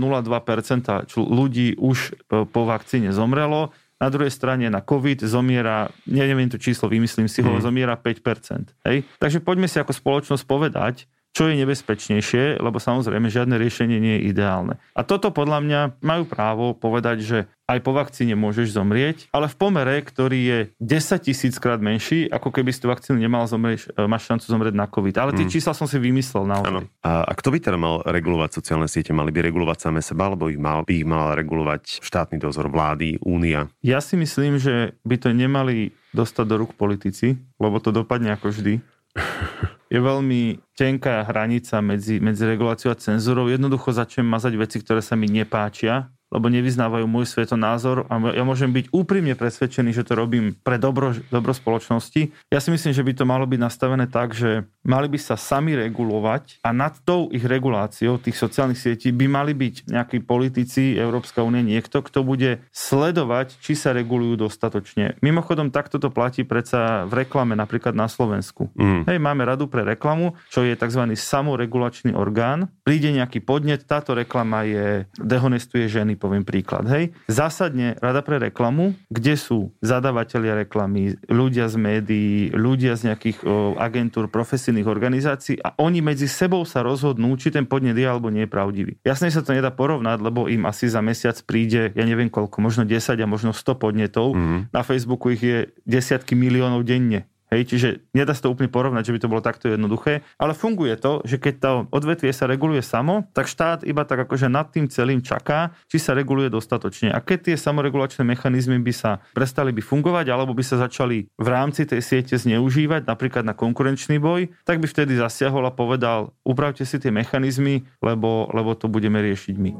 ľudí 1.15 1.79
už 1.79 2.19
po 2.27 2.61
vakcíne 2.67 3.15
zomrelo, 3.15 3.71
na 3.97 4.13
druhej 4.13 4.29
strane 4.29 4.69
na 4.69 4.85
COVID 4.85 5.25
zomiera, 5.25 5.89
neviem 6.05 6.45
to 6.45 6.61
číslo, 6.61 6.85
vymyslím 6.85 7.25
si 7.25 7.41
ho, 7.41 7.57
mm. 7.57 7.65
zomiera 7.65 7.97
5%. 7.97 8.77
Hej? 8.85 9.09
Takže 9.17 9.41
poďme 9.41 9.65
si 9.65 9.81
ako 9.81 9.89
spoločnosť 9.89 10.43
povedať, 10.45 11.09
čo 11.37 11.53
je 11.53 11.61
nebezpečnejšie, 11.61 12.57
lebo 12.57 12.81
samozrejme 12.81 13.29
žiadne 13.29 13.61
riešenie 13.61 14.01
nie 14.01 14.17
je 14.17 14.33
ideálne. 14.33 14.81
A 14.97 15.05
toto 15.05 15.29
podľa 15.29 15.61
mňa 15.61 15.81
majú 16.01 16.25
právo 16.25 16.73
povedať, 16.73 17.17
že 17.21 17.39
aj 17.69 17.83
po 17.83 17.93
vakcíne 17.93 18.33
môžeš 18.33 18.73
zomrieť, 18.73 19.29
ale 19.29 19.45
v 19.51 19.59
pomere, 19.59 20.01
ktorý 20.01 20.39
je 20.41 20.59
10 20.81 21.27
tisíc 21.29 21.53
krát 21.61 21.77
menší, 21.77 22.25
ako 22.25 22.49
keby 22.49 22.73
si 22.73 22.81
tú 22.81 22.89
vakcínu 22.89 23.21
nemal 23.21 23.45
zomrieť, 23.45 23.93
e, 23.93 24.07
máš 24.09 24.25
šancu 24.25 24.49
zomrieť 24.49 24.73
na 24.73 24.89
COVID. 24.89 25.15
Ale 25.19 25.35
tie 25.37 25.45
mm. 25.45 25.51
čísla 25.51 25.77
som 25.77 25.85
si 25.85 26.01
vymyslel 26.01 26.47
naozaj. 26.47 26.89
A, 27.05 27.27
a 27.27 27.31
kto 27.37 27.53
by 27.53 27.59
teda 27.61 27.77
mal 27.77 28.01
regulovať 28.07 28.49
sociálne 28.57 28.89
siete? 28.89 29.13
Mali 29.13 29.29
by 29.29 29.45
regulovať 29.51 29.77
same 29.77 30.01
seba, 30.01 30.31
alebo 30.31 30.49
ich 30.49 30.57
mal, 30.57 30.87
by 30.87 30.93
ich 30.95 31.05
mal 31.05 31.37
regulovať 31.37 32.01
štátny 32.01 32.41
dozor 32.41 32.71
vlády, 32.71 33.21
únia? 33.21 33.69
Ja 33.85 34.01
si 34.01 34.17
myslím, 34.17 34.57
že 34.57 34.95
by 35.05 35.21
to 35.21 35.35
nemali 35.35 35.91
dostať 36.15 36.45
do 36.47 36.55
rúk 36.65 36.71
politici, 36.73 37.35
lebo 37.59 37.83
to 37.83 37.91
dopadne 37.91 38.33
ako 38.33 38.49
vždy. 38.49 38.79
je 39.87 39.99
veľmi 39.99 40.59
tenká 40.75 41.23
hranica 41.23 41.79
medzi, 41.79 42.19
medzi 42.19 42.43
reguláciou 42.43 42.91
a 42.91 42.99
cenzúrou. 42.99 43.47
Jednoducho 43.47 43.95
začnem 43.95 44.27
mazať 44.27 44.53
veci, 44.59 44.77
ktoré 44.83 44.99
sa 44.99 45.15
mi 45.15 45.31
nepáčia 45.31 46.11
lebo 46.27 46.51
nevyznávajú 46.51 47.07
môj 47.07 47.25
svetonázor 47.29 48.05
a 48.11 48.19
ja 48.35 48.43
môžem 48.43 48.71
byť 48.75 48.91
úprimne 48.91 49.33
presvedčený, 49.39 49.95
že 49.95 50.03
to 50.03 50.19
robím 50.19 50.59
pre 50.59 50.75
dobro, 50.75 51.15
dobro 51.31 51.55
spoločnosti. 51.55 52.35
Ja 52.51 52.59
si 52.59 52.69
myslím, 52.69 52.91
že 52.91 53.05
by 53.05 53.11
to 53.15 53.23
malo 53.23 53.47
byť 53.47 53.59
nastavené 53.59 54.11
tak, 54.11 54.35
že 54.35 54.67
mali 54.83 55.07
by 55.07 55.19
sa 55.19 55.39
sami 55.39 55.79
regulovať 55.79 56.59
a 56.67 56.75
nad 56.75 56.99
tou 57.07 57.31
ich 57.31 57.47
reguláciou 57.47 58.19
tých 58.19 58.35
sociálnych 58.35 58.79
sietí 58.79 59.15
by 59.15 59.25
mali 59.31 59.55
byť 59.55 59.87
nejakí 59.87 60.19
politici, 60.27 60.99
Európska 60.99 61.47
únia, 61.47 61.63
niekto, 61.63 62.03
kto 62.03 62.27
bude 62.27 62.59
sledovať, 62.75 63.55
či 63.63 63.79
sa 63.79 63.95
regulujú 63.95 64.47
dostatočne. 64.47 65.15
Mimochodom, 65.23 65.71
takto 65.71 65.95
to 65.95 66.11
platí 66.11 66.43
predsa 66.43 67.07
v 67.07 67.23
reklame 67.23 67.55
napríklad 67.55 67.95
na 67.95 68.11
Slovensku. 68.11 68.67
Mm. 68.75 69.07
Hej, 69.07 69.17
máme 69.23 69.47
radu 69.47 69.71
pre 69.71 69.87
reklamu, 69.87 70.35
čo 70.51 70.67
je 70.67 70.75
tzv. 70.75 71.07
samoregulačný 71.15 72.11
orgán. 72.11 72.67
Príde 72.83 73.15
nejaký 73.15 73.39
podnet, 73.39 73.87
táto 73.87 74.11
reklama 74.11 74.67
je, 74.67 75.07
dehonestuje 75.15 75.87
ženy 75.87 76.16
poviem 76.17 76.43
príklad. 76.43 76.89
Hej. 76.89 77.13
Zásadne 77.29 77.95
rada 78.01 78.25
pre 78.25 78.41
reklamu, 78.41 78.97
kde 79.07 79.37
sú 79.37 79.71
zadavatelia 79.79 80.57
reklamy, 80.57 81.15
ľudia 81.29 81.69
z 81.69 81.75
médií, 81.77 82.49
ľudia 82.51 82.97
z 82.97 83.13
nejakých 83.13 83.37
o, 83.45 83.77
agentúr, 83.77 84.27
profesijných 84.27 84.89
organizácií 84.89 85.61
a 85.61 85.77
oni 85.77 86.01
medzi 86.01 86.25
sebou 86.25 86.65
sa 86.65 86.81
rozhodnú, 86.81 87.37
či 87.37 87.53
ten 87.53 87.63
podnet 87.63 87.95
je 87.95 88.05
alebo 88.09 88.33
nie 88.33 88.45
je 88.45 88.51
pravdivý. 88.51 88.93
Jasne 89.05 89.29
sa 89.29 89.45
to 89.45 89.53
nedá 89.53 89.69
porovnať, 89.69 90.17
lebo 90.19 90.49
im 90.49 90.65
asi 90.65 90.89
za 90.89 90.99
mesiac 91.05 91.37
príde, 91.45 91.93
ja 91.93 92.03
neviem 92.03 92.27
koľko, 92.27 92.59
možno 92.59 92.83
10 92.83 93.13
a 93.15 93.27
možno 93.29 93.53
100 93.53 93.77
podnetov. 93.77 94.33
Mm-hmm. 94.33 94.59
Na 94.73 94.81
Facebooku 94.81 95.31
ich 95.31 95.43
je 95.45 95.57
desiatky 95.85 96.33
miliónov 96.33 96.83
denne. 96.83 97.29
Hej, 97.47 97.71
čiže 97.71 97.89
nedá 98.11 98.35
sa 98.35 98.43
to 98.43 98.51
úplne 98.51 98.67
porovnať, 98.67 99.07
že 99.07 99.13
by 99.15 99.19
to 99.23 99.31
bolo 99.31 99.39
takto 99.39 99.71
jednoduché, 99.71 100.19
ale 100.35 100.51
funguje 100.51 100.99
to, 100.99 101.23
že 101.23 101.39
keď 101.39 101.53
to 101.63 101.71
odvetvie 101.95 102.35
sa 102.35 102.43
reguluje 102.43 102.83
samo, 102.83 103.23
tak 103.31 103.47
štát 103.47 103.87
iba 103.87 104.03
tak 104.03 104.27
akože 104.27 104.51
nad 104.51 104.67
tým 104.67 104.91
celým 104.91 105.23
čaká, 105.23 105.71
či 105.87 105.95
sa 105.95 106.11
reguluje 106.11 106.51
dostatočne. 106.51 107.15
A 107.15 107.23
keď 107.23 107.51
tie 107.51 107.55
samoregulačné 107.55 108.27
mechanizmy 108.27 108.75
by 108.83 108.91
sa 108.91 109.23
prestali 109.31 109.71
by 109.71 109.79
fungovať, 109.79 110.27
alebo 110.27 110.51
by 110.51 110.59
sa 110.59 110.75
začali 110.75 111.31
v 111.39 111.47
rámci 111.47 111.87
tej 111.87 112.03
siete 112.03 112.35
zneužívať, 112.35 113.07
napríklad 113.07 113.47
na 113.47 113.55
konkurenčný 113.55 114.19
boj, 114.19 114.51
tak 114.67 114.83
by 114.83 114.87
vtedy 114.91 115.15
zasiahol 115.15 115.63
a 115.63 115.71
povedal, 115.71 116.35
upravte 116.43 116.83
si 116.83 116.99
tie 116.99 117.15
mechanizmy, 117.15 117.87
lebo, 118.03 118.51
lebo 118.51 118.75
to 118.75 118.91
budeme 118.91 119.23
riešiť 119.23 119.55
my. 119.55 119.71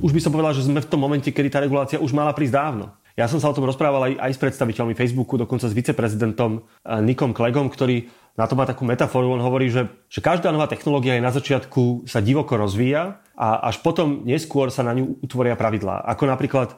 Už 0.00 0.16
by 0.16 0.20
som 0.24 0.32
povedal, 0.32 0.56
že 0.56 0.64
sme 0.64 0.80
v 0.80 0.90
tom 0.90 0.96
momente, 0.96 1.28
kedy 1.28 1.48
tá 1.52 1.60
regulácia 1.60 2.00
už 2.00 2.16
mala 2.16 2.32
prísť 2.32 2.56
dávno. 2.56 2.99
Ja 3.20 3.28
som 3.28 3.36
sa 3.36 3.52
o 3.52 3.56
tom 3.56 3.68
rozprával 3.68 4.08
aj, 4.08 4.12
aj 4.16 4.32
s 4.32 4.40
predstaviteľmi 4.40 4.96
Facebooku, 4.96 5.36
dokonca 5.36 5.68
s 5.68 5.76
viceprezidentom 5.76 6.64
eh, 6.64 7.04
Nikom 7.04 7.36
Klegom, 7.36 7.68
ktorý 7.68 8.08
na 8.38 8.46
to 8.46 8.54
má 8.54 8.64
takú 8.64 8.86
metaforu. 8.86 9.34
On 9.34 9.42
hovorí, 9.42 9.68
že, 9.68 9.90
že 10.06 10.22
každá 10.22 10.54
nová 10.54 10.70
technológia 10.70 11.18
je 11.18 11.26
na 11.26 11.34
začiatku 11.34 12.06
sa 12.06 12.22
divoko 12.22 12.54
rozvíja 12.56 13.20
a 13.40 13.72
až 13.72 13.80
potom 13.80 14.24
neskôr 14.28 14.68
sa 14.68 14.84
na 14.84 14.92
ňu 14.92 15.20
utvoria 15.24 15.56
pravidlá. 15.56 16.04
Ako 16.12 16.28
napríklad 16.28 16.72
e, 16.72 16.76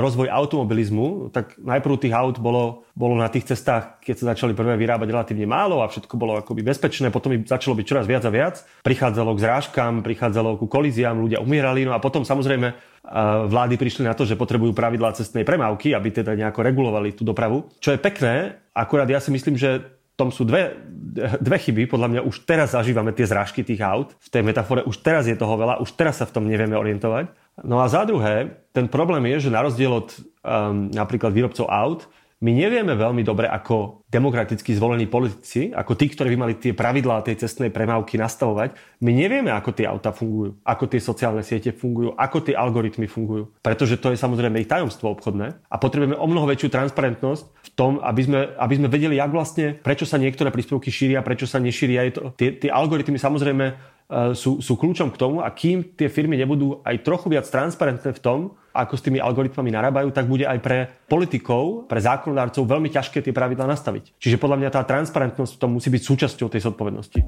rozvoj 0.00 0.32
automobilizmu, 0.32 1.28
tak 1.28 1.56
najprv 1.60 2.00
tých 2.00 2.16
aut 2.16 2.40
bolo, 2.40 2.88
bolo 2.96 3.14
na 3.16 3.28
tých 3.28 3.44
cestách, 3.52 4.00
keď 4.00 4.14
sa 4.16 4.24
začali 4.32 4.56
prvé 4.56 4.80
vyrábať 4.80 5.08
relatívne 5.12 5.44
málo 5.44 5.84
a 5.84 5.90
všetko 5.92 6.14
bolo 6.16 6.40
akoby 6.40 6.64
bezpečné, 6.64 7.12
potom 7.12 7.36
ich 7.36 7.44
začalo 7.44 7.76
byť 7.76 7.84
čoraz 7.84 8.04
viac 8.08 8.24
a 8.24 8.32
viac. 8.32 8.64
Prichádzalo 8.80 9.36
k 9.36 9.42
zrážkam, 9.44 10.00
prichádzalo 10.00 10.56
ku 10.56 10.64
kolíziám, 10.64 11.20
ľudia 11.20 11.44
umierali, 11.44 11.84
no 11.84 11.92
a 11.92 12.00
potom 12.00 12.24
samozrejme 12.24 12.68
e, 12.72 12.74
vlády 13.48 13.76
prišli 13.76 14.08
na 14.08 14.16
to, 14.16 14.24
že 14.24 14.40
potrebujú 14.40 14.72
pravidlá 14.72 15.12
cestnej 15.12 15.44
premávky, 15.44 15.92
aby 15.92 16.08
teda 16.08 16.36
nejako 16.36 16.64
regulovali 16.64 17.12
tú 17.12 17.28
dopravu. 17.28 17.68
Čo 17.84 17.92
je 17.92 18.00
pekné, 18.00 18.64
akurát 18.72 19.08
ja 19.12 19.20
si 19.20 19.28
myslím, 19.28 19.60
že 19.60 19.97
tom 20.18 20.34
sú 20.34 20.42
dve, 20.42 20.74
dve 21.38 21.58
chyby. 21.62 21.86
Podľa 21.86 22.08
mňa 22.10 22.20
už 22.26 22.42
teraz 22.42 22.74
zažívame 22.74 23.14
tie 23.14 23.22
zrážky 23.22 23.62
tých 23.62 23.78
aut. 23.86 24.10
V 24.18 24.28
tej 24.28 24.42
metafore 24.42 24.82
už 24.82 24.98
teraz 24.98 25.30
je 25.30 25.38
toho 25.38 25.54
veľa, 25.54 25.78
už 25.78 25.94
teraz 25.94 26.18
sa 26.18 26.26
v 26.26 26.34
tom 26.34 26.44
nevieme 26.50 26.74
orientovať. 26.74 27.30
No 27.62 27.78
a 27.78 27.86
za 27.86 28.02
druhé, 28.02 28.66
ten 28.74 28.90
problém 28.90 29.22
je, 29.30 29.46
že 29.46 29.54
na 29.54 29.62
rozdiel 29.62 29.94
od 29.94 30.10
um, 30.18 30.90
napríklad 30.90 31.30
výrobcov 31.30 31.70
aut, 31.70 32.10
my 32.38 32.54
nevieme 32.54 32.94
veľmi 32.94 33.26
dobre 33.26 33.50
ako 33.50 34.06
demokraticky 34.06 34.70
zvolení 34.70 35.10
politici, 35.10 35.74
ako 35.74 35.98
tí, 35.98 36.06
ktorí 36.06 36.32
by 36.34 36.38
mali 36.38 36.54
tie 36.54 36.70
pravidlá 36.70 37.26
tej 37.26 37.42
cestnej 37.42 37.74
premávky 37.74 38.14
nastavovať, 38.14 38.78
my 39.02 39.10
nevieme, 39.10 39.50
ako 39.50 39.74
tie 39.74 39.90
auta 39.90 40.14
fungujú, 40.14 40.54
ako 40.62 40.84
tie 40.86 41.02
sociálne 41.02 41.42
siete 41.42 41.74
fungujú, 41.74 42.14
ako 42.14 42.38
tie 42.46 42.54
algoritmy 42.54 43.10
fungujú. 43.10 43.50
Pretože 43.58 43.98
to 43.98 44.14
je 44.14 44.22
samozrejme 44.22 44.62
ich 44.62 44.70
tajomstvo 44.70 45.10
obchodné 45.18 45.66
a 45.66 45.76
potrebujeme 45.82 46.14
o 46.14 46.26
mnoho 46.30 46.46
väčšiu 46.46 46.70
transparentnosť 46.70 47.42
v 47.42 47.68
tom, 47.74 47.98
aby 48.06 48.22
sme, 48.22 48.40
aby 48.54 48.74
sme 48.78 48.88
vedeli, 48.88 49.18
jak 49.18 49.34
vlastne, 49.34 49.74
prečo 49.74 50.06
sa 50.06 50.14
niektoré 50.22 50.54
príspevky 50.54 50.94
šíria, 50.94 51.26
prečo 51.26 51.50
sa 51.50 51.58
nešíria. 51.58 52.06
Je 52.06 52.12
to, 52.14 52.22
tie, 52.38 52.54
tie 52.54 52.70
algoritmy 52.70 53.18
samozrejme 53.18 53.66
e, 53.66 53.74
sú, 54.38 54.62
sú 54.62 54.78
kľúčom 54.78 55.10
k 55.10 55.18
tomu 55.18 55.42
a 55.42 55.50
kým 55.50 55.82
tie 55.98 56.06
firmy 56.06 56.38
nebudú 56.38 56.86
aj 56.86 57.02
trochu 57.02 57.34
viac 57.34 57.50
transparentné 57.50 58.14
v 58.14 58.22
tom, 58.22 58.54
ako 58.78 58.94
s 58.94 59.02
tými 59.02 59.18
algoritmami 59.18 59.74
narábajú, 59.74 60.14
tak 60.14 60.30
bude 60.30 60.46
aj 60.46 60.58
pre 60.62 60.86
politikov, 61.10 61.90
pre 61.90 61.98
zákonodárcov 61.98 62.62
veľmi 62.62 62.94
ťažké 62.94 63.26
tie 63.26 63.34
pravidlá 63.34 63.66
nastaviť. 63.66 64.14
Čiže 64.22 64.38
podľa 64.38 64.62
mňa 64.62 64.70
tá 64.70 64.86
transparentnosť 64.86 65.58
v 65.58 65.60
musí 65.66 65.90
byť 65.90 66.02
súčasťou 66.06 66.46
tej 66.46 66.62
zodpovednosti. 66.70 67.20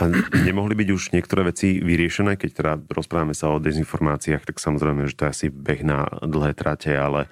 A 0.00 0.08
nemohli 0.48 0.72
byť 0.72 0.88
už 0.96 1.12
niektoré 1.12 1.52
veci 1.52 1.76
vyriešené, 1.76 2.40
keď 2.40 2.50
teda 2.56 2.72
rozprávame 2.88 3.36
sa 3.36 3.52
o 3.52 3.60
dezinformáciách, 3.60 4.48
tak 4.48 4.56
samozrejme, 4.56 5.04
že 5.04 5.12
to 5.12 5.28
je 5.28 5.32
asi 5.36 5.46
beh 5.52 5.84
na 5.84 6.08
dlhé 6.24 6.56
trate, 6.56 6.88
ale 6.96 7.28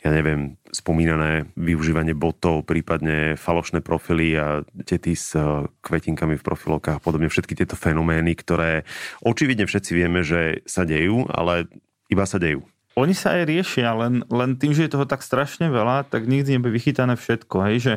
ja 0.00 0.08
neviem, 0.08 0.56
spomínané 0.72 1.52
využívanie 1.60 2.16
botov, 2.16 2.64
prípadne 2.64 3.36
falošné 3.36 3.84
profily 3.84 4.32
a 4.32 4.64
tety 4.64 5.12
s 5.12 5.36
eh, 5.36 5.68
kvetinkami 5.84 6.40
v 6.40 6.46
profilovkách 6.46 6.96
a 6.98 7.04
podobne, 7.04 7.28
všetky 7.28 7.52
tieto 7.52 7.76
fenomény, 7.76 8.32
ktoré 8.40 8.88
očividne 9.20 9.68
všetci 9.68 9.90
vieme, 9.92 10.24
že 10.24 10.64
sa 10.64 10.88
dejú, 10.88 11.28
ale 11.28 11.68
iba 12.08 12.24
sa 12.24 12.40
dejú. 12.40 12.64
Oni 12.98 13.14
sa 13.14 13.38
aj 13.38 13.42
riešia, 13.46 13.94
len, 13.94 14.26
len 14.26 14.58
tým, 14.58 14.74
že 14.74 14.88
je 14.88 14.92
toho 14.98 15.06
tak 15.06 15.22
strašne 15.22 15.70
veľa, 15.70 16.10
tak 16.10 16.26
nikdy 16.26 16.58
nebude 16.58 16.74
vychytané 16.74 17.14
všetko. 17.14 17.56
Hej? 17.70 17.76
Že 17.78 17.94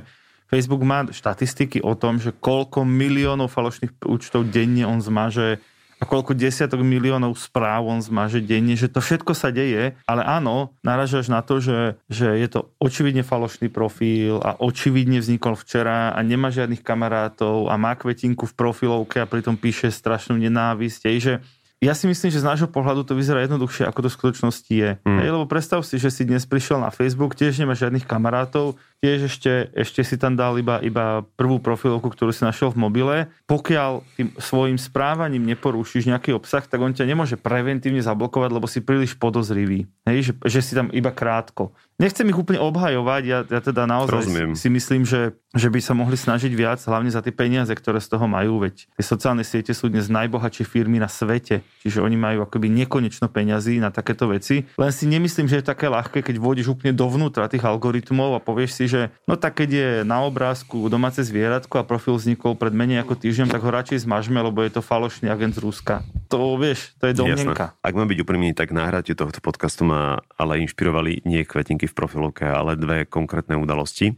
Facebook 0.53 0.85
má 0.85 1.09
štatistiky 1.09 1.81
o 1.81 1.97
tom, 1.97 2.21
že 2.21 2.29
koľko 2.29 2.85
miliónov 2.85 3.49
falošných 3.49 4.05
účtov 4.05 4.53
denne 4.53 4.85
on 4.85 5.01
zmaže 5.01 5.57
a 6.03 6.09
koľko 6.09 6.35
desiatok 6.35 6.83
miliónov 6.83 7.39
správ 7.39 7.87
on 7.87 8.03
zmaže 8.03 8.43
denne, 8.43 8.75
že 8.75 8.91
to 8.91 8.99
všetko 8.99 9.31
sa 9.31 9.55
deje, 9.55 9.95
ale 10.03 10.21
áno, 10.27 10.75
naražaš 10.83 11.31
na 11.31 11.39
to, 11.39 11.63
že, 11.63 11.95
že 12.11 12.27
je 12.43 12.47
to 12.51 12.75
očividne 12.83 13.23
falošný 13.23 13.71
profil 13.71 14.43
a 14.43 14.59
očividne 14.59 15.23
vznikol 15.23 15.55
včera 15.55 16.11
a 16.11 16.19
nemá 16.19 16.51
žiadnych 16.51 16.83
kamarátov 16.83 17.71
a 17.71 17.79
má 17.79 17.95
kvetinku 17.95 18.43
v 18.43 18.51
profilovke 18.51 19.23
a 19.23 19.29
pritom 19.31 19.55
píše 19.55 19.87
strašnú 19.95 20.35
nenávisť. 20.35 21.07
že 21.23 21.39
ja 21.83 21.91
si 21.91 22.07
myslím, 22.07 22.31
že 22.31 22.39
z 22.39 22.47
nášho 22.47 22.71
pohľadu 22.71 23.03
to 23.03 23.11
vyzerá 23.11 23.43
jednoduchšie, 23.43 23.83
ako 23.83 24.07
to 24.07 24.09
v 24.11 24.17
skutočnosti 24.19 24.71
je. 24.71 24.89
Mm. 25.03 25.19
Hej, 25.19 25.29
lebo 25.35 25.45
predstav 25.51 25.83
si, 25.83 25.99
že 25.99 26.07
si 26.15 26.23
dnes 26.23 26.47
prišiel 26.47 26.79
na 26.79 26.95
Facebook, 26.95 27.35
tiež 27.35 27.59
nemáš 27.59 27.83
žiadnych 27.83 28.07
kamarátov, 28.07 28.79
tiež 29.03 29.27
ešte, 29.27 29.67
ešte 29.75 29.99
si 30.07 30.15
tam 30.15 30.39
dal 30.39 30.55
iba, 30.55 30.79
iba 30.79 31.27
prvú 31.35 31.59
profilovku, 31.59 32.07
ktorú 32.07 32.31
si 32.31 32.47
našiel 32.47 32.71
v 32.71 32.87
mobile. 32.87 33.17
Pokiaľ 33.51 33.99
tým 34.15 34.31
svojim 34.39 34.79
správaním 34.79 35.43
neporúšiš 35.43 36.07
nejaký 36.07 36.31
obsah, 36.31 36.63
tak 36.63 36.79
on 36.79 36.95
ťa 36.95 37.11
nemôže 37.11 37.35
preventívne 37.35 37.99
zablokovať, 37.99 38.49
lebo 38.55 38.63
si 38.63 38.79
príliš 38.79 39.19
podozrivý. 39.19 39.91
Hej, 40.07 40.31
že, 40.31 40.33
že 40.47 40.59
si 40.63 40.71
tam 40.71 40.87
iba 40.95 41.11
krátko. 41.11 41.75
Nechcem 41.99 42.25
ich 42.25 42.39
úplne 42.39 42.57
obhajovať, 42.63 43.21
ja, 43.27 43.39
ja 43.45 43.61
teda 43.61 43.85
naozaj 43.85 44.25
Rozumiem. 44.25 44.57
si 44.57 44.65
myslím, 44.71 45.05
že, 45.05 45.37
že 45.53 45.69
by 45.69 45.77
sa 45.77 45.93
mohli 45.93 46.17
snažiť 46.17 46.49
viac, 46.49 46.81
hlavne 46.81 47.13
za 47.13 47.21
tie 47.21 47.29
peniaze, 47.29 47.69
ktoré 47.69 48.01
z 48.01 48.09
toho 48.09 48.25
majú, 48.25 48.65
veď 48.65 48.89
tie 48.89 49.05
sociálne 49.05 49.45
siete 49.45 49.77
sú 49.77 49.93
dnes 49.93 50.09
najbohatšie 50.09 50.65
firmy 50.65 50.97
na 50.97 51.05
svete, 51.05 51.61
čiže 51.85 52.01
oni 52.01 52.17
majú 52.17 52.49
akoby 52.49 52.65
nekonečno 52.73 53.29
peňazí 53.29 53.77
na 53.77 53.93
takéto 53.93 54.25
veci. 54.25 54.65
Len 54.73 54.89
si 54.89 55.05
nemyslím, 55.05 55.45
že 55.45 55.61
je 55.61 55.69
také 55.69 55.85
ľahké, 55.85 56.25
keď 56.25 56.41
vodíš 56.41 56.73
úplne 56.73 56.97
dovnútra 56.97 57.45
tých 57.45 57.61
algoritmov 57.61 58.35
a 58.35 58.41
povieš 58.41 58.71
si, 58.73 58.83
že 58.93 59.01
no 59.25 59.33
tak 59.33 59.57
keď 59.57 59.69
je 59.73 59.89
na 60.05 60.21
obrázku 60.21 60.85
domáce 60.85 61.25
zvieratko 61.25 61.81
a 61.81 61.87
profil 61.87 62.13
vznikol 62.13 62.53
pred 62.53 62.69
menej 62.69 63.01
ako 63.01 63.17
týždňom, 63.17 63.49
tak 63.49 63.65
ho 63.65 63.73
radšej 63.73 64.05
zmažme, 64.05 64.37
lebo 64.37 64.61
je 64.61 64.77
to 64.77 64.85
falošný 64.85 65.33
agent 65.33 65.57
z 65.57 65.65
Ruska. 65.65 66.05
To 66.29 66.53
vieš, 66.61 66.93
to 67.01 67.09
je 67.09 67.17
domnenka. 67.17 67.73
Ak 67.81 67.97
mám 67.97 68.05
byť 68.05 68.21
úprimný, 68.21 68.53
tak 68.53 68.69
nahrátie 68.69 69.17
tohto 69.17 69.41
podcastu 69.41 69.81
ma 69.89 70.21
ale 70.37 70.61
inšpirovali 70.61 71.25
nie 71.25 71.41
kvetinky 71.41 71.89
v 71.89 71.97
profilovke, 71.97 72.45
ale 72.45 72.77
dve 72.77 73.09
konkrétne 73.09 73.57
udalosti. 73.57 74.13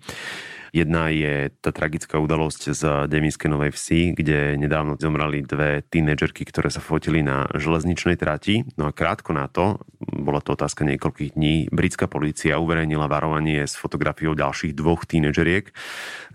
Jedna 0.76 1.08
je 1.08 1.56
tá 1.64 1.72
tragická 1.72 2.20
udalosť 2.20 2.76
z 2.76 2.84
Devinskej 3.08 3.48
Novej 3.48 3.72
Vsi, 3.72 4.12
kde 4.12 4.60
nedávno 4.60 5.00
zomrali 5.00 5.40
dve 5.40 5.88
tínedžerky, 5.88 6.44
ktoré 6.44 6.68
sa 6.68 6.84
fotili 6.84 7.24
na 7.24 7.48
železničnej 7.56 8.20
trati. 8.20 8.68
No 8.76 8.84
a 8.84 8.92
krátko 8.92 9.32
na 9.32 9.48
to, 9.48 9.80
bola 10.04 10.44
to 10.44 10.52
otázka 10.52 10.84
niekoľkých 10.84 11.40
dní, 11.40 11.72
britská 11.72 12.12
polícia 12.12 12.60
uverejnila 12.60 13.08
varovanie 13.08 13.64
s 13.64 13.80
fotografiou 13.80 14.36
ďalších 14.36 14.76
dvoch 14.76 15.08
tínedžeriek 15.08 15.72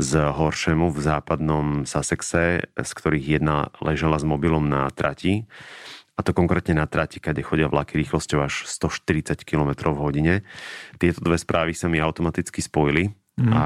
z 0.00 0.10
Horšemu 0.16 0.88
v 0.88 0.98
západnom 1.04 1.66
Sussexe, 1.84 2.64
z 2.64 2.90
ktorých 2.96 3.44
jedna 3.44 3.68
ležela 3.84 4.16
s 4.16 4.24
mobilom 4.24 4.64
na 4.64 4.88
trati 4.88 5.44
a 6.16 6.24
to 6.24 6.36
konkrétne 6.36 6.80
na 6.80 6.84
trati, 6.84 7.16
kde 7.16 7.40
chodia 7.40 7.68
vlaky 7.68 7.96
rýchlosťou 7.96 8.44
až 8.44 8.68
140 8.68 9.40
km 9.44 9.88
v 9.92 10.00
hodine. 10.00 10.34
Tieto 11.00 11.24
dve 11.24 11.40
správy 11.40 11.72
sa 11.72 11.88
mi 11.88 11.96
automaticky 11.96 12.60
spojili 12.60 13.19
Mm. 13.40 13.52
A 13.56 13.64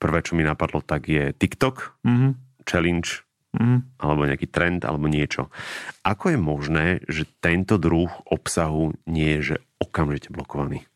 prvé, 0.00 0.24
čo 0.24 0.32
mi 0.32 0.42
napadlo, 0.42 0.80
tak 0.80 1.12
je 1.12 1.36
TikTok, 1.36 2.00
mm-hmm. 2.00 2.30
challenge, 2.64 3.28
mm. 3.52 4.00
alebo 4.00 4.24
nejaký 4.24 4.48
trend, 4.48 4.88
alebo 4.88 5.04
niečo. 5.06 5.52
Ako 6.00 6.32
je 6.32 6.38
možné, 6.40 6.86
že 7.12 7.28
tento 7.44 7.76
druh 7.76 8.08
obsahu 8.24 8.96
nie 9.04 9.36
je 9.38 9.54
že 9.54 9.56
okamžite 9.84 10.32
blokovaný? 10.32 10.88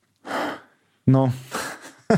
No, 1.05 1.29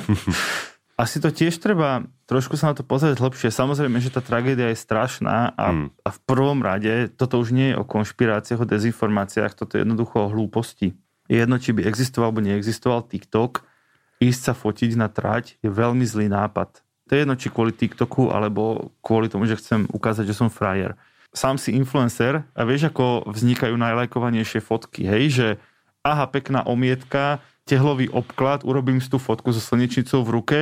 asi 1.03 1.19
to 1.19 1.35
tiež 1.35 1.59
treba 1.59 2.07
trošku 2.29 2.61
sa 2.61 2.71
na 2.71 2.75
to 2.77 2.85
pozrieť 2.85 3.25
hlbšie. 3.25 3.49
Samozrejme, 3.49 3.99
že 4.05 4.13
tá 4.13 4.21
tragédia 4.21 4.69
je 4.71 4.79
strašná 4.79 5.57
a, 5.57 5.67
mm. 5.73 5.89
a 6.05 6.09
v 6.13 6.19
prvom 6.29 6.61
rade 6.61 7.09
toto 7.17 7.41
už 7.41 7.57
nie 7.57 7.73
je 7.73 7.81
o 7.81 7.89
konšpiráciách, 7.89 8.63
o 8.63 8.69
dezinformáciách, 8.69 9.57
toto 9.57 9.81
je 9.81 9.83
jednoducho 9.83 10.29
o 10.29 10.33
hlúposti. 10.33 10.93
Je 11.33 11.41
jedno, 11.41 11.57
či 11.57 11.73
by 11.73 11.89
existoval 11.89 12.33
alebo 12.33 12.45
neexistoval 12.45 13.09
TikTok, 13.09 13.65
ísť 14.19 14.41
sa 14.51 14.55
fotiť 14.55 14.99
na 14.99 15.07
trať 15.11 15.59
je 15.63 15.71
veľmi 15.71 16.03
zlý 16.03 16.31
nápad. 16.31 16.83
To 17.09 17.17
je 17.17 17.25
jedno, 17.25 17.35
či 17.41 17.49
kvôli 17.49 17.73
TikToku, 17.73 18.29
alebo 18.29 18.93
kvôli 19.01 19.33
tomu, 19.33 19.49
že 19.49 19.57
chcem 19.57 19.89
ukázať, 19.89 20.29
že 20.29 20.37
som 20.37 20.53
frajer. 20.53 20.93
Sám 21.33 21.57
si 21.57 21.73
influencer 21.73 22.45
a 22.53 22.61
vieš, 22.69 22.93
ako 22.93 23.29
vznikajú 23.33 23.77
najlajkovanejšie 23.77 24.61
fotky, 24.61 25.09
hej, 25.09 25.25
že 25.33 25.49
aha, 26.05 26.29
pekná 26.29 26.65
omietka, 26.65 27.41
tehlový 27.69 28.09
obklad, 28.13 28.65
urobím 28.65 29.01
si 29.01 29.09
tú 29.09 29.21
fotku 29.21 29.53
so 29.53 29.61
slnečnicou 29.61 30.25
v 30.25 30.33
ruke, 30.41 30.61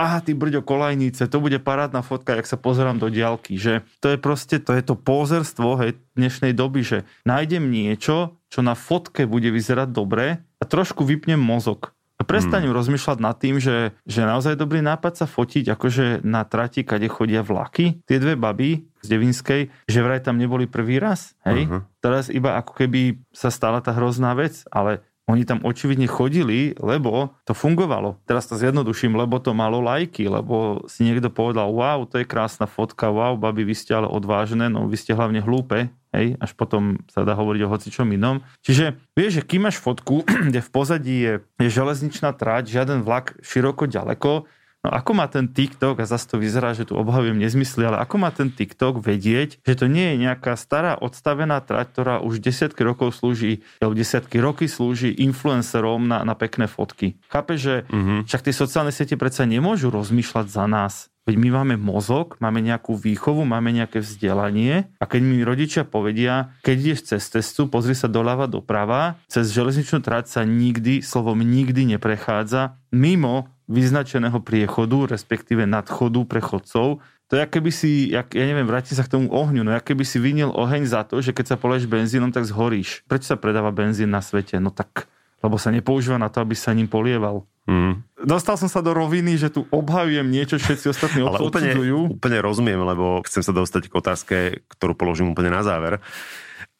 aha, 0.00 0.24
ty 0.24 0.32
brďo 0.32 0.64
kolajnice, 0.64 1.28
to 1.28 1.38
bude 1.40 1.60
parádna 1.60 2.00
fotka, 2.00 2.32
jak 2.32 2.48
sa 2.48 2.56
pozerám 2.56 2.96
do 2.96 3.12
diálky, 3.12 3.60
že 3.60 3.84
to 4.00 4.08
je 4.08 4.16
proste, 4.16 4.56
to 4.56 4.72
je 4.72 4.80
to 4.80 4.96
pózerstvo 4.96 5.76
hej, 5.84 6.00
dnešnej 6.16 6.56
doby, 6.56 6.80
že 6.80 6.98
nájdem 7.28 7.68
niečo, 7.68 8.40
čo 8.48 8.60
na 8.64 8.72
fotke 8.72 9.28
bude 9.28 9.52
vyzerať 9.52 9.88
dobre 9.92 10.40
a 10.60 10.64
trošku 10.64 11.04
vypnem 11.04 11.40
mozog. 11.40 11.92
Prestaňu 12.20 12.70
hmm. 12.70 12.78
rozmýšľať 12.78 13.18
nad 13.18 13.36
tým, 13.40 13.56
že, 13.56 13.96
že 14.04 14.22
naozaj 14.28 14.60
dobrý 14.60 14.84
nápad 14.84 15.24
sa 15.24 15.26
fotiť 15.26 15.72
akože 15.72 16.06
na 16.22 16.44
trati, 16.44 16.84
kade 16.84 17.08
chodia 17.08 17.40
vlaky. 17.40 18.04
Tie 18.04 18.18
dve 18.20 18.36
baby 18.36 18.84
z 19.00 19.06
Devinskej, 19.08 19.62
že 19.88 20.04
vraj 20.04 20.20
tam 20.20 20.36
neboli 20.36 20.68
prvý 20.68 21.00
raz. 21.00 21.32
Hej? 21.48 21.66
Uh-huh. 21.66 21.80
Teraz 22.04 22.28
iba 22.28 22.60
ako 22.60 22.76
keby 22.76 23.20
sa 23.32 23.48
stala 23.48 23.80
tá 23.80 23.96
hrozná 23.96 24.36
vec, 24.36 24.68
ale 24.68 25.00
oni 25.30 25.46
tam 25.46 25.62
očividne 25.62 26.10
chodili, 26.10 26.74
lebo 26.82 27.38
to 27.46 27.54
fungovalo. 27.54 28.18
Teraz 28.26 28.50
to 28.50 28.58
zjednoduším, 28.58 29.14
lebo 29.14 29.38
to 29.38 29.54
malo 29.54 29.78
lajky, 29.78 30.26
lebo 30.26 30.82
si 30.90 31.06
niekto 31.06 31.30
povedal, 31.30 31.70
wow, 31.70 32.02
to 32.02 32.18
je 32.18 32.26
krásna 32.26 32.66
fotka, 32.66 33.14
wow, 33.14 33.38
babi, 33.38 33.62
vy 33.62 33.78
ste 33.78 33.94
ale 33.94 34.10
odvážne, 34.10 34.66
no 34.66 34.90
vy 34.90 34.98
ste 34.98 35.14
hlavne 35.14 35.38
hlúpe, 35.38 35.94
hej, 36.14 36.36
až 36.38 36.50
potom 36.54 37.02
sa 37.10 37.22
dá 37.22 37.34
hovoriť 37.34 37.60
o 37.66 37.72
hocičom 37.72 38.08
inom. 38.14 38.42
Čiže 38.62 38.98
vieš, 39.14 39.42
že 39.42 39.46
kým 39.46 39.66
máš 39.66 39.78
fotku, 39.78 40.26
kde 40.48 40.60
v 40.62 40.70
pozadí 40.70 41.16
je, 41.22 41.34
je 41.62 41.68
železničná 41.70 42.34
trať, 42.34 42.70
žiaden 42.70 43.02
vlak 43.06 43.38
široko 43.42 43.86
ďaleko, 43.86 44.46
No 44.80 44.88
ako 44.96 45.12
má 45.12 45.28
ten 45.28 45.44
TikTok, 45.44 46.00
a 46.00 46.08
zase 46.08 46.24
to 46.24 46.40
vyzerá, 46.40 46.72
že 46.72 46.88
tu 46.88 46.96
obhavujem 46.96 47.36
nezmysly, 47.36 47.84
ale 47.84 48.00
ako 48.00 48.16
má 48.16 48.32
ten 48.32 48.48
TikTok 48.48 49.04
vedieť, 49.04 49.60
že 49.60 49.76
to 49.76 49.84
nie 49.92 50.16
je 50.16 50.24
nejaká 50.24 50.56
stará 50.56 50.96
odstavená 50.96 51.60
trať, 51.60 51.92
ktorá 51.92 52.14
už 52.24 52.40
desiatky 52.40 52.80
rokov 52.80 53.12
slúži, 53.12 53.60
alebo 53.84 53.92
desiatky 53.92 54.40
roky 54.40 54.72
slúži 54.72 55.12
influencerom 55.20 56.08
na, 56.08 56.24
na 56.24 56.32
pekné 56.32 56.64
fotky. 56.64 57.20
Chápe, 57.28 57.60
že 57.60 57.84
mm-hmm. 57.92 58.24
však 58.24 58.40
tie 58.40 58.54
sociálne 58.56 58.88
siete 58.88 59.20
predsa 59.20 59.44
nemôžu 59.44 59.92
rozmýšľať 59.92 60.46
za 60.48 60.64
nás. 60.64 61.09
Veď 61.28 61.36
my 61.36 61.48
máme 61.52 61.74
mozog, 61.76 62.40
máme 62.40 62.64
nejakú 62.64 62.96
výchovu, 62.96 63.44
máme 63.44 63.70
nejaké 63.76 64.00
vzdelanie 64.00 64.88
a 64.96 65.04
keď 65.04 65.20
mi 65.20 65.44
rodičia 65.44 65.84
povedia, 65.84 66.56
keď 66.64 66.76
ideš 66.80 67.00
cez 67.12 67.28
cestu, 67.28 67.68
pozri 67.68 67.92
sa 67.92 68.08
doľava 68.08 68.48
doprava, 68.48 69.20
cez 69.28 69.52
železničnú 69.52 70.00
trať 70.00 70.32
sa 70.32 70.40
nikdy, 70.48 71.04
slovom 71.04 71.44
nikdy 71.44 71.84
neprechádza 71.92 72.80
mimo 72.88 73.52
vyznačeného 73.70 74.40
priechodu, 74.42 75.06
respektíve 75.12 75.68
nadchodu 75.68 76.20
pre 76.26 76.40
chodcov. 76.42 77.04
To 77.30 77.32
je, 77.38 77.46
keby 77.46 77.70
si, 77.70 78.10
jak, 78.10 78.34
ja 78.34 78.42
neviem, 78.42 78.66
vráti 78.66 78.98
sa 78.98 79.06
k 79.06 79.14
tomu 79.14 79.30
ohňu, 79.30 79.62
no 79.62 79.70
keby 79.70 80.02
si 80.02 80.18
vynil 80.18 80.50
oheň 80.50 80.82
za 80.82 81.06
to, 81.06 81.22
že 81.22 81.30
keď 81.30 81.54
sa 81.54 81.60
poleješ 81.60 81.86
benzínom, 81.86 82.34
tak 82.34 82.42
zhoríš. 82.42 83.06
Prečo 83.06 83.30
sa 83.30 83.36
predáva 83.38 83.70
benzín 83.70 84.10
na 84.10 84.18
svete? 84.18 84.58
No 84.58 84.74
tak 84.74 85.06
lebo 85.40 85.56
sa 85.56 85.72
nepoužíva 85.72 86.20
na 86.20 86.28
to, 86.28 86.44
aby 86.44 86.54
sa 86.56 86.76
ním 86.76 86.88
polieval. 86.88 87.48
Mm. 87.68 88.02
Dostal 88.24 88.56
som 88.58 88.66
sa 88.66 88.80
do 88.84 88.92
roviny, 88.92 89.36
že 89.36 89.52
tu 89.52 89.64
obhajujem 89.68 90.26
niečo, 90.26 90.56
všetci 90.58 90.86
ostatní 90.90 91.20
Ale 91.22 91.40
úplne, 91.40 91.72
úplne 92.08 92.38
rozumiem, 92.40 92.80
lebo 92.80 93.24
chcem 93.24 93.44
sa 93.44 93.52
dostať 93.54 93.88
k 93.88 93.94
otázke, 93.94 94.36
ktorú 94.76 94.96
položím 94.96 95.32
úplne 95.32 95.52
na 95.54 95.62
záver. 95.62 96.02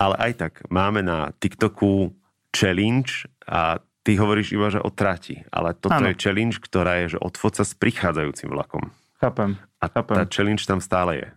Ale 0.01 0.17
aj 0.17 0.33
tak, 0.37 0.53
máme 0.73 1.05
na 1.05 1.31
TikToku 1.37 2.11
challenge 2.51 3.29
a 3.45 3.79
ty 4.03 4.17
hovoríš 4.17 4.57
iba, 4.57 4.73
že 4.73 4.81
o 4.81 4.91
trati. 4.91 5.45
Ale 5.53 5.77
toto 5.77 6.01
ano. 6.01 6.11
je 6.11 6.19
challenge, 6.19 6.59
ktorá 6.59 7.05
je, 7.05 7.17
že 7.17 7.19
odfod 7.21 7.55
sa 7.55 7.65
s 7.65 7.77
prichádzajúcim 7.77 8.49
vlakom. 8.51 8.91
Chápem. 9.21 9.61
A 9.81 9.87
chápem. 9.93 10.17
tá 10.17 10.25
challenge 10.27 10.65
tam 10.65 10.81
stále 10.81 11.21
je. 11.21 11.29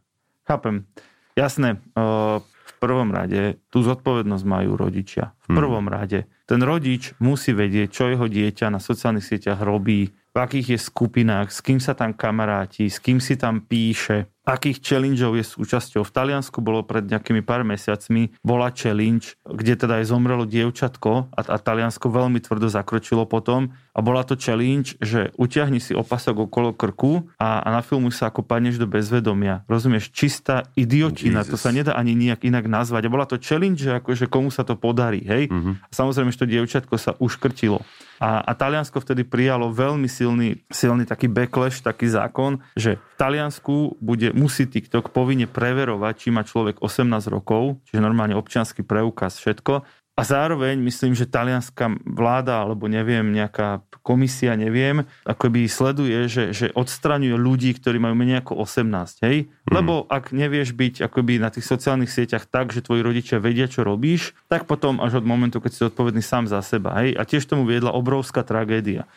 Chápem. 0.48 0.88
Jasné. 1.36 1.80
V 1.94 2.74
prvom 2.80 3.12
rade 3.12 3.60
tú 3.72 3.84
zodpovednosť 3.84 4.46
majú 4.48 4.76
rodičia. 4.80 5.36
V 5.48 5.54
mhm. 5.54 5.58
prvom 5.60 5.86
hmm. 5.86 5.94
rade. 5.94 6.20
Ten 6.54 6.62
rodič 6.62 7.18
musí 7.18 7.50
vedieť, 7.50 7.90
čo 7.90 8.14
jeho 8.14 8.30
dieťa 8.30 8.70
na 8.70 8.78
sociálnych 8.78 9.26
sieťach 9.26 9.66
robí, 9.66 10.14
v 10.14 10.38
akých 10.38 10.78
je 10.78 10.80
skupinách, 10.86 11.50
s 11.50 11.66
kým 11.66 11.82
sa 11.82 11.98
tam 11.98 12.14
kamaráti, 12.14 12.94
s 12.94 13.02
kým 13.02 13.18
si 13.18 13.42
tam 13.42 13.66
píše, 13.66 14.30
akých 14.44 14.84
challengeov 14.84 15.40
je 15.40 15.46
súčasťou. 15.48 16.04
V 16.04 16.12
Taliansku 16.12 16.60
bolo 16.60 16.84
pred 16.84 17.08
nejakými 17.08 17.40
pár 17.40 17.64
mesiacmi, 17.64 18.36
bola 18.44 18.68
challenge, 18.76 19.40
kde 19.48 19.74
teda 19.80 20.04
aj 20.04 20.12
zomrelo 20.12 20.44
dievčatko 20.44 21.32
a, 21.32 21.40
a 21.40 21.58
Taliansko 21.58 22.12
veľmi 22.12 22.44
tvrdo 22.44 22.68
zakročilo 22.68 23.24
potom 23.24 23.72
a 23.96 24.00
bola 24.04 24.28
to 24.28 24.36
challenge, 24.36 25.00
že 25.00 25.32
utiahni 25.40 25.80
si 25.80 25.96
opasok 25.96 26.52
okolo 26.52 26.76
krku 26.76 27.32
a, 27.40 27.64
a 27.64 27.68
na 27.72 27.82
filmu 27.86 28.12
sa 28.12 28.28
ako 28.28 28.44
padneš 28.44 28.76
do 28.76 28.90
bezvedomia. 28.90 29.64
Rozumieš? 29.72 30.12
Čistá 30.12 30.68
idiotina, 30.76 31.48
Jesus. 31.48 31.52
to 31.56 31.58
sa 31.58 31.72
nedá 31.72 31.96
ani 31.96 32.12
nejak 32.18 32.44
inak 32.44 32.68
nazvať. 32.68 33.08
A 33.08 33.14
bola 33.14 33.30
to 33.30 33.40
challenge, 33.40 33.80
že 33.80 34.04
akože 34.04 34.28
komu 34.28 34.52
sa 34.52 34.68
to 34.68 34.76
podarí, 34.76 35.24
hej? 35.24 35.48
Mm-hmm. 35.48 35.88
A 35.88 35.92
samozrejme, 35.94 36.34
že 36.36 36.42
to 36.44 36.52
dievčatko 36.52 36.96
sa 37.00 37.16
uškrtilo. 37.22 37.80
A, 38.24 38.42
a 38.42 38.52
Taliansko 38.58 38.98
vtedy 39.04 39.28
prijalo 39.28 39.70
veľmi 39.70 40.08
silný, 40.08 40.64
silný 40.72 41.06
taký 41.06 41.30
backlash, 41.30 41.84
taký 41.84 42.10
zákon, 42.10 42.62
že 42.74 42.98
v 42.98 43.16
Taliansku 43.20 44.02
bude, 44.02 44.33
musí 44.34 44.68
TikTok 44.68 45.14
povinne 45.14 45.46
preverovať, 45.46 46.14
či 46.18 46.30
má 46.34 46.42
človek 46.44 46.82
18 46.82 47.30
rokov, 47.30 47.80
čiže 47.88 48.04
normálne 48.04 48.34
občianský 48.34 48.82
preukaz, 48.84 49.40
všetko. 49.40 49.86
A 50.14 50.22
zároveň 50.22 50.78
myslím, 50.78 51.18
že 51.18 51.26
talianská 51.26 51.90
vláda, 52.06 52.62
alebo 52.62 52.86
neviem, 52.86 53.34
nejaká 53.34 53.82
komisia, 54.06 54.54
neviem, 54.54 55.10
akoby 55.26 55.66
sleduje, 55.66 56.30
že, 56.30 56.54
že 56.54 56.70
odstraňuje 56.70 57.34
ľudí, 57.34 57.74
ktorí 57.74 57.98
majú 57.98 58.14
menej 58.14 58.46
ako 58.46 58.62
18, 58.62 59.26
hej? 59.26 59.50
Mm. 59.50 59.74
Lebo 59.74 60.06
ak 60.06 60.30
nevieš 60.30 60.78
byť 60.78 61.02
akoby 61.10 61.42
na 61.42 61.50
tých 61.50 61.66
sociálnych 61.66 62.14
sieťach 62.14 62.46
tak, 62.46 62.70
že 62.70 62.86
tvoji 62.86 63.02
rodičia 63.02 63.42
vedia, 63.42 63.66
čo 63.66 63.82
robíš, 63.82 64.38
tak 64.54 64.70
potom 64.70 65.02
až 65.02 65.18
od 65.18 65.26
momentu, 65.26 65.58
keď 65.58 65.72
si 65.74 65.82
odpovedný 65.90 66.22
sám 66.22 66.46
za 66.46 66.62
seba, 66.62 66.94
hej? 67.02 67.18
A 67.18 67.26
tiež 67.26 67.50
tomu 67.50 67.66
viedla 67.66 67.90
obrovská 67.90 68.46
tragédia 68.46 69.10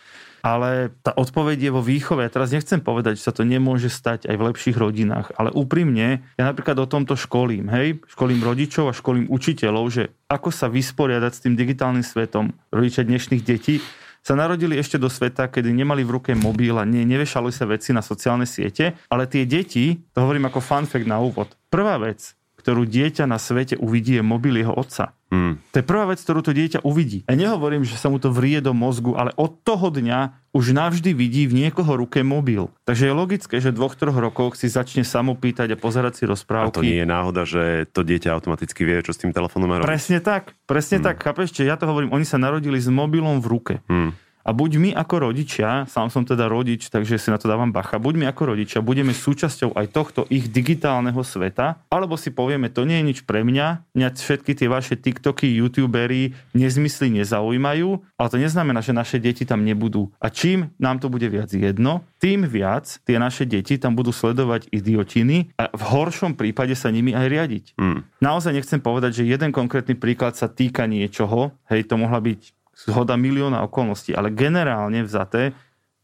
ale 0.47 0.95
tá 1.03 1.11
odpoveď 1.11 1.59
je 1.59 1.71
vo 1.75 1.83
výchove. 1.83 2.23
Ja 2.23 2.31
teraz 2.31 2.55
nechcem 2.55 2.79
povedať, 2.79 3.19
že 3.19 3.27
sa 3.27 3.35
to 3.35 3.43
nemôže 3.43 3.91
stať 3.91 4.31
aj 4.31 4.37
v 4.39 4.47
lepších 4.47 4.79
rodinách, 4.79 5.35
ale 5.35 5.51
úprimne, 5.51 6.23
ja 6.39 6.45
napríklad 6.47 6.79
o 6.79 6.87
tomto 6.87 7.19
školím, 7.19 7.67
hej, 7.75 7.99
školím 8.07 8.47
rodičov 8.47 8.87
a 8.87 8.95
školím 8.95 9.27
učiteľov, 9.27 9.85
že 9.91 10.15
ako 10.31 10.55
sa 10.55 10.71
vysporiadať 10.71 11.33
s 11.35 11.43
tým 11.43 11.59
digitálnym 11.59 12.07
svetom. 12.07 12.55
Rodičia 12.71 13.03
dnešných 13.03 13.43
detí, 13.43 13.83
sa 14.23 14.39
narodili 14.39 14.79
ešte 14.79 14.99
do 14.99 15.11
sveta, 15.11 15.51
kedy 15.51 15.71
nemali 15.71 16.03
v 16.07 16.19
ruke 16.19 16.31
mobil 16.35 16.75
a 16.79 16.87
ne, 16.87 17.03
nevešali 17.07 17.51
sa 17.51 17.67
veci 17.67 17.95
na 17.95 18.03
sociálne 18.03 18.47
siete, 18.47 18.99
ale 19.11 19.31
tie 19.31 19.47
deti, 19.47 20.03
to 20.15 20.19
hovorím 20.23 20.47
ako 20.51 20.63
fun 20.63 20.87
fact 20.87 21.07
na 21.07 21.19
úvod, 21.19 21.55
prvá 21.71 21.99
vec, 21.99 22.36
ktorú 22.67 22.83
dieťa 22.83 23.31
na 23.31 23.39
svete 23.39 23.79
uvidí, 23.79 24.19
je 24.19 24.27
mobil 24.27 24.59
jeho 24.59 24.75
otca. 24.75 25.15
Hmm. 25.31 25.63
To 25.71 25.79
je 25.79 25.87
prvá 25.87 26.11
vec, 26.11 26.19
ktorú 26.19 26.43
to 26.43 26.51
dieťa 26.51 26.83
uvidí. 26.83 27.23
Ja 27.31 27.39
nehovorím, 27.39 27.87
že 27.87 27.95
sa 27.95 28.11
mu 28.11 28.19
to 28.19 28.35
vrie 28.35 28.59
do 28.59 28.75
mozgu, 28.75 29.15
ale 29.15 29.31
od 29.39 29.63
toho 29.63 29.95
dňa 29.95 30.51
už 30.51 30.75
navždy 30.75 31.15
vidí 31.15 31.47
v 31.47 31.63
niekoho 31.63 31.95
ruke 31.95 32.27
mobil. 32.27 32.67
Takže 32.83 33.07
je 33.07 33.15
logické, 33.15 33.55
že 33.63 33.71
v 33.71 33.79
dvoch, 33.79 33.95
troch 33.95 34.19
rokoch 34.19 34.59
si 34.59 34.67
začne 34.67 35.07
samopýtať 35.07 35.75
a 35.75 35.77
pozerať 35.79 36.19
si 36.19 36.25
rozprávky. 36.27 36.75
A 36.75 36.79
to 36.79 36.83
nie 36.83 36.99
je 36.99 37.07
náhoda, 37.07 37.47
že 37.47 37.87
to 37.95 38.03
dieťa 38.03 38.35
automaticky 38.35 38.83
vie, 38.83 38.99
čo 39.07 39.15
s 39.15 39.23
tým 39.23 39.31
telefónom 39.31 39.71
má 39.71 39.79
robiť. 39.79 39.87
Presne 39.87 40.19
tak, 40.19 40.59
presne 40.67 40.99
hmm. 40.99 41.07
tak. 41.07 41.17
Chápeš, 41.23 41.55
ja 41.63 41.79
to 41.79 41.87
hovorím, 41.87 42.11
oni 42.11 42.27
sa 42.27 42.35
narodili 42.35 42.83
s 42.83 42.91
mobilom 42.91 43.39
v 43.39 43.47
ruke. 43.47 43.75
Hmm. 43.87 44.11
A 44.47 44.55
buď 44.55 44.79
my 44.79 44.91
ako 44.95 45.27
rodičia, 45.27 45.91
sám 45.91 46.07
som 46.07 46.23
teda 46.23 46.47
rodič, 46.47 46.87
takže 46.87 47.19
si 47.19 47.35
na 47.35 47.39
to 47.43 47.51
dávam 47.51 47.75
bacha, 47.75 47.99
buď 47.99 48.15
my 48.15 48.25
ako 48.31 48.55
rodičia 48.55 48.79
budeme 48.79 49.11
súčasťou 49.11 49.75
aj 49.75 49.87
tohto 49.91 50.23
ich 50.31 50.47
digitálneho 50.47 51.19
sveta, 51.27 51.83
alebo 51.91 52.15
si 52.15 52.31
povieme, 52.31 52.71
to 52.71 52.87
nie 52.87 53.03
je 53.03 53.09
nič 53.11 53.19
pre 53.27 53.43
mňa, 53.43 53.83
mňa 53.99 54.09
všetky 54.15 54.55
tie 54.55 54.71
vaše 54.71 54.95
TikToky, 54.95 55.51
YouTubery 55.51 56.55
nezmysly 56.55 57.11
nezaujímajú, 57.19 57.99
ale 58.15 58.29
to 58.31 58.39
neznamená, 58.39 58.79
že 58.87 58.95
naše 58.95 59.19
deti 59.19 59.43
tam 59.43 59.67
nebudú. 59.67 60.15
A 60.23 60.31
čím 60.31 60.71
nám 60.79 61.03
to 61.03 61.11
bude 61.11 61.27
viac 61.27 61.51
jedno, 61.51 62.07
tým 62.23 62.47
viac 62.47 63.03
tie 63.03 63.19
naše 63.19 63.51
deti 63.51 63.83
tam 63.83 63.99
budú 63.99 64.15
sledovať 64.15 64.71
idiotiny 64.71 65.51
a 65.59 65.75
v 65.75 65.83
horšom 65.83 66.39
prípade 66.39 66.79
sa 66.79 66.95
nimi 66.95 67.11
aj 67.13 67.27
riadiť. 67.27 67.65
Mm. 67.83 68.07
Naozaj 68.23 68.55
nechcem 68.55 68.79
povedať, 68.79 69.21
že 69.23 69.29
jeden 69.29 69.51
konkrétny 69.51 69.99
príklad 69.99 70.39
sa 70.39 70.47
týka 70.47 70.87
niečoho, 70.87 71.51
hej, 71.67 71.83
to 71.85 71.99
mohla 71.99 72.23
byť 72.23 72.56
zhoda 72.77 73.17
milióna 73.17 73.65
okolností, 73.65 74.13
ale 74.13 74.37
generálne 74.37 75.01
vzaté, 75.01 75.57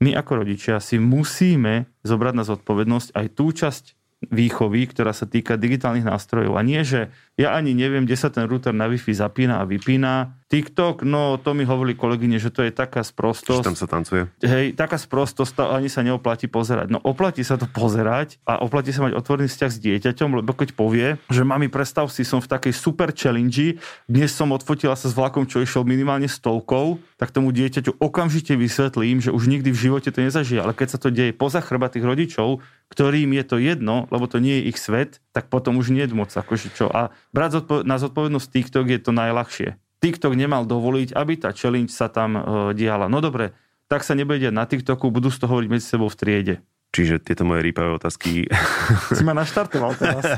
my 0.03 0.16
ako 0.18 0.43
rodičia 0.43 0.83
si 0.83 0.99
musíme 0.99 1.87
zobrať 2.03 2.35
na 2.35 2.45
zodpovednosť 2.49 3.09
aj 3.14 3.27
tú 3.37 3.53
časť 3.55 3.85
výchovy, 4.31 4.87
ktorá 4.87 5.11
sa 5.11 5.27
týka 5.27 5.59
digitálnych 5.59 6.07
nástrojov. 6.07 6.55
A 6.55 6.62
nie, 6.62 6.85
že 6.87 7.11
ja 7.35 7.57
ani 7.57 7.73
neviem, 7.73 8.05
kde 8.05 8.20
sa 8.20 8.29
ten 8.29 8.45
router 8.47 8.77
na 8.77 8.87
Wi-Fi 8.87 9.16
zapína 9.16 9.59
a 9.59 9.66
vypína. 9.66 10.39
TikTok, 10.53 11.01
no 11.09 11.41
to 11.41 11.57
mi 11.57 11.64
hovorili 11.64 11.97
kolegyne, 11.97 12.37
že 12.37 12.53
to 12.53 12.61
je 12.61 12.68
taká 12.68 13.01
sprostosť. 13.01 13.64
Že 13.64 13.68
tam 13.73 13.79
sa 13.81 13.89
tancuje. 13.89 14.23
Hej, 14.45 14.77
taká 14.77 15.01
sprostosť, 15.01 15.64
ani 15.64 15.89
sa 15.89 16.05
neoplatí 16.05 16.45
pozerať. 16.45 16.93
No 16.93 17.01
oplatí 17.01 17.41
sa 17.41 17.57
to 17.57 17.64
pozerať 17.64 18.37
a 18.45 18.61
oplatí 18.61 18.93
sa 18.93 19.09
mať 19.09 19.16
otvorený 19.16 19.49
vzťah 19.49 19.70
s 19.73 19.79
dieťaťom, 19.81 20.45
lebo 20.45 20.53
keď 20.53 20.77
povie, 20.77 21.16
že 21.33 21.41
mami, 21.41 21.73
predstav 21.73 22.12
si, 22.12 22.20
som 22.20 22.45
v 22.45 22.53
takej 22.53 22.77
super 22.77 23.16
challenge, 23.16 23.81
dnes 24.05 24.29
som 24.29 24.53
odfotila 24.53 24.93
sa 24.93 25.09
s 25.09 25.16
vlakom, 25.16 25.49
čo 25.49 25.64
išiel 25.64 25.89
minimálne 25.89 26.29
stovkou, 26.29 27.01
tak 27.16 27.33
tomu 27.33 27.49
dieťaťu 27.49 27.97
okamžite 27.97 28.53
vysvetlím, 28.53 29.25
že 29.25 29.33
už 29.33 29.49
nikdy 29.49 29.73
v 29.73 29.81
živote 29.89 30.12
to 30.12 30.20
nezažije. 30.20 30.61
Ale 30.61 30.77
keď 30.77 30.89
sa 30.93 30.99
to 31.01 31.09
deje 31.09 31.33
poza 31.33 31.64
chrba 31.64 31.89
tých 31.89 32.05
rodičov, 32.05 32.61
ktorým 32.93 33.32
je 33.32 33.45
to 33.49 33.57
jedno, 33.57 34.05
lebo 34.12 34.28
to 34.28 34.36
nie 34.36 34.61
je 34.61 34.68
ich 34.68 34.76
svet, 34.76 35.24
tak 35.32 35.49
potom 35.49 35.80
už 35.80 35.88
nie 35.97 36.05
je 36.05 36.12
moc 36.12 36.28
akože 36.28 36.76
čo. 36.76 36.93
A 36.93 37.09
brať 37.32 37.64
zodpo- 37.64 37.84
na 37.88 37.97
zodpovednosť 37.97 38.53
TikTok 38.53 38.86
je 38.93 39.01
to 39.01 39.16
najľahšie. 39.16 39.80
TikTok 40.05 40.36
nemal 40.36 40.68
dovoliť, 40.68 41.16
aby 41.16 41.40
tá 41.40 41.57
challenge 41.57 41.88
sa 41.88 42.12
tam 42.12 42.36
e, 42.36 42.40
diala. 42.76 43.09
No 43.09 43.24
dobre, 43.24 43.57
tak 43.88 44.05
sa 44.05 44.12
nebude 44.12 44.53
na 44.53 44.68
TikToku, 44.68 45.09
budú 45.09 45.32
z 45.32 45.40
toho 45.40 45.57
hovoriť 45.57 45.68
medzi 45.72 45.86
sebou 45.88 46.12
v 46.12 46.18
triede. 46.20 46.55
Čiže 46.93 47.24
tieto 47.24 47.49
moje 47.49 47.64
rýpavé 47.64 47.97
otázky... 47.97 48.45
Si 49.16 49.24
ma 49.24 49.32
naštartoval 49.32 49.97
teraz. 49.97 50.28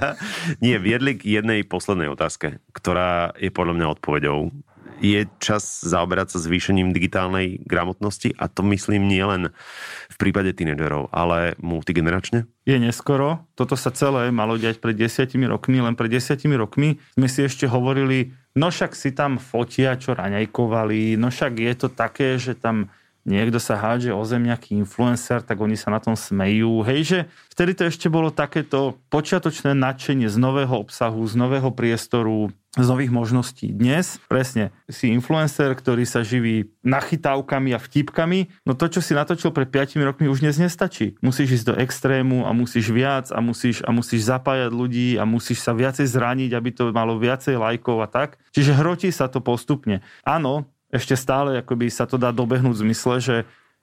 Nie, 0.62 0.78
viedli 0.78 1.18
k 1.18 1.42
jednej 1.42 1.66
poslednej 1.66 2.06
otázke, 2.14 2.62
ktorá 2.70 3.34
je 3.34 3.50
podľa 3.50 3.74
mňa 3.74 3.86
odpovedou 3.98 4.54
je 5.02 5.26
čas 5.42 5.82
zaoberať 5.82 6.36
sa 6.36 6.38
zvýšením 6.38 6.94
digitálnej 6.94 7.62
gramotnosti 7.64 8.34
a 8.38 8.46
to 8.46 8.62
myslím 8.70 9.10
nie 9.10 9.22
len 9.22 9.50
v 10.10 10.16
prípade 10.16 10.54
tínedžerov, 10.54 11.10
ale 11.10 11.58
multigeneračne? 11.58 12.46
Je 12.64 12.76
neskoro. 12.78 13.44
Toto 13.58 13.74
sa 13.74 13.92
celé 13.92 14.30
malo 14.30 14.56
diať 14.56 14.80
pred 14.80 14.96
desiatimi 14.96 15.44
rokmi. 15.44 15.82
Len 15.82 15.98
pred 15.98 16.08
desiatimi 16.08 16.56
rokmi 16.56 16.96
sme 17.18 17.28
si 17.28 17.44
ešte 17.44 17.68
hovorili, 17.68 18.32
no 18.56 18.72
však 18.72 18.96
si 18.96 19.12
tam 19.12 19.36
fotia, 19.36 19.98
čo 20.00 20.16
raňajkovali, 20.16 21.20
no 21.20 21.28
však 21.28 21.52
je 21.60 21.74
to 21.76 21.88
také, 21.92 22.40
že 22.40 22.56
tam 22.56 22.88
niekto 23.24 23.56
sa 23.56 23.80
hádže 23.80 24.12
o 24.12 24.22
zem 24.22 24.46
nejaký 24.46 24.76
influencer, 24.76 25.40
tak 25.40 25.60
oni 25.60 25.74
sa 25.74 25.90
na 25.90 26.00
tom 26.00 26.14
smejú. 26.14 26.84
Hej, 26.84 27.00
že 27.04 27.18
vtedy 27.52 27.72
to 27.74 27.82
ešte 27.88 28.06
bolo 28.12 28.28
takéto 28.28 29.00
počiatočné 29.08 29.72
nadšenie 29.72 30.28
z 30.28 30.36
nového 30.36 30.76
obsahu, 30.76 31.24
z 31.24 31.34
nového 31.34 31.72
priestoru, 31.72 32.52
z 32.74 32.86
nových 32.90 33.14
možností. 33.14 33.70
Dnes 33.70 34.18
presne 34.26 34.74
si 34.90 35.14
influencer, 35.14 35.70
ktorý 35.78 36.02
sa 36.02 36.26
živí 36.26 36.74
nachytávkami 36.82 37.70
a 37.70 37.78
vtipkami, 37.78 38.50
no 38.66 38.74
to, 38.74 38.90
čo 38.90 38.98
si 38.98 39.14
natočil 39.14 39.54
pred 39.54 39.70
5 39.70 39.94
rokmi, 40.02 40.26
už 40.26 40.42
dnes 40.42 40.58
nestačí. 40.58 41.14
Musíš 41.22 41.62
ísť 41.62 41.66
do 41.70 41.74
extrému 41.78 42.42
a 42.44 42.50
musíš 42.50 42.90
viac 42.90 43.30
a 43.30 43.38
musíš, 43.38 43.80
a 43.86 43.94
musíš 43.94 44.26
zapájať 44.26 44.74
ľudí 44.74 45.08
a 45.16 45.24
musíš 45.24 45.62
sa 45.62 45.70
viacej 45.70 46.10
zraniť, 46.10 46.50
aby 46.50 46.70
to 46.74 46.90
malo 46.90 47.14
viacej 47.14 47.54
lajkov 47.54 48.02
a 48.02 48.10
tak. 48.10 48.42
Čiže 48.50 48.74
hrotí 48.74 49.08
sa 49.14 49.30
to 49.30 49.38
postupne. 49.38 50.02
Áno, 50.26 50.66
ešte 50.94 51.18
stále 51.18 51.58
akoby 51.58 51.90
sa 51.90 52.06
to 52.06 52.14
dá 52.14 52.30
dobehnúť 52.30 52.78
v 52.78 52.82
zmysle, 52.86 53.14
že 53.18 53.36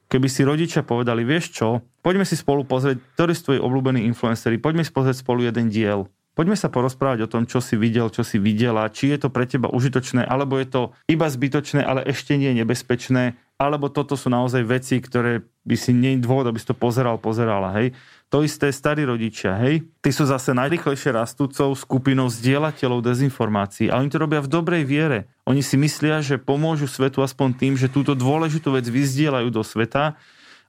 keby 0.07 0.27
si 0.31 0.47
rodičia 0.47 0.87
povedali, 0.87 1.27
vieš 1.27 1.51
čo, 1.51 1.83
poďme 1.99 2.23
si 2.23 2.39
spolu 2.39 2.63
pozrieť, 2.63 3.03
ktorí 3.19 3.31
sú 3.35 3.41
tvoji 3.51 3.59
obľúbení 3.59 4.07
influenceri, 4.07 4.63
poďme 4.63 4.87
si 4.87 4.95
pozrieť 4.95 5.19
spolu 5.19 5.43
jeden 5.43 5.67
diel. 5.67 6.07
Poďme 6.31 6.55
sa 6.55 6.71
porozprávať 6.71 7.27
o 7.27 7.31
tom, 7.31 7.43
čo 7.43 7.59
si 7.59 7.75
videl, 7.75 8.07
čo 8.07 8.23
si 8.23 8.39
videla, 8.39 8.87
či 8.87 9.11
je 9.11 9.19
to 9.19 9.27
pre 9.27 9.43
teba 9.43 9.67
užitočné, 9.67 10.23
alebo 10.23 10.55
je 10.55 10.67
to 10.71 10.81
iba 11.11 11.27
zbytočné, 11.27 11.83
ale 11.83 12.07
ešte 12.07 12.39
nie 12.39 12.55
nebezpečné 12.55 13.35
alebo 13.61 13.93
toto 13.93 14.17
sú 14.17 14.33
naozaj 14.33 14.65
veci, 14.65 14.97
ktoré 14.97 15.45
by 15.61 15.77
si 15.77 15.93
nie 15.93 16.17
dôvod, 16.17 16.49
aby 16.49 16.57
si 16.57 16.65
to 16.65 16.73
pozeral, 16.73 17.21
pozerala, 17.21 17.69
hej. 17.77 17.93
To 18.33 18.41
isté 18.41 18.73
starí 18.73 19.05
rodičia, 19.05 19.53
hej. 19.61 19.85
Tí 20.01 20.09
sú 20.09 20.25
zase 20.25 20.57
najrychlejšie 20.57 21.13
rastúcou 21.13 21.69
skupinou 21.77 22.25
zdieľateľov 22.25 23.05
dezinformácií, 23.05 23.93
ale 23.93 24.09
oni 24.09 24.13
to 24.17 24.17
robia 24.17 24.41
v 24.41 24.49
dobrej 24.49 24.83
viere. 24.89 25.29
Oni 25.45 25.61
si 25.61 25.77
myslia, 25.77 26.25
že 26.25 26.41
pomôžu 26.41 26.89
svetu 26.89 27.21
aspoň 27.21 27.49
tým, 27.53 27.73
že 27.77 27.93
túto 27.93 28.17
dôležitú 28.17 28.73
vec 28.73 28.89
vyzdielajú 28.89 29.53
do 29.53 29.61
sveta 29.61 30.17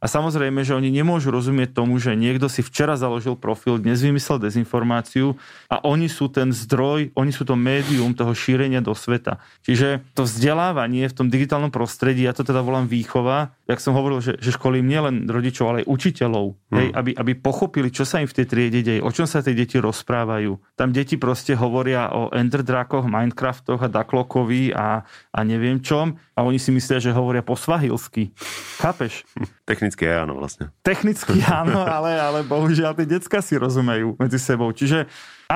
a 0.02 0.10
samozrejme, 0.10 0.66
že 0.66 0.74
oni 0.74 0.90
nemôžu 0.90 1.30
rozumieť 1.30 1.78
tomu, 1.78 1.94
že 2.02 2.18
niekto 2.18 2.50
si 2.50 2.58
včera 2.66 2.98
založil 2.98 3.38
profil, 3.38 3.78
dnes 3.78 4.02
vymyslel 4.02 4.42
dezinformáciu 4.42 5.38
a 5.70 5.78
oni 5.86 6.10
sú 6.10 6.26
ten 6.26 6.50
zdroj, 6.50 7.14
oni 7.14 7.30
sú 7.30 7.46
to 7.46 7.54
médium 7.54 8.10
toho 8.10 8.34
šírenia 8.34 8.82
do 8.82 8.98
sveta. 8.98 9.38
Čiže 9.62 10.02
to 10.18 10.26
vzdelávanie 10.26 11.06
v 11.06 11.14
tom 11.14 11.30
digitálnom 11.30 11.70
prostredí, 11.70 12.26
ja 12.26 12.34
to 12.34 12.42
teda 12.42 12.66
volám 12.66 12.90
výchova, 12.90 13.54
jak 13.66 13.78
som 13.78 13.94
hovoril, 13.94 14.18
že, 14.18 14.36
že 14.42 14.54
školím 14.54 14.90
nielen 14.90 15.30
rodičov, 15.30 15.70
ale 15.70 15.76
aj 15.82 15.90
učiteľov, 15.90 16.46
hmm. 16.54 16.76
hej, 16.78 16.88
aby, 16.92 17.10
aby 17.14 17.32
pochopili, 17.38 17.94
čo 17.94 18.02
sa 18.02 18.18
im 18.18 18.26
v 18.26 18.36
tej 18.42 18.46
triede 18.50 18.80
deje, 18.82 19.00
o 19.00 19.10
čom 19.14 19.24
sa 19.24 19.40
tie 19.40 19.54
deti 19.54 19.78
rozprávajú. 19.78 20.58
Tam 20.74 20.90
deti 20.90 21.14
proste 21.14 21.54
hovoria 21.54 22.10
o 22.10 22.28
Enderdrakoch, 22.34 23.06
Minecraftoch 23.06 23.80
a 23.86 23.88
Ducklockovi 23.88 24.74
a, 24.74 25.06
a 25.06 25.38
neviem 25.46 25.78
čom 25.78 26.18
a 26.34 26.42
oni 26.42 26.58
si 26.58 26.74
myslia, 26.74 26.98
že 26.98 27.14
hovoria 27.14 27.44
po 27.44 27.54
svahilsky. 27.54 28.34
Chápeš? 28.82 29.22
Technicky 29.70 30.10
áno 30.10 30.42
vlastne. 30.42 30.74
Technicky 30.82 31.38
áno, 31.46 31.86
ale, 31.86 32.18
ale 32.18 32.38
bohužiaľ 32.42 32.98
tie 32.98 33.06
decka 33.06 33.38
si 33.38 33.54
rozumejú 33.54 34.18
medzi 34.18 34.42
sebou. 34.42 34.74
Čiže 34.74 35.06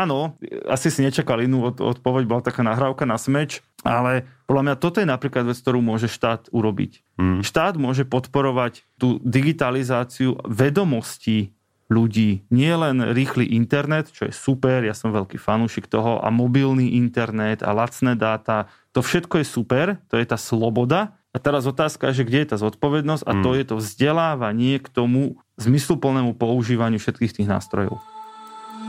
áno, 0.05 0.37
asi 0.69 0.93
si 0.93 1.01
nečakal 1.01 1.41
inú 1.41 1.73
od, 1.73 1.81
odpoveď, 1.81 2.29
bola 2.29 2.43
taká 2.45 2.61
nahrávka 2.61 3.09
na 3.09 3.17
smeč, 3.17 3.65
ale 3.81 4.29
podľa 4.45 4.63
mňa 4.63 4.75
toto 4.77 5.01
je 5.01 5.09
napríklad 5.09 5.49
vec, 5.49 5.57
ktorú 5.57 5.81
môže 5.81 6.13
štát 6.13 6.53
urobiť. 6.53 7.01
Mm. 7.17 7.41
Štát 7.41 7.81
môže 7.81 8.05
podporovať 8.05 8.85
tú 9.01 9.17
digitalizáciu 9.25 10.37
vedomostí 10.45 11.57
ľudí. 11.87 12.43
Nie 12.51 12.75
len 12.75 12.99
rýchly 13.15 13.47
internet, 13.55 14.11
čo 14.11 14.27
je 14.27 14.35
super, 14.35 14.83
ja 14.83 14.93
som 14.93 15.15
veľký 15.15 15.39
fanúšik 15.39 15.87
toho, 15.87 16.19
a 16.19 16.29
mobilný 16.35 16.99
internet 16.99 17.63
a 17.63 17.71
lacné 17.71 18.19
dáta, 18.19 18.67
to 18.91 19.01
všetko 19.01 19.41
je 19.41 19.47
super, 19.47 19.87
to 20.11 20.19
je 20.19 20.27
tá 20.27 20.35
sloboda. 20.35 21.15
A 21.31 21.39
teraz 21.39 21.69
otázka 21.69 22.17
že 22.17 22.25
kde 22.25 22.43
je 22.43 22.49
tá 22.49 22.57
zodpovednosť 22.57 23.23
a 23.29 23.33
to 23.45 23.51
hmm. 23.53 23.59
je 23.61 23.65
to 23.69 23.75
vzdelávanie 23.77 24.81
k 24.81 24.89
tomu 24.89 25.37
zmysluplnému 25.61 26.33
používaniu 26.33 26.97
všetkých 26.97 27.37
tých 27.37 27.49
nástrojov. 27.49 28.01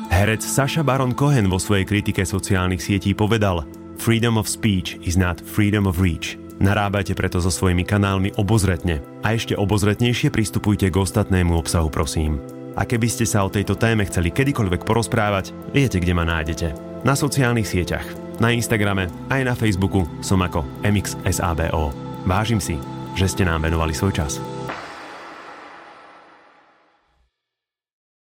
Herec 0.07 0.39
Saša 0.39 0.87
Baron 0.87 1.11
Cohen 1.11 1.51
vo 1.51 1.59
svojej 1.59 1.83
kritike 1.83 2.23
sociálnych 2.23 2.79
sietí 2.79 3.11
povedal 3.11 3.67
Freedom 3.99 4.39
of 4.39 4.47
speech 4.47 4.95
is 5.03 5.19
not 5.19 5.37
freedom 5.43 5.83
of 5.83 5.99
reach. 5.99 6.39
Narábajte 6.57 7.13
preto 7.13 7.37
so 7.43 7.51
svojimi 7.53 7.85
kanálmi 7.85 8.33
obozretne 8.39 9.03
a 9.21 9.35
ešte 9.35 9.53
obozretnejšie 9.53 10.33
pristupujte 10.33 10.89
k 10.89 10.95
ostatnému 10.95 11.53
obsahu, 11.53 11.91
prosím. 11.91 12.41
A 12.79 12.87
keby 12.87 13.05
ste 13.11 13.27
sa 13.27 13.43
o 13.45 13.51
tejto 13.51 13.77
téme 13.77 14.07
chceli 14.07 14.33
kedykoľvek 14.33 14.87
porozprávať, 14.87 15.53
viete, 15.75 16.01
kde 16.01 16.13
ma 16.15 16.25
nájdete. 16.25 16.73
Na 17.05 17.13
sociálnych 17.13 17.67
sieťach, 17.67 18.07
na 18.41 18.55
Instagrame 18.55 19.11
aj 19.29 19.41
na 19.43 19.53
Facebooku 19.53 20.07
som 20.23 20.41
ako 20.41 20.65
MXSABO. 20.87 21.93
Vážim 22.25 22.63
si, 22.63 22.79
že 23.13 23.29
ste 23.29 23.43
nám 23.45 23.65
venovali 23.65 23.91
svoj 23.93 24.17
čas. 24.17 24.41